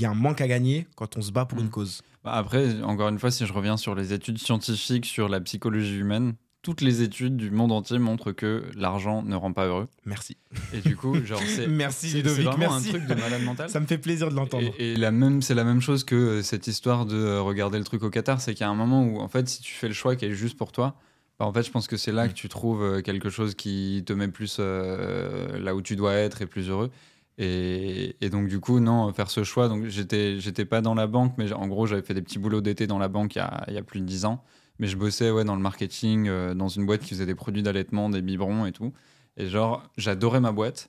y 0.00 0.04
a 0.04 0.10
un 0.10 0.14
manque 0.14 0.40
à 0.40 0.48
gagner 0.48 0.86
quand 0.96 1.16
on 1.16 1.22
se 1.22 1.32
bat 1.32 1.44
pour 1.44 1.60
une 1.60 1.70
cause? 1.70 2.02
Bah, 2.22 2.32
après, 2.32 2.82
encore 2.82 3.08
une 3.08 3.18
fois, 3.18 3.30
si 3.30 3.44
je 3.46 3.52
reviens 3.52 3.76
sur 3.76 3.94
les 3.94 4.12
études 4.12 4.38
scientifiques 4.38 5.06
sur 5.06 5.28
la 5.28 5.40
psychologie 5.40 5.98
humaine, 5.98 6.34
toutes 6.62 6.82
les 6.82 7.02
études 7.02 7.36
du 7.36 7.50
monde 7.50 7.72
entier 7.72 7.98
montrent 7.98 8.32
que 8.32 8.64
l'argent 8.76 9.22
ne 9.22 9.34
rend 9.34 9.52
pas 9.52 9.66
heureux. 9.66 9.88
Merci. 10.04 10.36
Et 10.74 10.80
du 10.80 10.94
coup, 10.94 11.14
genre, 11.24 11.40
c'est 11.46 11.66
Merci 11.66 12.12
Ludovic, 12.14 12.44
vraiment 12.44 12.58
merci. 12.58 12.88
un 12.88 12.92
truc 12.92 13.06
de 13.06 13.14
malade 13.14 13.42
mental. 13.42 13.70
Ça 13.70 13.80
me 13.80 13.86
fait 13.86 13.98
plaisir 13.98 14.30
de 14.30 14.34
l'entendre. 14.34 14.70
Et, 14.78 14.92
et 14.92 14.96
la 14.96 15.10
même, 15.10 15.40
c'est 15.40 15.54
la 15.54 15.64
même 15.64 15.80
chose 15.80 16.04
que 16.04 16.14
euh, 16.14 16.42
cette 16.42 16.66
histoire 16.66 17.06
de 17.06 17.16
euh, 17.16 17.40
regarder 17.40 17.78
le 17.78 17.84
truc 17.84 18.02
au 18.02 18.10
Qatar, 18.10 18.40
c'est 18.40 18.52
qu'il 18.52 18.62
y 18.62 18.68
a 18.68 18.70
un 18.70 18.74
moment 18.74 19.02
où, 19.04 19.20
en 19.20 19.28
fait, 19.28 19.48
si 19.48 19.62
tu 19.62 19.72
fais 19.72 19.88
le 19.88 19.94
choix 19.94 20.16
qui 20.16 20.26
est 20.26 20.32
juste 20.32 20.58
pour 20.58 20.72
toi, 20.72 20.96
bah, 21.38 21.46
en 21.46 21.52
fait, 21.54 21.62
je 21.62 21.70
pense 21.70 21.86
que 21.86 21.96
c'est 21.96 22.12
là 22.12 22.28
que 22.28 22.34
tu 22.34 22.50
trouves 22.50 22.82
euh, 22.82 23.00
quelque 23.00 23.30
chose 23.30 23.54
qui 23.54 24.02
te 24.06 24.12
met 24.12 24.28
plus 24.28 24.58
euh, 24.60 25.58
là 25.58 25.74
où 25.74 25.80
tu 25.80 25.96
dois 25.96 26.12
être 26.12 26.42
et 26.42 26.46
plus 26.46 26.68
heureux. 26.68 26.90
Et, 27.38 28.16
et 28.20 28.28
donc, 28.28 28.48
du 28.48 28.60
coup, 28.60 28.80
non, 28.80 29.10
faire 29.14 29.30
ce 29.30 29.44
choix. 29.44 29.68
Donc, 29.68 29.86
j'étais, 29.86 30.38
j'étais 30.38 30.66
pas 30.66 30.82
dans 30.82 30.94
la 30.94 31.06
banque, 31.06 31.32
mais 31.38 31.50
en 31.54 31.66
gros, 31.68 31.86
j'avais 31.86 32.02
fait 32.02 32.12
des 32.12 32.20
petits 32.20 32.38
boulots 32.38 32.60
d'été 32.60 32.86
dans 32.86 32.98
la 32.98 33.08
banque 33.08 33.34
il 33.34 33.38
y 33.38 33.40
a, 33.40 33.64
il 33.68 33.74
y 33.74 33.78
a 33.78 33.82
plus 33.82 34.00
de 34.00 34.04
10 34.04 34.26
ans. 34.26 34.44
Mais 34.80 34.86
je 34.86 34.96
bossais 34.96 35.30
ouais, 35.30 35.44
dans 35.44 35.56
le 35.56 35.60
marketing, 35.60 36.26
euh, 36.26 36.54
dans 36.54 36.68
une 36.68 36.86
boîte 36.86 37.02
qui 37.02 37.10
faisait 37.10 37.26
des 37.26 37.34
produits 37.34 37.62
d'allaitement, 37.62 38.08
des 38.08 38.22
biberons 38.22 38.64
et 38.64 38.72
tout. 38.72 38.94
Et 39.36 39.46
genre, 39.46 39.82
j'adorais 39.98 40.40
ma 40.40 40.52
boîte. 40.52 40.88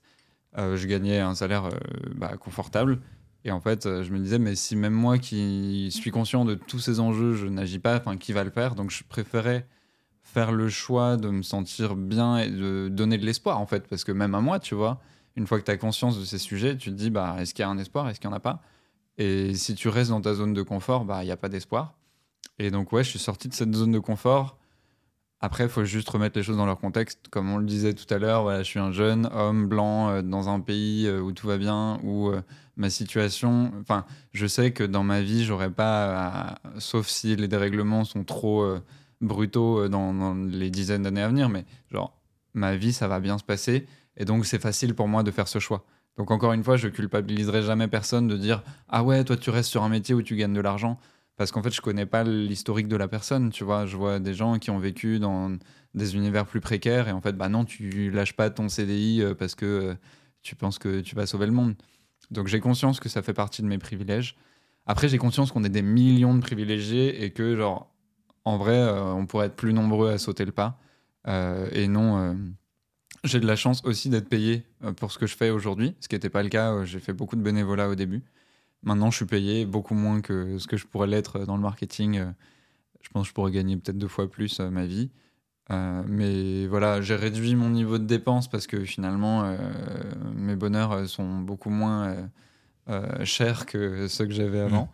Euh, 0.58 0.78
je 0.78 0.88
gagnais 0.88 1.20
un 1.20 1.36
salaire 1.36 1.66
euh, 1.66 1.72
bah, 2.16 2.38
confortable. 2.38 3.02
Et 3.44 3.52
en 3.52 3.60
fait, 3.60 3.84
je 3.84 4.14
me 4.14 4.20
disais, 4.20 4.40
mais 4.40 4.56
si 4.56 4.78
même 4.78 4.94
moi 4.94 5.18
qui 5.18 5.92
suis 5.92 6.10
conscient 6.10 6.46
de 6.46 6.56
tous 6.56 6.80
ces 6.80 7.02
enjeux, 7.02 7.36
je 7.36 7.48
n'agis 7.48 7.80
pas, 7.80 7.98
enfin, 7.98 8.16
qui 8.16 8.32
va 8.32 8.46
le 8.46 8.50
faire? 8.50 8.76
Donc, 8.76 8.92
je 8.92 9.04
préférais 9.04 9.68
faire 10.24 10.54
le 10.54 10.70
choix 10.70 11.18
de 11.18 11.30
me 11.30 11.42
sentir 11.42 11.96
bien 11.96 12.38
et 12.38 12.50
de 12.50 12.88
donner 12.90 13.18
de 13.18 13.26
l'espoir, 13.26 13.60
en 13.60 13.66
fait. 13.66 13.88
Parce 13.90 14.06
que 14.06 14.14
même 14.14 14.36
à 14.36 14.42
moi, 14.42 14.60
tu 14.60 14.74
vois, 14.74 15.02
une 15.36 15.48
fois 15.48 15.60
que 15.60 15.66
tu 15.66 15.72
as 15.72 15.78
conscience 15.78 16.18
de 16.18 16.24
ces 16.24 16.38
sujets, 16.38 16.78
tu 16.78 16.92
te 16.92 16.96
dis, 16.96 17.10
bah, 17.10 17.36
est-ce 17.40 17.54
qu'il 17.54 17.64
y 17.64 17.66
a 17.66 17.70
un 17.70 17.78
espoir? 17.78 18.08
Est-ce 18.08 18.22
qu'il 18.22 18.30
n'y 18.30 18.36
en 18.36 18.38
a 18.38 18.42
pas? 18.42 18.62
Et 19.18 19.54
si 19.56 19.76
tu 19.76 19.90
restes 19.90 20.12
dans 20.12 20.22
ta 20.22 20.34
zone 20.34 20.54
de 20.54 20.62
confort, 20.62 21.04
bah, 21.04 21.24
il 21.24 21.26
n'y 21.26 21.32
a 21.32 21.38
pas 21.38 21.50
d'espoir. 21.50 21.96
Et 22.60 22.72
donc, 22.72 22.92
ouais, 22.92 23.04
je 23.04 23.10
suis 23.10 23.20
sorti 23.20 23.48
de 23.50 23.54
cette 23.54 23.74
zone 23.74 23.92
de 23.92 24.00
confort. 24.00 24.58
Après, 25.40 25.64
il 25.64 25.70
faut 25.70 25.86
juste 25.86 26.10
remettre 26.10 26.38
les 26.38 26.44
choses 26.44 26.58
dans 26.58 26.68
leur 26.68 26.80
contexte. 26.80 27.28
Comme 27.30 27.50
on 27.52 27.58
le 27.58 27.66
disait 27.66 27.94
tout 27.96 28.12
à 28.14 28.20
l'heure, 28.20 28.44
voilà, 28.44 28.60
je 28.62 28.68
suis 28.70 28.80
un 28.80 28.92
jeune 28.92 29.28
homme 29.34 29.68
blanc 29.68 30.10
euh, 30.10 30.22
dans 30.22 30.50
un 30.50 30.60
pays 30.60 31.08
euh, 31.08 31.20
où 31.20 31.32
tout 31.32 31.48
va 31.48 31.58
bien, 31.58 32.00
où 32.04 32.30
euh, 32.30 32.42
ma 32.76 32.92
situation. 32.92 33.72
Enfin, 33.82 34.06
je 34.34 34.46
sais 34.46 34.72
que 34.72 34.84
dans 34.84 35.04
ma 35.04 35.22
vie, 35.22 35.44
j'aurais 35.44 35.72
pas. 35.72 36.54
à- 36.54 36.80
sauf 36.80 37.08
si 37.08 37.36
les 37.36 37.48
dérèglements 37.48 38.04
sont 38.04 38.24
trop 38.24 38.66
brutaux 39.20 39.88
dans, 39.88 40.14
dans 40.14 40.36
les 40.36 40.70
dizaines 40.70 41.04
d'années 41.04 41.22
à 41.24 41.28
venir, 41.28 41.50
mais 41.50 41.66
genre, 41.92 42.20
ma 42.54 42.76
vie, 42.76 42.94
ça 42.94 43.08
va 43.08 43.20
bien 43.20 43.38
se 43.38 43.44
passer. 43.44 43.88
Et 44.18 44.26
donc, 44.26 44.46
c'est 44.46 44.62
facile 44.62 44.94
pour 44.94 45.08
moi 45.08 45.24
de 45.24 45.32
faire 45.32 45.48
ce 45.48 45.60
choix. 45.60 45.86
Donc, 46.18 46.30
encore 46.32 46.54
une 46.54 46.64
fois, 46.64 46.78
je 46.78 46.88
culpabiliserai 46.88 47.64
jamais 47.64 47.88
personne 47.88 48.28
de 48.28 48.38
dire 48.38 48.64
Ah 48.90 49.04
ouais, 49.04 49.24
toi, 49.24 49.38
tu 49.38 49.50
restes 49.50 49.70
sur 49.72 49.84
un 49.84 49.90
métier 49.90 50.14
où 50.14 50.22
tu 50.22 50.36
gagnes 50.36 50.54
de 50.54 50.62
l'argent. 50.62 51.00
Parce 51.42 51.52
qu'en 51.52 51.64
fait, 51.64 51.74
je 51.74 51.82
connais 51.82 52.06
pas 52.06 52.24
l'historique 52.24 52.88
de 52.88 52.96
la 52.96 53.08
personne, 53.08 53.50
tu 53.50 53.64
vois. 53.64 53.88
Je 53.88 53.98
vois 53.98 54.20
des 54.20 54.36
gens 54.36 54.60
qui 54.60 54.70
ont 54.70 54.78
vécu 54.78 55.18
dans 55.18 55.58
des 55.96 56.16
univers 56.16 56.46
plus 56.46 56.62
précaires 56.62 57.08
et 57.08 57.12
en 57.12 57.20
fait, 57.20 57.34
bah 57.34 57.50
non, 57.50 57.66
tu 57.66 58.12
lâches 58.12 58.34
pas 58.34 58.52
ton 58.52 58.70
CDI 58.70 59.24
euh, 59.24 59.34
parce 59.34 59.56
que 59.56 59.66
euh, 59.66 59.96
tu 60.44 60.56
penses 60.56 60.78
que 60.78 61.00
tu 61.00 61.16
vas 61.16 61.26
sauver 61.26 61.48
le 61.48 61.52
monde. 61.52 61.74
Donc 62.30 62.46
j'ai 62.46 62.60
conscience 62.60 63.00
que 63.00 63.10
ça 63.10 63.24
fait 63.24 63.34
partie 63.34 63.64
de 63.64 63.68
mes 63.68 63.80
privilèges. 63.80 64.36
Après, 64.86 65.10
j'ai 65.10 65.18
conscience 65.18 65.52
qu'on 65.52 65.64
est 65.64 65.70
des 65.70 65.82
millions 65.82 66.36
de 66.36 66.42
privilégiés 66.42 67.24
et 67.24 67.32
que, 67.32 67.56
genre, 67.56 67.92
en 68.46 68.58
vrai, 68.58 68.78
euh, 68.78 69.12
on 69.12 69.26
pourrait 69.26 69.48
être 69.48 69.56
plus 69.56 69.74
nombreux 69.74 70.12
à 70.12 70.20
sauter 70.20 70.46
le 70.46 70.52
pas. 70.52 70.80
Et 71.72 71.88
non, 71.88 72.38
j'ai 73.24 73.40
de 73.40 73.48
la 73.48 73.56
chance 73.56 73.84
aussi 73.84 74.10
d'être 74.10 74.30
payé 74.30 74.64
pour 74.98 75.12
ce 75.12 75.18
que 75.18 75.26
je 75.26 75.36
fais 75.36 75.50
aujourd'hui, 75.50 75.96
ce 76.02 76.08
qui 76.08 76.14
n'était 76.14 76.30
pas 76.30 76.44
le 76.44 76.50
cas. 76.50 76.86
J'ai 76.86 77.00
fait 77.00 77.14
beaucoup 77.14 77.36
de 77.36 77.42
bénévolat 77.42 77.90
au 77.90 77.96
début. 77.96 78.22
Maintenant, 78.84 79.12
je 79.12 79.18
suis 79.18 79.26
payé 79.26 79.66
beaucoup 79.66 79.94
moins 79.94 80.22
que 80.22 80.58
ce 80.58 80.68
que 80.68 80.78
je 80.78 80.88
pourrais 80.88 81.08
l'être 81.08 81.46
dans 81.46 81.56
le 81.56 81.62
marketing. 81.62 82.34
Je 83.02 83.10
pense 83.10 83.24
que 83.24 83.30
je 83.30 83.34
pourrais 83.34 83.52
gagner 83.52 83.78
peut-être 83.78 83.98
deux 83.98 84.08
fois 84.08 84.30
plus 84.30 84.60
euh, 84.60 84.70
ma 84.70 84.86
vie. 84.86 85.12
Euh, 85.72 86.04
mais 86.08 86.68
voilà, 86.68 87.02
j'ai 87.02 87.16
réduit 87.16 87.56
mon 87.56 87.70
niveau 87.70 87.98
de 87.98 88.06
dépenses 88.06 88.50
parce 88.50 88.68
que 88.68 88.84
finalement, 88.84 89.44
euh, 89.46 89.58
mes 90.36 90.56
bonheurs 90.56 91.08
sont 91.08 91.40
beaucoup 91.40 91.70
moins 91.70 92.30
euh, 92.90 93.26
chers 93.26 93.66
que 93.66 94.08
ceux 94.08 94.26
que 94.26 94.34
j'avais 94.34 94.60
avant. 94.60 94.92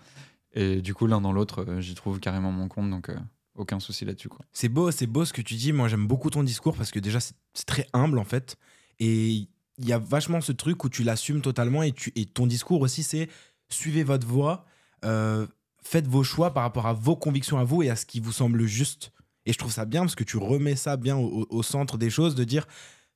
Et 0.54 0.82
du 0.82 0.94
coup, 0.94 1.08
l'un 1.08 1.22
dans 1.22 1.32
l'autre, 1.32 1.66
j'y 1.80 1.96
trouve 1.96 2.20
carrément 2.20 2.52
mon 2.52 2.68
compte, 2.68 2.90
donc 2.90 3.12
aucun 3.56 3.80
souci 3.80 4.06
là-dessus. 4.06 4.30
C'est 4.54 4.70
beau, 4.70 4.92
c'est 4.92 5.08
beau 5.08 5.26
ce 5.26 5.34
que 5.34 5.42
tu 5.42 5.56
dis. 5.56 5.72
Moi, 5.72 5.88
j'aime 5.88 6.08
beaucoup 6.08 6.30
ton 6.30 6.44
discours 6.44 6.76
parce 6.76 6.92
que 6.92 7.00
déjà, 7.00 7.20
c'est 7.20 7.36
c'est 7.54 7.66
très 7.66 7.88
humble 7.94 8.20
en 8.20 8.24
fait. 8.24 8.56
Et 9.00 9.48
il 9.80 9.86
y 9.86 9.94
a 9.94 9.98
vachement 9.98 10.42
ce 10.42 10.52
truc 10.52 10.84
où 10.84 10.90
tu 10.90 11.04
l'assumes 11.04 11.42
totalement 11.42 11.84
et, 11.84 11.92
tu, 11.92 12.12
et 12.16 12.26
ton 12.26 12.48
discours 12.48 12.82
aussi, 12.82 13.04
c'est 13.04 13.30
suivez 13.70 14.04
votre 14.04 14.28
voie, 14.28 14.66
euh, 15.06 15.48
faites 15.82 16.08
vos 16.08 16.24
choix 16.24 16.54
par 16.54 16.64
rapport 16.64 16.88
à 16.88 16.94
vos 16.94 17.16
convictions 17.16 17.58
à 17.58 17.64
vous 17.64 17.84
et 17.84 17.90
à 17.90 17.96
ce 17.96 18.06
qui 18.06 18.20
vous 18.20 18.32
semble 18.32 18.66
juste. 18.66 19.12
Et 19.46 19.54
je 19.54 19.58
trouve 19.58 19.72
ça 19.72 19.86
bien 19.86 20.02
parce 20.02 20.16
que 20.16 20.24
tu 20.24 20.38
remets 20.38 20.76
ça 20.76 20.98
bien 20.98 21.18
au, 21.18 21.48
au 21.50 21.64
centre 21.64 21.98
des 21.98 22.10
choses, 22.10 22.36
de 22.36 22.44
dire 22.44 22.68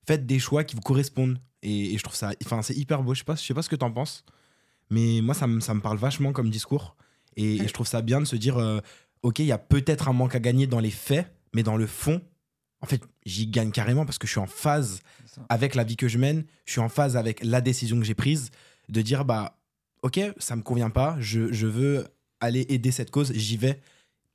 faites 0.08 0.26
des 0.26 0.40
choix 0.40 0.64
qui 0.64 0.76
vous 0.76 0.82
correspondent. 0.82 1.40
Et, 1.62 1.94
et 1.94 1.98
je 1.98 2.04
trouve 2.04 2.16
ça, 2.16 2.32
enfin, 2.46 2.62
c'est 2.62 2.76
hyper 2.76 3.04
beau. 3.04 3.14
Je 3.14 3.20
sais 3.20 3.26
pas, 3.26 3.36
je 3.36 3.42
sais 3.42 3.54
pas 3.54 3.62
ce 3.62 3.70
que 3.70 3.76
t'en 3.76 3.92
penses, 3.92 4.24
mais 4.90 5.22
moi, 5.22 5.36
ça 5.36 5.48
me, 5.48 5.60
ça 5.60 5.74
me 5.74 5.82
parle 5.82 5.98
vachement 5.98 6.32
comme 6.32 6.50
discours. 6.50 6.96
Et, 7.36 7.56
et 7.56 7.68
je 7.68 7.74
trouve 7.74 7.88
ça 7.88 8.02
bien 8.02 8.20
de 8.20 8.26
se 8.26 8.36
dire, 8.36 8.58
euh, 8.58 8.80
ok, 9.22 9.40
il 9.40 9.46
y 9.46 9.52
a 9.52 9.58
peut-être 9.58 10.08
un 10.08 10.14
manque 10.14 10.36
à 10.36 10.40
gagner 10.40 10.68
dans 10.68 10.80
les 10.80 10.92
faits, 10.92 11.34
mais 11.54 11.64
dans 11.64 11.78
le 11.78 11.88
fond, 11.88 12.22
en 12.82 12.88
fait, 12.88 13.02
j'y 13.26 13.48
gagne 13.48 13.72
carrément 13.72 14.06
parce 14.06 14.18
que 14.18 14.26
je 14.26 14.32
suis 14.32 14.40
en 14.40 14.48
phase 14.48 15.02
avec 15.50 15.76
la 15.76 15.84
vie 15.84 15.96
que 15.96 16.08
je 16.08 16.18
mène, 16.18 16.46
je 16.66 16.72
suis 16.74 16.82
en 16.82 16.90
phase 16.90 17.16
avec 17.16 17.44
la 17.44 17.62
décision 17.62 18.00
que 18.00 18.06
j'ai 18.06 18.16
prise, 18.16 18.52
de 18.90 19.02
dire, 19.02 19.24
bah, 19.24 19.61
ok, 20.02 20.20
ça 20.38 20.56
me 20.56 20.62
convient 20.62 20.90
pas, 20.90 21.16
je, 21.20 21.52
je 21.52 21.68
veux 21.68 22.08
aller 22.40 22.66
aider 22.70 22.92
cette 22.92 23.12
cause, 23.12 23.32
j'y 23.34 23.58
vais, 23.58 23.82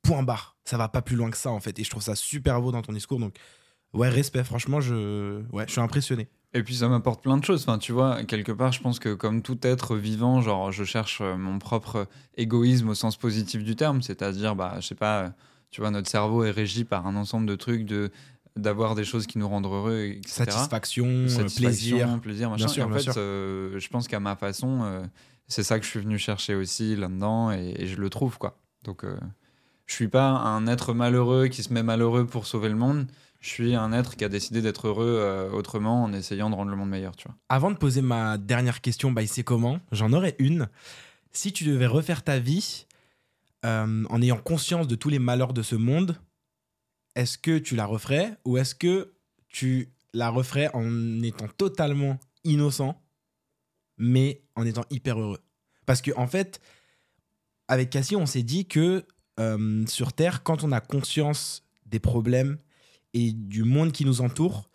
point 0.01 0.23
barre. 0.23 0.55
Ça 0.65 0.77
va 0.77 0.87
pas 0.87 1.01
plus 1.01 1.15
loin 1.15 1.29
que 1.29 1.37
ça, 1.37 1.51
en 1.51 1.59
fait. 1.59 1.77
Et 1.79 1.83
je 1.83 1.89
trouve 1.89 2.03
ça 2.03 2.15
super 2.15 2.61
beau 2.61 2.71
dans 2.71 2.81
ton 2.81 2.93
discours. 2.93 3.19
Donc, 3.19 3.35
ouais, 3.93 4.09
respect, 4.09 4.43
franchement, 4.43 4.81
je, 4.81 5.41
ouais, 5.51 5.65
je 5.67 5.73
suis 5.73 5.81
impressionné. 5.81 6.27
Et 6.53 6.63
puis 6.63 6.75
ça 6.75 6.87
m'apporte 6.87 7.21
plein 7.21 7.37
de 7.37 7.43
choses. 7.43 7.61
Enfin, 7.63 7.77
tu 7.77 7.91
vois, 7.91 8.23
quelque 8.23 8.51
part, 8.51 8.71
je 8.71 8.81
pense 8.81 8.99
que 8.99 9.13
comme 9.13 9.41
tout 9.41 9.59
être 9.63 9.97
vivant, 9.97 10.41
genre, 10.41 10.71
je 10.71 10.83
cherche 10.83 11.19
euh, 11.21 11.35
mon 11.35 11.59
propre 11.59 12.07
égoïsme 12.35 12.89
au 12.89 12.95
sens 12.95 13.17
positif 13.17 13.63
du 13.63 13.75
terme, 13.75 14.01
c'est-à-dire, 14.01 14.55
bah, 14.55 14.75
je 14.79 14.87
sais 14.87 14.95
pas, 14.95 15.23
euh, 15.23 15.29
tu 15.71 15.81
vois, 15.81 15.91
notre 15.91 16.09
cerveau 16.09 16.43
est 16.45 16.51
régi 16.51 16.85
par 16.85 17.05
un 17.05 17.15
ensemble 17.15 17.45
de 17.45 17.55
trucs, 17.55 17.85
de 17.85 18.11
d'avoir 18.57 18.95
des 18.95 19.03
choses 19.03 19.27
qui 19.27 19.37
nous 19.37 19.47
rendent 19.47 19.65
heureux, 19.65 20.03
etc. 20.17 20.45
Satisfaction, 20.45 21.05
euh, 21.07 21.27
Satisfaction, 21.27 21.97
plaisir. 21.97 22.19
plaisir, 22.21 22.49
machin. 22.49 22.65
Bien 22.65 22.73
sûr, 22.73 22.83
et 22.83 22.85
en 22.85 22.89
bien 22.89 22.97
fait, 22.97 23.03
sûr. 23.03 23.13
euh, 23.17 23.79
je 23.79 23.87
pense 23.89 24.07
qu'à 24.07 24.19
ma 24.19 24.35
façon, 24.35 24.81
euh, 24.83 25.03
c'est 25.47 25.63
ça 25.63 25.79
que 25.79 25.85
je 25.85 25.89
suis 25.91 25.99
venu 25.99 26.17
chercher 26.17 26.55
aussi 26.55 26.95
là-dedans, 26.95 27.51
et, 27.51 27.73
et 27.77 27.87
je 27.87 27.95
le 27.97 28.09
trouve, 28.09 28.37
quoi. 28.37 28.57
Donc, 28.83 29.03
euh, 29.03 29.17
je 29.85 29.93
suis 29.93 30.07
pas 30.07 30.29
un 30.29 30.67
être 30.67 30.93
malheureux 30.93 31.47
qui 31.47 31.63
se 31.63 31.71
met 31.73 31.83
malheureux 31.83 32.25
pour 32.25 32.45
sauver 32.45 32.69
le 32.69 32.75
monde. 32.75 33.07
Je 33.39 33.49
suis 33.49 33.75
un 33.75 33.93
être 33.93 34.15
qui 34.15 34.25
a 34.25 34.29
décidé 34.29 34.61
d'être 34.61 34.87
heureux 34.87 35.49
autrement 35.53 36.03
en 36.03 36.11
essayant 36.11 36.49
de 36.49 36.55
rendre 36.55 36.71
le 36.71 36.75
monde 36.77 36.89
meilleur, 36.89 37.15
tu 37.15 37.27
vois. 37.27 37.35
Avant 37.49 37.69
de 37.71 37.77
poser 37.77 38.01
ma 38.01 38.37
dernière 38.37 38.81
question, 38.81 39.11
bah, 39.11 39.25
c'est 39.27 39.43
comment? 39.43 39.79
J'en 39.91 40.11
aurais 40.11 40.35
une. 40.39 40.67
Si 41.31 41.53
tu 41.53 41.63
devais 41.63 41.85
refaire 41.85 42.23
ta 42.23 42.39
vie 42.39 42.85
en 43.63 44.21
ayant 44.21 44.37
conscience 44.37 44.87
de 44.87 44.95
tous 44.95 45.09
les 45.09 45.19
malheurs 45.19 45.53
de 45.53 45.61
ce 45.61 45.75
monde, 45.75 46.15
est-ce 47.17 47.37
que 47.37 47.57
tu 47.57 47.75
la 47.75 47.85
referais 47.85 48.37
ou 48.45 48.57
est-ce 48.57 48.75
que 48.75 49.13
tu 49.49 49.91
la 50.13 50.29
referais 50.29 50.69
en 50.73 51.21
étant 51.23 51.47
totalement 51.47 52.19
innocent, 52.43 53.01
mais 53.97 54.43
en 54.55 54.65
étant 54.65 54.85
hyper 54.91 55.19
heureux? 55.19 55.39
Parce 55.87 56.01
que 56.01 56.11
en 56.15 56.27
fait, 56.27 56.61
avec 57.67 57.89
Cassie, 57.89 58.15
on 58.15 58.27
s'est 58.27 58.43
dit 58.43 58.67
que 58.67 59.03
euh, 59.39 59.85
sur 59.87 60.13
Terre, 60.13 60.43
quand 60.43 60.63
on 60.63 60.71
a 60.71 60.79
conscience 60.79 61.63
des 61.87 61.99
problèmes 61.99 62.57
et 63.13 63.31
du 63.31 63.63
monde 63.63 63.91
qui 63.91 64.05
nous 64.05 64.21
entoure, 64.21 64.69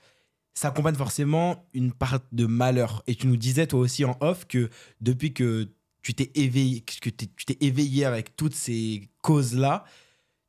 ça 0.55 0.69
accompagne 0.69 0.97
forcément 0.97 1.69
une 1.75 1.93
part 1.93 2.21
de 2.33 2.47
malheur. 2.47 3.05
Et 3.07 3.15
tu 3.15 3.29
nous 3.29 3.37
disais 3.37 3.69
toi 3.69 3.81
aussi 3.81 4.05
en 4.05 4.17
off 4.21 4.47
que 4.49 4.69
depuis 5.01 5.33
que 5.33 5.73
tu 6.03 6.15
t'es 6.15 6.33
éveillé, 6.35 6.81
que 6.81 7.09
tu 7.09 7.45
t'es 7.47 7.59
éveillé 7.61 8.05
avec 8.05 8.35
toutes 8.35 8.55
ces 8.57 9.11
causes-là, 9.23 9.85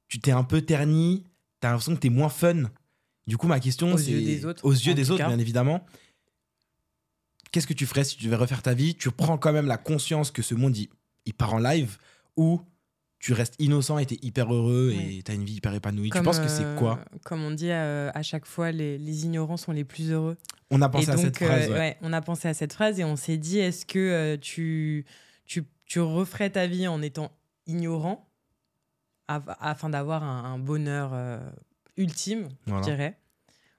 tu 0.07 0.19
t'es 0.19 0.31
un 0.31 0.43
peu 0.43 0.61
terni, 0.61 1.27
t'as 1.63 1.69
l'impression 1.69 1.95
que 1.95 1.99
t'es 2.01 2.09
moins 2.09 2.27
fun. 2.29 2.63
Du 3.25 3.37
coup, 3.37 3.47
ma 3.47 3.61
question, 3.61 3.93
Aux 3.93 3.97
yeux 3.97 4.21
des 4.21 4.43
autres, 4.45 4.65
aux 4.65 4.73
yeux 4.73 4.93
des 4.93 5.09
autres, 5.11 5.21
cas. 5.23 5.29
bien 5.29 5.39
évidemment. 5.39 5.85
Qu'est-ce 7.51 7.67
que 7.67 7.73
tu 7.73 7.85
ferais 7.85 8.03
si 8.03 8.17
tu 8.17 8.25
devais 8.25 8.35
refaire 8.35 8.61
ta 8.61 8.73
vie? 8.73 8.95
Tu 8.95 9.09
prends 9.11 9.37
quand 9.37 9.53
même 9.53 9.67
la 9.67 9.77
conscience 9.77 10.29
que 10.31 10.41
ce 10.41 10.55
monde 10.55 10.75
il, 10.75 10.89
il 11.25 11.33
part 11.33 11.53
en 11.53 11.59
live 11.59 11.97
ou 12.35 12.61
tu 13.19 13.31
restes 13.31 13.55
innocent 13.59 13.97
et 13.99 14.05
t'es 14.05 14.17
hyper 14.21 14.53
heureux 14.53 14.93
Oui. 14.93 15.19
et 15.19 15.23
t'as 15.23 15.35
une 15.35 15.45
vie 15.45 15.53
hyper 15.53 15.73
épanouie? 15.73 16.09
Comme, 16.09 16.21
tu 16.21 16.25
penses 16.25 16.39
que 16.39 16.45
euh, 16.45 16.47
c'est 16.73 16.77
quoi? 16.79 16.99
Comme 17.23 17.43
on 17.43 17.51
dit 17.51 17.71
euh, 17.71 18.11
à 18.13 18.23
chaque 18.23 18.45
fois, 18.45 18.71
les, 18.73 18.97
les 18.97 19.23
ignorants 19.23 19.55
sont 19.55 19.71
les 19.71 19.85
plus 19.85 20.11
heureux. 20.11 20.35
On 20.71 20.81
a 20.81 20.89
pensé 20.89 21.07
et 21.07 21.11
à 21.11 21.15
donc, 21.15 21.23
cette 21.25 21.37
phrase. 21.37 21.69
euh, 21.69 21.73
ouais. 21.73 21.79
ouais, 21.79 21.97
on 22.01 22.11
a 22.11 22.21
pensé 22.21 22.49
à 22.49 22.53
cette 22.53 22.73
phrase 22.73 22.99
et 22.99 23.05
on 23.05 23.15
s'est 23.15 23.37
dit 23.37 23.59
est-ce 23.59 23.85
que 23.85 23.99
euh, 23.99 24.37
tu, 24.37 25.05
tu, 25.45 25.63
tu 25.85 26.01
referais 26.01 26.49
ta 26.49 26.67
vie 26.67 26.87
en 26.87 27.01
étant 27.01 27.31
ignorant 27.67 28.27
afin 29.27 29.89
d'avoir 29.89 30.23
un, 30.23 30.43
un 30.53 30.59
bonheur 30.59 31.11
euh, 31.13 31.39
ultime, 31.97 32.49
Voilà. 32.65 32.81
je 32.81 32.89
dirais 32.91 33.17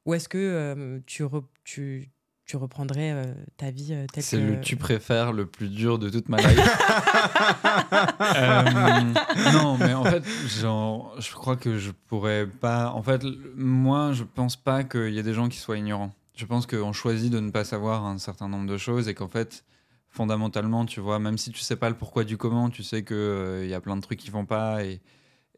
Ou 0.07 0.14
est-ce 0.14 0.29
que 0.29 0.38
euh, 0.38 1.00
tu, 1.06 1.23
re- 1.25 1.44
tu, 1.64 2.10
tu 2.46 2.56
reprendrais 2.56 3.12
euh, 3.12 3.25
ta 3.56 3.71
vie 3.71 3.92
euh, 3.92 4.06
telle 4.12 4.23
C'est 4.23 4.38
que. 4.38 4.42
le 4.42 4.60
tu 4.60 4.77
préfères 4.77 5.33
le 5.33 5.46
plus 5.46 5.68
dur 5.68 5.98
de 5.98 6.08
toute 6.10 6.29
ma 6.29 6.38
life? 6.38 6.60
Euh, 8.37 9.12
non, 9.52 9.77
mais 9.79 9.94
en 9.94 10.04
fait, 10.04 10.25
genre, 10.58 11.14
je 11.21 11.33
crois 11.33 11.56
que 11.56 11.79
je 11.79 11.90
pourrais 12.08 12.46
pas. 12.46 12.90
En 12.90 13.02
fait, 13.02 13.23
moi, 13.56 14.12
je 14.12 14.25
pense 14.25 14.56
pas 14.56 14.85
qu'il 14.85 15.12
y 15.12 15.18
ait 15.18 15.23
des 15.23 15.35
gens 15.35 15.48
qui 15.48 15.58
soient 15.58 15.77
ignorants. 15.79 16.12
Je 16.37 16.46
pense 16.46 16.66
qu'on 16.66 16.92
choisit 16.92 17.33
de 17.33 17.40
ne 17.40 17.50
pas 17.50 17.64
savoir 17.64 18.04
un 18.04 18.18
certain 18.18 18.48
nombre 18.48 18.66
de 18.68 18.77
choses 18.77 19.08
et 19.08 19.14
qu'en 19.14 19.29
fait, 19.29 19.64
fondamentalement, 20.08 20.85
tu 20.85 21.00
vois, 21.00 21.18
même 21.18 21.38
si 21.38 21.50
tu 21.52 21.60
sais 21.60 21.77
pas 21.77 21.88
le 21.88 21.96
pourquoi 21.96 22.25
du 22.25 22.37
comment, 22.37 22.71
tu 22.71 22.83
sais 22.83 23.02
que 23.02 23.14
euh, 23.14 23.64
il 23.64 23.71
y 23.71 23.75
a 23.75 23.81
plein 23.81 23.96
de 23.96 24.00
trucs 24.02 24.18
qui 24.18 24.31
vont 24.31 24.46
pas 24.46 24.85
et, 24.85 25.00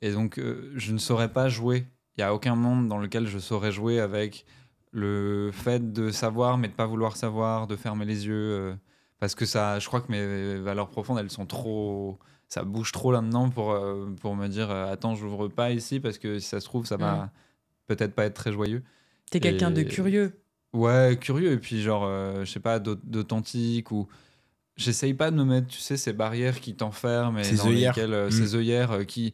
et 0.03 0.13
donc 0.13 0.39
euh, 0.39 0.73
je 0.77 0.93
ne 0.93 0.99
saurais 0.99 1.33
pas 1.33 1.49
jouer. 1.49 1.87
Il 2.17 2.21
y 2.21 2.25
a 2.25 2.35
aucun 2.35 2.55
monde 2.55 2.89
dans 2.89 2.99
lequel 2.99 3.27
je 3.27 3.39
saurais 3.39 3.73
jouer 3.73 4.01
avec 4.01 4.47
le 4.93 5.51
fait 5.53 5.93
de 5.93 6.11
savoir 6.11 6.57
mais 6.59 6.69
de 6.69 6.73
pas 6.73 6.87
vouloir 6.87 7.17
savoir, 7.17 7.67
de 7.67 7.77
fermer 7.77 8.05
les 8.05 8.27
yeux. 8.27 8.35
euh, 8.35 8.75
Parce 9.19 9.35
que 9.35 9.45
ça, 9.47 9.79
je 9.79 9.87
crois 9.87 10.01
que 10.01 10.11
mes 10.11 10.57
valeurs 10.61 10.89
profondes, 10.89 11.19
elles 11.19 11.31
sont 11.31 11.47
trop. 11.47 12.19
Ça 12.49 12.63
bouge 12.63 12.93
trop 12.93 13.11
là-dedans 13.13 13.51
pour, 13.51 13.73
euh, 13.73 14.07
pour 14.21 14.37
me 14.37 14.47
dire 14.49 14.71
euh, 14.71 14.91
Attends, 14.93 15.15
j'ouvre 15.15 15.49
pas 15.49 15.73
ici 15.73 16.01
parce 16.01 16.17
que 16.19 16.39
si 16.39 16.47
ça 16.49 16.61
se 16.61 16.65
trouve, 16.67 16.87
ça 16.87 16.97
va 16.97 17.15
Mm. 17.17 17.31
peut-être 17.89 18.15
pas 18.15 18.25
être 18.25 18.35
très 18.35 18.53
joyeux. 18.53 18.83
T'es 19.31 19.41
quelqu'un 19.41 19.71
de 19.71 19.83
curieux. 19.83 20.41
Ouais, 20.73 21.19
curieux. 21.21 21.53
Et 21.53 21.59
puis, 21.59 21.81
genre, 21.83 22.05
euh, 22.05 22.45
je 22.45 22.51
sais 22.53 22.61
pas, 22.61 22.79
d'aut- 22.79 22.95
d'authentique 23.03 23.91
ou. 23.93 24.07
J'essaye 24.77 25.15
pas 25.15 25.31
de 25.31 25.37
me 25.37 25.45
mettre, 25.45 25.69
tu 25.69 25.79
sais, 25.79 25.97
ces 25.97 26.13
barrières 26.13 26.61
qui 26.61 26.75
t'enferment 26.77 27.39
et 27.39 27.45
Ces 27.45 27.57
dans 27.57 27.69
œillères. 27.69 27.93
lesquelles, 27.95 28.13
euh, 28.13 28.27
Mm. 28.29 28.31
ces 28.31 28.55
œillères 28.55 28.93
euh, 28.93 29.05
qui 29.05 29.33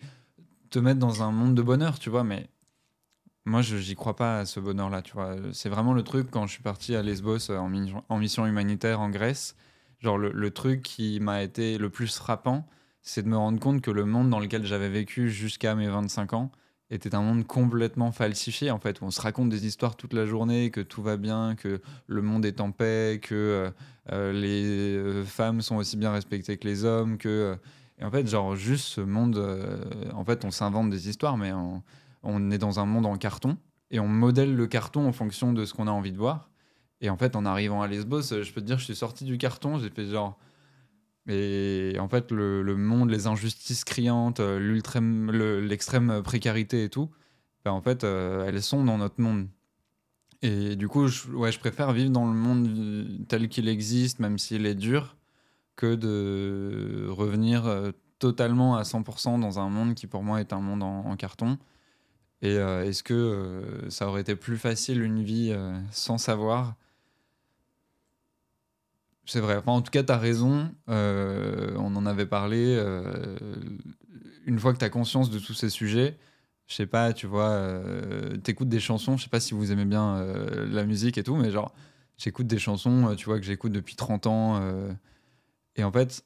te 0.73 0.79
mettent 0.79 0.99
dans 0.99 1.23
un 1.23 1.31
monde 1.31 1.55
de 1.55 1.63
bonheur, 1.63 1.99
tu 1.99 2.11
vois. 2.11 2.25
Mais 2.25 2.49
moi, 3.45 3.63
je 3.63 3.77
j'y 3.77 3.95
crois 3.95 4.17
pas 4.17 4.41
à 4.41 4.47
ce 4.47 4.59
bonheur-là, 4.59 5.03
tu 5.03 5.13
vois. 5.13 5.37
C'est 5.53 5.69
vraiment 5.69 5.93
le 5.95 6.03
truc 6.03 6.31
quand 6.31 6.47
je 6.47 6.53
suis 6.55 6.63
parti 6.63 6.97
à 6.97 7.03
Lesbos 7.03 7.51
euh, 7.51 7.59
en, 7.59 7.69
mi- 7.69 7.93
en 8.09 8.19
mission 8.19 8.47
humanitaire 8.47 9.01
en 9.01 9.11
Grèce. 9.11 9.55
Genre, 10.01 10.19
le, 10.19 10.51
truc 10.51 10.83
qui 10.83 11.21
m'a 11.21 11.43
été 11.43 11.79
le 11.79 11.89
plus 11.89 12.17
frappant, 12.17 12.67
c'est 13.03 13.23
de 13.23 13.29
me 13.29 13.37
rendre 13.37 13.61
compte 13.61 13.83
que 13.83 13.91
le 13.93 14.05
monde 14.05 14.31
dans 14.31 14.41
lequel 14.41 14.67
j'avais 14.67 14.89
vécu 14.89 15.31
jusqu'à 15.31 15.77
mes 15.77 15.87
25 15.87 16.33
ans 16.33 16.51
était 16.91 17.15
un 17.15 17.23
monde 17.23 17.47
complètement 17.47 18.11
falsifié, 18.11 18.71
en 18.71 18.79
fait, 18.79 19.01
on 19.01 19.11
se 19.11 19.21
raconte 19.21 19.49
des 19.49 19.65
histoires 19.65 19.97
toute 19.97 20.13
la 20.13 20.27
journée, 20.27 20.71
que 20.71 20.81
tout 20.81 21.03
va 21.03 21.17
bien, 21.17 21.55
que 21.55 21.81
le 22.07 22.23
monde 22.23 22.45
est 22.45 22.61
en 22.61 22.73
paix, 22.73 23.21
que 23.23 23.35
euh, 23.35 23.71
euh, 24.11 24.33
les 24.33 25.25
femmes 25.25 25.63
sont 25.63 25.77
aussi 25.77 25.97
bien 25.97 26.13
respectées 26.13 26.57
que 26.57 26.67
les 26.67 26.85
hommes, 26.85 27.17
que... 27.17 27.57
en 28.05 28.11
fait, 28.11 28.27
genre, 28.27 28.57
juste 28.57 28.87
ce 28.87 29.01
monde... 29.01 29.37
euh, 29.37 29.85
en 30.15 30.25
fait, 30.25 30.45
on 30.45 30.51
s'invente 30.51 30.91
des 30.91 31.09
histoires, 31.09 31.37
mais 31.37 31.53
on, 31.53 32.51
est 32.51 32.59
dans 32.59 32.81
un 32.81 32.87
monde 32.87 33.07
en 33.07 33.17
carton, 33.17 33.57
et 33.91 34.01
on 34.01 34.09
modèle 34.09 34.55
le 34.55 34.67
carton 34.67 35.07
en 35.07 35.13
fonction 35.13 35.53
de 35.53 35.65
ce 35.65 35.75
qu'on 35.75 35.87
a 35.87 35.91
envie 35.91 36.13
de 36.13 36.19
voir. 36.19 36.51
Et 37.01 37.11
en 37.11 37.17
fait, 37.17 37.37
en 37.37 37.45
arrivant 37.45 37.83
à 37.83 37.89
Lesbos, 37.89 38.33
euh, 38.33 38.43
je 38.43 38.53
peux 38.53 38.61
te 38.61 38.67
dire, 38.67 38.79
je 38.79 38.85
suis 38.85 38.97
sorti 38.97 39.25
du 39.25 39.39
carton, 39.39 39.79
j'ai 39.79 39.91
fait 39.91 40.07
genre... 40.07 40.39
Et 41.29 41.97
en 42.01 42.09
fait, 42.09 42.33
le, 42.33 42.65
monde, 42.77 43.09
les 43.11 43.29
injustices 43.29 43.85
criantes, 43.85 44.41
euh, 44.41 44.59
l'extrême 45.61 46.21
précarité 46.25 46.83
et 46.83 46.89
tout, 46.89 47.11
ben 47.65 47.71
en 47.71 47.81
fait, 47.81 48.03
elles 48.03 48.61
sont 48.61 48.85
dans 48.85 48.99
notre 48.99 49.21
monde. 49.21 49.47
Et 50.43 50.75
du 50.75 50.89
coup, 50.89 51.07
je, 51.07 51.29
ouais, 51.29 51.53
je 51.53 51.61
préfère 51.61 51.93
vivre 51.93 52.11
dans 52.11 52.27
le 52.27 52.33
monde 52.33 53.25
tel 53.29 53.49
qu'il 53.49 53.69
existe, 53.69 54.19
même 54.19 54.37
s'il 54.37 54.67
est 54.67 54.75
dur, 54.75 55.17
que 55.77 55.95
de 55.95 57.09
revenir 57.11 57.67
euh, 57.67 57.93
totalement 58.19 58.77
à 58.77 58.83
100% 58.83 59.41
dans 59.41 59.59
un 59.59 59.69
monde 59.69 59.95
qui 59.95 60.07
pour 60.07 60.23
moi 60.23 60.41
est 60.41 60.53
un 60.53 60.61
monde 60.61 60.83
en, 60.83 61.17
carton. 61.17 61.59
Et 62.43 62.57
euh, 62.57 62.85
est-ce 62.85 63.03
que 63.03 63.15
euh, 63.15 63.91
ça 63.91 64.09
aurait 64.09 64.21
été 64.21 64.37
plus 64.37 64.59
facile 64.59 65.03
une 65.03 65.23
vie 65.23 65.55
sans 65.91 66.19
savoir? 66.19 66.75
C'est 69.25 69.41
vrai. 69.41 69.57
Enfin, 69.57 69.73
en 69.73 69.83
tout 69.83 69.91
cas, 69.91 70.03
tu 70.03 70.13
as 70.13 70.19
raison. 70.19 70.73
On 70.89 71.97
en 71.97 72.07
avait 72.07 72.27
parlé. 72.27 72.77
une 74.47 74.59
fois 74.59 74.73
que 74.73 74.79
tu 74.79 74.85
as 74.85 74.91
conscience 74.91 75.31
de 75.31 75.39
tous 75.39 75.55
ces 75.55 75.71
sujets, 75.71 76.19
je 76.67 76.75
sais 76.75 76.87
pas, 76.87 77.13
tu 77.13 77.27
vois, 77.27 77.81
t'écoutes 78.43 78.69
des 78.69 78.81
chansons. 78.81 79.17
Je 79.17 79.25
sais 79.25 79.31
pas 79.31 79.41
si 79.41 79.55
vous 79.55 79.71
aimez 79.71 79.85
bien 79.85 80.25
la 80.67 80.85
musique 80.85 81.19
et 81.19 81.23
tout, 81.23 81.37
mais 81.37 81.51
genre, 81.53 81.73
j'écoute 82.19 82.49
des 82.49 82.59
chansons, 82.59 83.15
tu 83.17 83.27
vois, 83.27 83.39
que 83.39 83.47
j'écoute 83.47 83.73
depuis 83.73 83.95
30 83.95 84.27
ans. 84.27 84.61
Et 85.77 85.85
en 85.85 85.93
fait, 85.93 86.25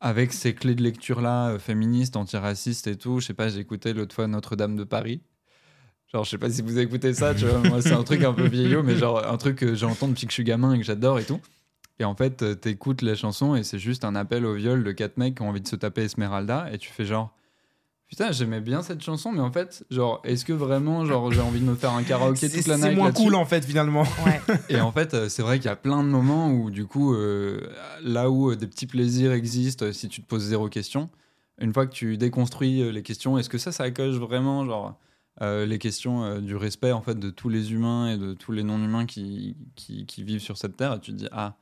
avec 0.00 0.32
ces 0.32 0.54
clés 0.54 0.74
de 0.74 0.82
lecture-là, 0.82 1.50
euh, 1.50 1.58
féministes, 1.58 2.16
antiracistes 2.16 2.86
et 2.86 2.96
tout, 2.96 3.20
je 3.20 3.26
sais 3.26 3.34
pas, 3.34 3.48
j'ai 3.48 3.60
écouté 3.60 3.92
l'autre 3.92 4.14
fois 4.14 4.26
Notre-Dame 4.26 4.76
de 4.76 4.84
Paris. 4.84 5.22
Genre, 6.12 6.24
je 6.24 6.30
sais 6.30 6.38
pas 6.38 6.50
si 6.50 6.62
vous 6.62 6.78
écoutez 6.78 7.14
ça, 7.14 7.34
tu 7.34 7.46
vois, 7.46 7.58
moi, 7.68 7.82
c'est 7.82 7.92
un 7.92 8.04
truc 8.04 8.22
un 8.22 8.32
peu 8.32 8.46
vieillot, 8.46 8.82
mais 8.82 8.96
genre, 8.96 9.26
un 9.26 9.36
truc 9.36 9.56
que 9.56 9.74
j'entends 9.74 10.08
depuis 10.08 10.26
que 10.26 10.30
je 10.30 10.34
suis 10.34 10.44
gamin 10.44 10.74
et 10.74 10.78
que 10.78 10.84
j'adore 10.84 11.18
et 11.18 11.24
tout. 11.24 11.40
Et 11.98 12.04
en 12.04 12.14
fait, 12.14 12.42
euh, 12.42 12.54
t'écoutes 12.54 13.02
la 13.02 13.14
chanson 13.14 13.54
et 13.54 13.62
c'est 13.62 13.78
juste 13.78 14.04
un 14.04 14.14
appel 14.14 14.44
au 14.44 14.54
viol 14.54 14.82
de 14.84 14.92
quatre 14.92 15.16
mecs 15.16 15.36
qui 15.36 15.42
ont 15.42 15.48
envie 15.48 15.60
de 15.60 15.68
se 15.68 15.76
taper 15.76 16.02
Esmeralda 16.02 16.68
et 16.72 16.78
tu 16.78 16.90
fais 16.90 17.04
genre 17.04 17.34
putain 18.16 18.30
j'aimais 18.30 18.60
bien 18.60 18.82
cette 18.82 19.02
chanson 19.02 19.32
mais 19.32 19.40
en 19.40 19.50
fait 19.50 19.84
genre 19.90 20.20
est-ce 20.24 20.44
que 20.44 20.52
vraiment 20.52 21.04
genre 21.04 21.32
j'ai 21.32 21.40
envie 21.40 21.60
de 21.60 21.64
me 21.64 21.74
faire 21.74 21.92
un 21.92 22.04
karaoké 22.04 22.48
C'est 22.48 22.58
toute 22.58 22.68
la 22.68 22.76
c'est 22.76 22.88
night 22.88 22.96
moins 22.96 23.06
là-dessus 23.06 23.24
cool 23.24 23.34
en 23.34 23.44
fait 23.44 23.64
finalement. 23.64 24.04
Ouais. 24.24 24.40
et 24.68 24.80
en 24.80 24.92
fait 24.92 25.14
euh, 25.14 25.28
c'est 25.28 25.42
vrai 25.42 25.58
qu'il 25.58 25.66
y 25.66 25.72
a 25.72 25.76
plein 25.76 26.04
de 26.04 26.08
moments 26.08 26.48
où 26.50 26.70
du 26.70 26.86
coup 26.86 27.12
euh, 27.14 27.60
là 28.02 28.30
où 28.30 28.50
euh, 28.50 28.56
des 28.56 28.68
petits 28.68 28.86
plaisirs 28.86 29.32
existent 29.32 29.92
si 29.92 30.08
tu 30.08 30.22
te 30.22 30.28
poses 30.28 30.44
zéro 30.44 30.68
question 30.68 31.10
une 31.60 31.74
fois 31.74 31.86
que 31.86 31.92
tu 31.92 32.16
déconstruis 32.16 32.92
les 32.92 33.02
questions 33.02 33.36
est-ce 33.36 33.48
que 33.48 33.58
ça 33.58 33.72
ça 33.72 33.90
coche 33.90 34.14
vraiment 34.14 34.64
genre 34.64 34.96
euh, 35.42 35.66
les 35.66 35.80
questions 35.80 36.22
euh, 36.22 36.38
du 36.38 36.54
respect 36.54 36.92
en 36.92 37.02
fait 37.02 37.18
de 37.18 37.30
tous 37.30 37.48
les 37.48 37.72
humains 37.72 38.12
et 38.12 38.16
de 38.16 38.34
tous 38.34 38.52
les 38.52 38.62
non-humains 38.62 39.06
qui, 39.06 39.56
qui, 39.74 40.06
qui 40.06 40.22
vivent 40.22 40.40
sur 40.40 40.56
cette 40.56 40.76
terre 40.76 40.94
et 40.94 41.00
tu 41.00 41.10
te 41.10 41.16
dis 41.16 41.28
ah 41.32 41.56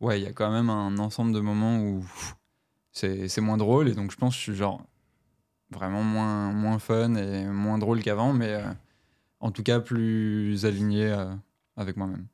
ouais, 0.00 0.20
il 0.20 0.24
y 0.24 0.26
a 0.26 0.32
quand 0.32 0.50
même 0.50 0.68
un 0.68 0.98
ensemble 0.98 1.32
de 1.32 1.38
moments 1.38 1.78
où 1.78 2.04
c'est 2.90 3.28
c'est 3.28 3.40
moins 3.40 3.56
drôle. 3.56 3.88
Et 3.88 3.94
donc, 3.94 4.10
je 4.10 4.16
pense 4.16 4.34
que 4.34 4.38
je 4.38 4.42
suis 4.42 4.54
genre 4.56 4.82
vraiment 5.72 6.02
moins, 6.02 6.52
moins 6.52 6.78
fun 6.78 7.14
et 7.16 7.44
moins 7.46 7.78
drôle 7.78 8.02
qu'avant, 8.02 8.32
mais 8.32 8.50
euh, 8.54 8.62
en 9.40 9.50
tout 9.50 9.62
cas 9.62 9.80
plus 9.80 10.64
aligné 10.64 11.06
euh, 11.10 11.32
avec 11.76 11.96
moi-même. 11.96 12.26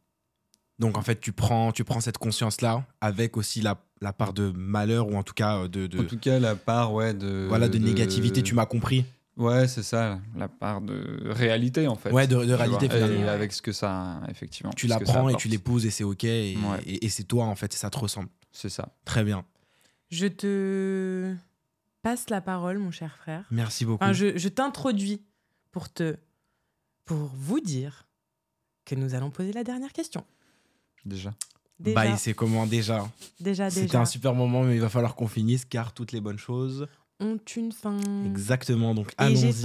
Donc 0.78 0.96
en 0.96 1.02
fait, 1.02 1.20
tu 1.20 1.32
prends, 1.32 1.72
tu 1.72 1.82
prends 1.84 2.00
cette 2.00 2.18
conscience-là 2.18 2.84
avec 3.00 3.36
aussi 3.36 3.60
la, 3.60 3.80
la 4.00 4.12
part 4.12 4.32
de 4.32 4.50
malheur 4.54 5.08
ou 5.08 5.16
en 5.16 5.22
tout 5.24 5.34
cas 5.34 5.56
euh, 5.58 5.68
de, 5.68 5.86
de- 5.88 6.00
En 6.00 6.04
tout 6.04 6.18
cas, 6.18 6.38
la 6.38 6.54
part 6.54 6.92
ouais, 6.92 7.14
de. 7.14 7.46
voilà, 7.48 7.68
de, 7.68 7.78
négativité, 7.78 8.42
tu 8.42 8.54
m'as 8.54 8.66
compris. 8.66 9.04
Ouais, 9.36 9.66
c'est 9.68 9.82
ça, 9.84 10.20
la 10.36 10.48
part 10.48 10.80
de 10.80 11.20
réalité 11.30 11.86
en 11.88 11.94
fait. 11.96 12.10
Ouais, 12.12 12.26
de- 12.26 12.34
réalité, 12.36 12.86
vois, 12.88 12.96
et 12.98 13.02
finalement. 13.02 13.28
avec 13.28 13.52
ce 13.52 13.62
que 13.62 13.70
ça, 13.72 14.20
effectivement. 14.28 14.72
Tu 14.72 14.86
la 14.88 14.98
prends 15.00 15.28
et 15.28 15.34
tu 15.36 15.46
l'épouses 15.48 15.86
et 15.86 15.90
c'est 15.90 16.04
ok 16.04 16.24
et, 16.24 16.56
Ouais. 16.56 16.80
et- 16.86 17.06
et 17.06 17.08
c'est 17.08 17.22
toi 17.24 17.44
en 17.44 17.54
fait, 17.54 17.72
et 17.72 17.76
ça 17.76 17.88
te 17.90 17.98
ressemble. 17.98 18.28
C'est 18.52 18.68
ça. 18.68 18.88
Très 19.04 19.22
bien. 19.24 19.44
Je 20.10 20.26
te 20.26 21.34
passe 22.08 22.30
la 22.30 22.40
parole, 22.40 22.78
mon 22.78 22.90
cher 22.90 23.16
frère. 23.16 23.44
Merci 23.50 23.84
beaucoup. 23.84 24.02
Enfin, 24.02 24.12
je, 24.12 24.36
je 24.38 24.48
t'introduis 24.48 25.22
pour 25.70 25.92
te 25.92 26.16
pour 27.04 27.30
vous 27.34 27.60
dire 27.60 28.06
que 28.84 28.94
nous 28.94 29.14
allons 29.14 29.30
poser 29.30 29.52
la 29.52 29.64
dernière 29.64 29.92
question. 29.92 30.24
Déjà. 31.04 31.34
Déjà, 31.78 32.16
c'est 32.16 32.34
comment 32.34 32.66
déjà 32.66 33.08
déjà, 33.38 33.70
C'était 33.70 33.96
un 33.96 34.04
super 34.04 34.34
moment, 34.34 34.62
mais 34.64 34.74
il 34.74 34.80
va 34.80 34.88
falloir 34.88 35.14
qu'on 35.14 35.28
finisse 35.28 35.64
car 35.64 35.92
toutes 35.92 36.12
les 36.12 36.20
bonnes 36.20 36.38
choses. 36.38 36.88
Ont 37.20 37.38
une 37.56 37.72
faim. 37.72 37.98
Exactement, 38.26 38.94
donc 38.94 39.12
allons-y. 39.16 39.64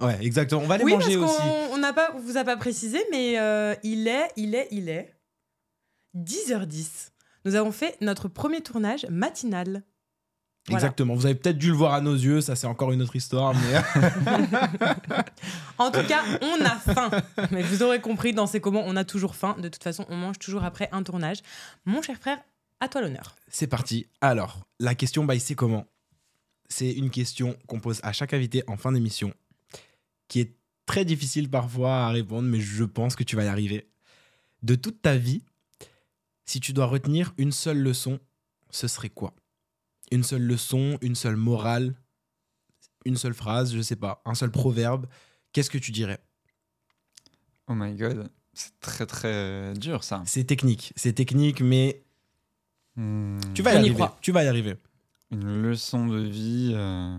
Ouais, 0.00 0.18
exactement. 0.24 0.62
On 0.62 0.66
va 0.66 0.74
aller 0.74 0.84
Oui, 0.84 0.92
manger 0.92 1.16
parce 1.18 1.38
aussi. 1.38 1.48
on 1.72 1.78
n'a 1.78 1.92
pas, 1.92 2.12
on 2.14 2.20
vous 2.20 2.36
a 2.36 2.44
pas 2.44 2.56
précisé, 2.56 2.98
mais 3.10 3.38
euh, 3.38 3.74
il 3.82 4.06
est, 4.08 4.28
il 4.36 4.54
est, 4.54 4.68
il 4.70 4.88
est 4.88 5.14
10h10. 6.16 7.10
Nous 7.44 7.54
avons 7.54 7.72
fait 7.72 7.96
notre 8.00 8.28
premier 8.28 8.60
tournage 8.60 9.06
matinal. 9.10 9.82
Voilà. 10.66 10.84
Exactement. 10.84 11.14
Vous 11.14 11.24
avez 11.24 11.34
peut-être 11.34 11.56
dû 11.58 11.68
le 11.68 11.76
voir 11.76 11.94
à 11.94 12.00
nos 12.00 12.14
yeux, 12.14 12.40
ça 12.42 12.54
c'est 12.54 12.66
encore 12.66 12.92
une 12.92 13.00
autre 13.00 13.16
histoire, 13.16 13.54
mais 13.54 13.80
En 15.78 15.90
tout 15.90 16.02
cas, 16.06 16.22
on 16.42 16.64
a 16.64 16.76
faim. 16.76 17.10
Mais 17.50 17.62
vous 17.62 17.82
aurez 17.82 18.00
compris, 18.00 18.32
dans 18.34 18.46
ces 18.46 18.60
comment, 18.60 18.82
on 18.84 18.96
a 18.96 19.04
toujours 19.04 19.34
faim. 19.34 19.56
De 19.58 19.68
toute 19.68 19.82
façon, 19.82 20.04
on 20.08 20.16
mange 20.16 20.38
toujours 20.38 20.64
après 20.64 20.88
un 20.92 21.02
tournage. 21.02 21.38
Mon 21.86 22.02
cher 22.02 22.18
frère, 22.18 22.38
à 22.80 22.88
toi 22.88 23.00
l'honneur. 23.00 23.36
c'est 23.48 23.66
parti. 23.66 24.06
Alors, 24.20 24.66
la 24.78 24.94
question 24.94 25.24
by 25.24 25.40
c'est 25.40 25.54
comment 25.54 25.86
C'est 26.68 26.90
une 26.92 27.10
question 27.10 27.56
qu'on 27.66 27.80
pose 27.80 28.00
à 28.02 28.12
chaque 28.12 28.34
invité 28.34 28.62
en 28.66 28.76
fin 28.76 28.92
d'émission, 28.92 29.32
qui 30.28 30.40
est 30.40 30.54
très 30.86 31.04
difficile 31.04 31.48
parfois 31.50 32.06
à 32.06 32.08
répondre, 32.10 32.48
mais 32.48 32.60
je 32.60 32.84
pense 32.84 33.16
que 33.16 33.24
tu 33.24 33.36
vas 33.36 33.44
y 33.44 33.48
arriver. 33.48 33.88
De 34.62 34.74
toute 34.74 35.00
ta 35.02 35.16
vie, 35.16 35.42
si 36.44 36.60
tu 36.60 36.72
dois 36.72 36.86
retenir 36.86 37.32
une 37.38 37.52
seule 37.52 37.78
leçon, 37.78 38.18
ce 38.70 38.86
serait 38.88 39.08
quoi? 39.10 39.32
Une 40.10 40.22
seule 40.22 40.42
leçon, 40.42 40.98
une 41.02 41.14
seule 41.14 41.36
morale, 41.36 41.94
une 43.04 43.16
seule 43.16 43.34
phrase, 43.34 43.74
je 43.74 43.80
sais 43.80 43.96
pas, 43.96 44.22
un 44.24 44.34
seul 44.34 44.50
proverbe. 44.50 45.06
Qu'est-ce 45.52 45.70
que 45.70 45.78
tu 45.78 45.92
dirais? 45.92 46.18
Oh 47.66 47.74
my 47.74 47.94
god. 47.94 48.30
C'est 48.54 48.78
très 48.80 49.06
très 49.06 49.74
dur 49.74 50.02
ça. 50.02 50.22
C'est 50.26 50.44
technique, 50.44 50.92
c'est 50.96 51.12
technique, 51.12 51.60
mais 51.60 52.02
Hmm. 52.96 53.38
tu 53.54 53.62
vas 53.62 53.74
y 53.74 53.76
On 53.76 53.78
arriver. 53.80 54.04
Tu 54.20 54.32
vas 54.32 54.42
y 54.42 54.48
arriver. 54.48 54.74
Une 55.30 55.62
leçon 55.62 56.06
de 56.08 56.18
vie. 56.20 56.72
euh, 56.74 57.16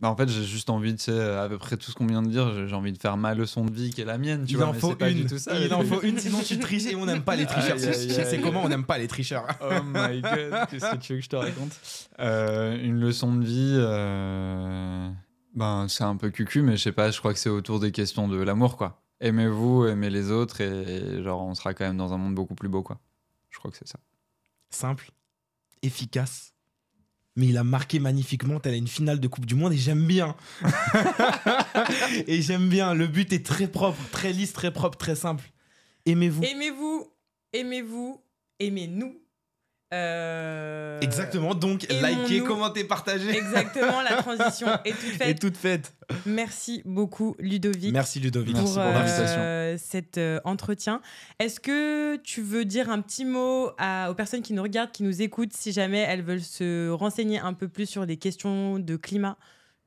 Bah, 0.00 0.08
en 0.08 0.16
fait, 0.16 0.28
j'ai 0.28 0.44
juste 0.44 0.70
envie, 0.70 0.94
tu 0.94 1.04
sais, 1.04 1.20
à 1.20 1.48
peu 1.48 1.58
près 1.58 1.76
tout 1.76 1.90
ce 1.90 1.96
qu'on 1.96 2.06
vient 2.06 2.22
de 2.22 2.28
dire, 2.28 2.68
j'ai 2.68 2.74
envie 2.74 2.92
de 2.92 2.98
faire 2.98 3.16
ma 3.16 3.34
leçon 3.34 3.64
de 3.64 3.72
vie 3.72 3.90
qui 3.90 4.00
est 4.00 4.04
la 4.04 4.16
mienne, 4.16 4.44
tu 4.44 4.52
il 4.52 4.56
vois. 4.56 4.68
en 4.68 4.72
mais 4.72 4.78
faut 4.78 4.94
pas 4.94 5.10
une. 5.10 5.22
du 5.22 5.26
tout 5.26 5.38
ça. 5.38 5.58
il 5.58 5.74
en 5.74 5.82
faut 5.82 6.02
une, 6.02 6.18
sinon 6.18 6.38
tu 6.40 6.56
triches 6.60 6.86
et 6.86 6.94
on 6.94 7.04
n'aime 7.04 7.22
pas 7.22 7.34
les 7.34 7.46
tricheurs. 7.46 7.76
Aïe, 7.76 8.10
C'est 8.24 8.40
comment 8.40 8.62
on 8.62 8.68
n'aime 8.68 8.84
pas 8.84 8.96
les 8.98 9.08
tricheurs. 9.08 9.46
Oh 9.60 9.82
my 9.84 10.20
god, 10.20 10.68
qu'est-ce 10.70 10.92
que 10.92 10.96
tu 10.98 11.12
veux 11.14 11.18
que 11.18 11.24
je 11.24 11.28
te 11.28 11.34
raconte? 11.36 11.72
Euh, 12.20 12.80
Une 12.80 13.00
leçon 13.00 13.34
de 13.34 13.44
vie, 13.44 13.74
euh, 13.76 15.10
ben, 15.54 15.86
c'est 15.88 16.04
un 16.04 16.16
peu 16.16 16.30
cucu, 16.30 16.62
mais 16.62 16.76
je 16.76 16.82
sais 16.84 16.92
pas, 16.92 17.10
je 17.10 17.18
crois 17.18 17.32
que 17.32 17.40
c'est 17.40 17.50
autour 17.50 17.80
des 17.80 17.90
questions 17.90 18.28
de 18.28 18.40
l'amour, 18.40 18.76
quoi. 18.76 19.02
Aimez-vous, 19.20 19.86
aimez 19.86 20.10
les 20.10 20.30
autres, 20.30 20.60
et, 20.60 21.24
genre, 21.24 21.42
on 21.42 21.54
sera 21.56 21.74
quand 21.74 21.84
même 21.84 21.96
dans 21.96 22.12
un 22.12 22.18
monde 22.18 22.36
beaucoup 22.36 22.54
plus 22.54 22.68
beau, 22.68 22.84
quoi. 22.84 23.00
Je 23.50 23.58
crois 23.58 23.72
que 23.72 23.76
c'est 23.76 23.88
ça. 23.88 23.98
Simple, 24.70 25.10
efficace. 25.82 26.54
Mais 27.38 27.46
il 27.46 27.56
a 27.56 27.62
marqué 27.62 28.00
magnifiquement, 28.00 28.58
tel 28.58 28.74
à 28.74 28.76
une 28.76 28.88
finale 28.88 29.20
de 29.20 29.28
Coupe 29.28 29.46
du 29.46 29.54
Monde 29.54 29.72
et 29.72 29.76
j'aime 29.76 30.04
bien. 30.04 30.34
et 32.26 32.42
j'aime 32.42 32.68
bien. 32.68 32.94
Le 32.94 33.06
but 33.06 33.32
est 33.32 33.46
très 33.46 33.68
propre, 33.68 34.02
très 34.10 34.32
lisse, 34.32 34.52
très 34.52 34.72
propre, 34.72 34.98
très 34.98 35.14
simple. 35.14 35.44
Aimez-vous? 36.04 36.42
Aimez-vous, 36.42 37.12
aimez-vous, 37.52 38.20
aimez-nous. 38.58 39.14
Euh, 39.94 41.00
Exactement, 41.00 41.54
donc 41.54 41.86
likez, 41.88 42.40
commentez, 42.44 42.84
partagez. 42.84 43.30
Exactement, 43.36 44.02
la 44.02 44.16
transition 44.22 44.66
est 44.84 44.90
toute 44.92 45.12
faite. 45.16 45.40
toute 45.40 45.56
faite. 45.56 45.94
Merci 46.26 46.82
beaucoup, 46.84 47.36
Ludovic. 47.38 47.92
Merci 47.92 48.20
Ludovic. 48.20 48.54
Merci 48.54 48.74
pour 48.74 48.82
pour 48.82 48.92
l'invitation. 48.92 49.40
euh, 49.40 49.76
cet 49.78 50.18
euh, 50.18 50.40
entretien. 50.44 51.00
Est-ce 51.38 51.58
que 51.60 52.16
tu 52.16 52.42
veux 52.42 52.64
dire 52.64 52.90
un 52.90 53.00
petit 53.00 53.24
mot 53.24 53.70
à- 53.78 54.10
aux 54.10 54.14
personnes 54.14 54.42
qui 54.42 54.52
nous 54.52 54.62
regardent, 54.62 54.92
qui 54.92 55.02
nous 55.04 55.22
écoutent, 55.22 55.52
si 55.54 55.72
jamais 55.72 56.00
elles 56.00 56.22
veulent 56.22 56.42
se 56.42 56.90
renseigner 56.90 57.38
un 57.38 57.54
peu 57.54 57.68
plus 57.68 57.86
sur 57.86 58.04
les 58.04 58.16
questions 58.16 58.78
de 58.78 58.96
climat? 58.96 59.36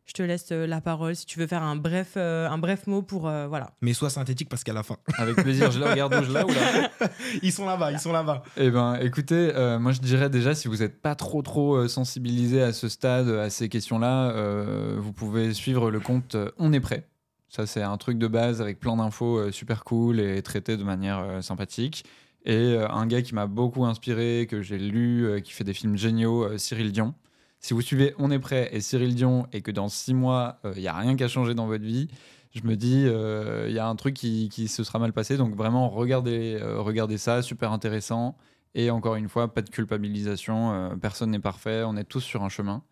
Je 0.05 0.13
te 0.13 0.23
laisse 0.23 0.47
euh, 0.51 0.67
la 0.67 0.81
parole 0.81 1.15
si 1.15 1.25
tu 1.25 1.39
veux 1.39 1.47
faire 1.47 1.63
un 1.63 1.75
bref, 1.75 2.13
euh, 2.17 2.49
un 2.49 2.57
bref 2.57 2.87
mot 2.87 3.01
pour... 3.01 3.27
euh, 3.27 3.47
voilà. 3.47 3.71
Mais 3.81 3.93
sois 3.93 4.09
synthétique 4.09 4.49
parce 4.49 4.63
qu'à 4.63 4.73
la 4.73 4.83
fin. 4.83 4.97
Avec 5.17 5.35
plaisir, 5.35 5.71
je 5.71 5.79
la 5.79 5.91
regarde 5.91 6.13
où 6.15 6.23
je 6.23 6.31
ou 6.31 6.33
là 6.33 6.89
Ils 7.43 7.51
sont 7.51 7.65
là-bas, 7.65 7.91
ils 7.91 7.99
sont 7.99 8.11
là-bas. 8.11 8.43
Eh 8.57 8.71
ben, 8.71 8.95
écoutez, 8.95 9.51
euh, 9.55 9.79
moi 9.79 9.91
je 9.91 9.99
dirais 9.99 10.29
déjà, 10.29 10.55
si 10.55 10.67
vous 10.67 10.77
n'êtes 10.77 11.01
pas 11.01 11.15
trop 11.15 11.41
trop 11.41 11.87
sensibilisé 11.87 12.61
à 12.61 12.73
ce 12.73 12.89
stade, 12.89 13.29
à 13.29 13.49
ces 13.49 13.69
questions-là, 13.69 14.31
euh, 14.31 14.97
vous 14.99 15.13
pouvez 15.13 15.53
suivre 15.53 15.91
le 15.91 15.99
compte 15.99 16.35
On 16.57 16.73
est 16.73 16.79
prêt. 16.79 17.07
Ça, 17.51 17.67
c'est 17.67 17.83
un 17.83 17.97
truc 17.97 18.17
de 18.17 18.27
base 18.27 18.61
avec 18.61 18.79
plein 18.79 18.95
d'infos 18.95 19.37
euh, 19.37 19.51
super 19.51 19.83
cool 19.83 20.21
et 20.21 20.41
traité 20.41 20.77
de 20.77 20.83
manière 20.85 21.19
euh, 21.19 21.41
sympathique. 21.41 22.05
Et 22.45 22.55
euh, 22.55 22.89
un 22.89 23.05
gars 23.07 23.21
qui 23.21 23.35
m'a 23.35 23.45
beaucoup 23.45 23.83
inspiré, 23.83 24.47
que 24.49 24.61
j'ai 24.61 24.77
lu, 24.77 25.25
euh, 25.25 25.41
qui 25.41 25.51
fait 25.51 25.65
des 25.65 25.73
films 25.73 25.97
géniaux, 25.97 26.45
euh, 26.45 26.57
Cyril 26.57 26.93
Dion. 26.93 27.13
Si 27.61 27.73
vous 27.73 27.81
suivez 27.81 28.13
On 28.17 28.31
est 28.31 28.39
prêt 28.39 28.69
et 28.73 28.81
Cyril 28.81 29.15
Dion 29.15 29.47
et 29.53 29.61
que 29.61 29.71
dans 29.71 29.87
six 29.87 30.13
mois, 30.13 30.59
il 30.75 30.81
n'y 30.81 30.87
a 30.87 30.95
rien 30.95 31.15
qu'à 31.15 31.27
changer 31.27 31.53
dans 31.53 31.67
votre 31.67 31.83
vie, 31.85 32.09
je 32.53 32.63
me 32.63 32.75
dis, 32.75 33.05
euh, 33.05 33.67
il 33.69 33.73
y 33.73 33.79
a 33.79 33.87
un 33.87 33.95
truc 33.95 34.13
qui, 34.15 34.49
qui 34.49 34.67
se 34.67 34.83
sera 34.83 34.99
mal 34.99 35.13
passé. 35.13 35.37
Donc 35.37 35.55
vraiment, 35.55 35.89
regardez, 35.89 36.57
euh, 36.61 36.81
regardez 36.81 37.17
ça, 37.17 37.41
super 37.41 37.71
intéressant. 37.71 38.35
Et 38.73 38.89
encore 38.89 39.15
une 39.15 39.29
fois, 39.29 39.53
pas 39.53 39.61
de 39.61 39.69
culpabilisation, 39.69 40.73
euh, 40.73 40.95
personne 40.95 41.31
n'est 41.31 41.39
parfait, 41.39 41.83
on 41.85 41.95
est 41.95 42.03
tous 42.03 42.21
sur 42.21 42.43
un 42.43 42.49
chemin. 42.49 42.83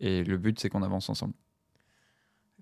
Et 0.00 0.24
le 0.24 0.36
but, 0.38 0.58
c'est 0.60 0.68
qu'on 0.68 0.82
avance 0.82 1.08
ensemble. 1.08 1.34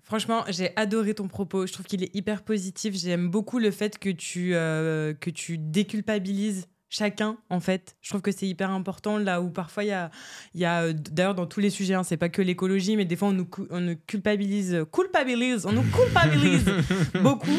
Franchement, 0.03 0.43
j'ai 0.49 0.71
adoré 0.75 1.15
ton 1.15 1.27
propos. 1.27 1.65
Je 1.65 1.73
trouve 1.73 1.87
qu'il 1.87 2.03
est 2.03 2.15
hyper 2.15 2.43
positif. 2.43 2.95
J'aime 2.95 3.29
beaucoup 3.29 3.57
le 3.57 3.71
fait 3.71 3.97
que 3.97 4.09
tu, 4.09 4.53
euh, 4.53 5.13
que 5.13 5.31
tu 5.31 5.57
déculpabilises 5.57 6.67
chacun, 6.89 7.37
en 7.49 7.59
fait. 7.59 7.95
Je 8.01 8.09
trouve 8.09 8.21
que 8.21 8.31
c'est 8.31 8.47
hyper 8.47 8.71
important, 8.71 9.17
là 9.17 9.41
où 9.41 9.49
parfois 9.49 9.83
il 9.83 9.87
y 9.87 9.91
a, 9.91 10.11
y 10.53 10.65
a 10.65 10.83
euh, 10.83 10.93
d'ailleurs 10.93 11.35
dans 11.35 11.45
tous 11.45 11.59
les 11.59 11.69
sujets, 11.69 11.93
hein, 11.93 12.03
c'est 12.03 12.17
pas 12.17 12.29
que 12.29 12.41
l'écologie, 12.41 12.95
mais 12.95 13.05
des 13.05 13.15
fois 13.15 13.29
on 13.29 13.33
nous, 13.33 13.47
on 13.69 13.81
nous 13.81 13.95
culpabilise, 14.07 14.85
culpabilise, 14.91 15.65
on 15.65 15.73
nous 15.73 15.83
culpabilise 15.83 16.65
beaucoup. 17.21 17.57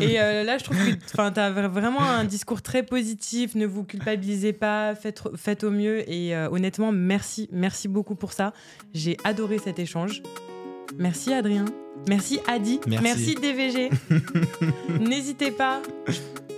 Et 0.00 0.20
euh, 0.20 0.44
là, 0.44 0.58
je 0.58 0.64
trouve 0.64 0.76
que 0.76 0.92
tu 0.92 1.40
as 1.40 1.50
vraiment 1.68 2.02
un 2.02 2.24
discours 2.24 2.62
très 2.62 2.82
positif. 2.82 3.54
Ne 3.54 3.66
vous 3.66 3.84
culpabilisez 3.84 4.52
pas, 4.52 4.94
faites, 4.94 5.22
faites 5.36 5.64
au 5.64 5.70
mieux. 5.70 6.08
Et 6.10 6.34
euh, 6.34 6.48
honnêtement, 6.50 6.92
merci, 6.92 7.48
merci 7.52 7.88
beaucoup 7.88 8.14
pour 8.14 8.32
ça. 8.32 8.52
J'ai 8.94 9.16
adoré 9.24 9.58
cet 9.58 9.78
échange. 9.78 10.22
Merci 10.98 11.32
Adrien. 11.32 11.64
Merci 12.08 12.40
Adi. 12.46 12.80
Merci. 12.86 13.34
DVG. 13.34 13.90
N'hésitez 15.00 15.50
pas, 15.50 15.82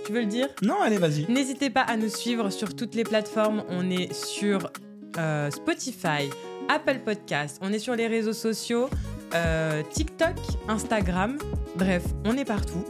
tu 0.05 0.11
veux 0.11 0.21
le 0.21 0.25
dire? 0.27 0.47
Non, 0.61 0.81
allez, 0.81 0.97
vas-y. 0.97 1.31
N'hésitez 1.31 1.69
pas 1.69 1.81
à 1.81 1.97
nous 1.97 2.09
suivre 2.09 2.49
sur 2.49 2.75
toutes 2.75 2.95
les 2.95 3.03
plateformes. 3.03 3.63
On 3.69 3.89
est 3.89 4.13
sur 4.13 4.69
euh, 5.17 5.51
Spotify, 5.51 6.29
Apple 6.69 6.99
Podcast, 7.05 7.59
on 7.61 7.71
est 7.71 7.79
sur 7.79 7.95
les 7.95 8.07
réseaux 8.07 8.33
sociaux, 8.33 8.89
euh, 9.33 9.83
TikTok, 9.91 10.35
Instagram. 10.67 11.37
Bref, 11.75 12.03
on 12.25 12.37
est 12.37 12.45
partout. 12.45 12.83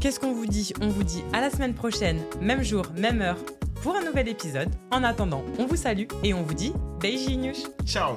Qu'est-ce 0.00 0.18
qu'on 0.18 0.32
vous 0.32 0.46
dit? 0.46 0.72
On 0.80 0.88
vous 0.88 1.04
dit 1.04 1.22
à 1.32 1.40
la 1.40 1.50
semaine 1.50 1.74
prochaine, 1.74 2.20
même 2.40 2.62
jour, 2.62 2.86
même 2.96 3.20
heure, 3.20 3.38
pour 3.82 3.96
un 3.96 4.02
nouvel 4.02 4.28
épisode. 4.28 4.68
En 4.90 5.04
attendant, 5.04 5.44
on 5.58 5.66
vous 5.66 5.76
salue 5.76 6.06
et 6.22 6.34
on 6.34 6.42
vous 6.42 6.54
dit 6.54 6.72
beijinhos 7.00 7.68
Ciao. 7.84 8.16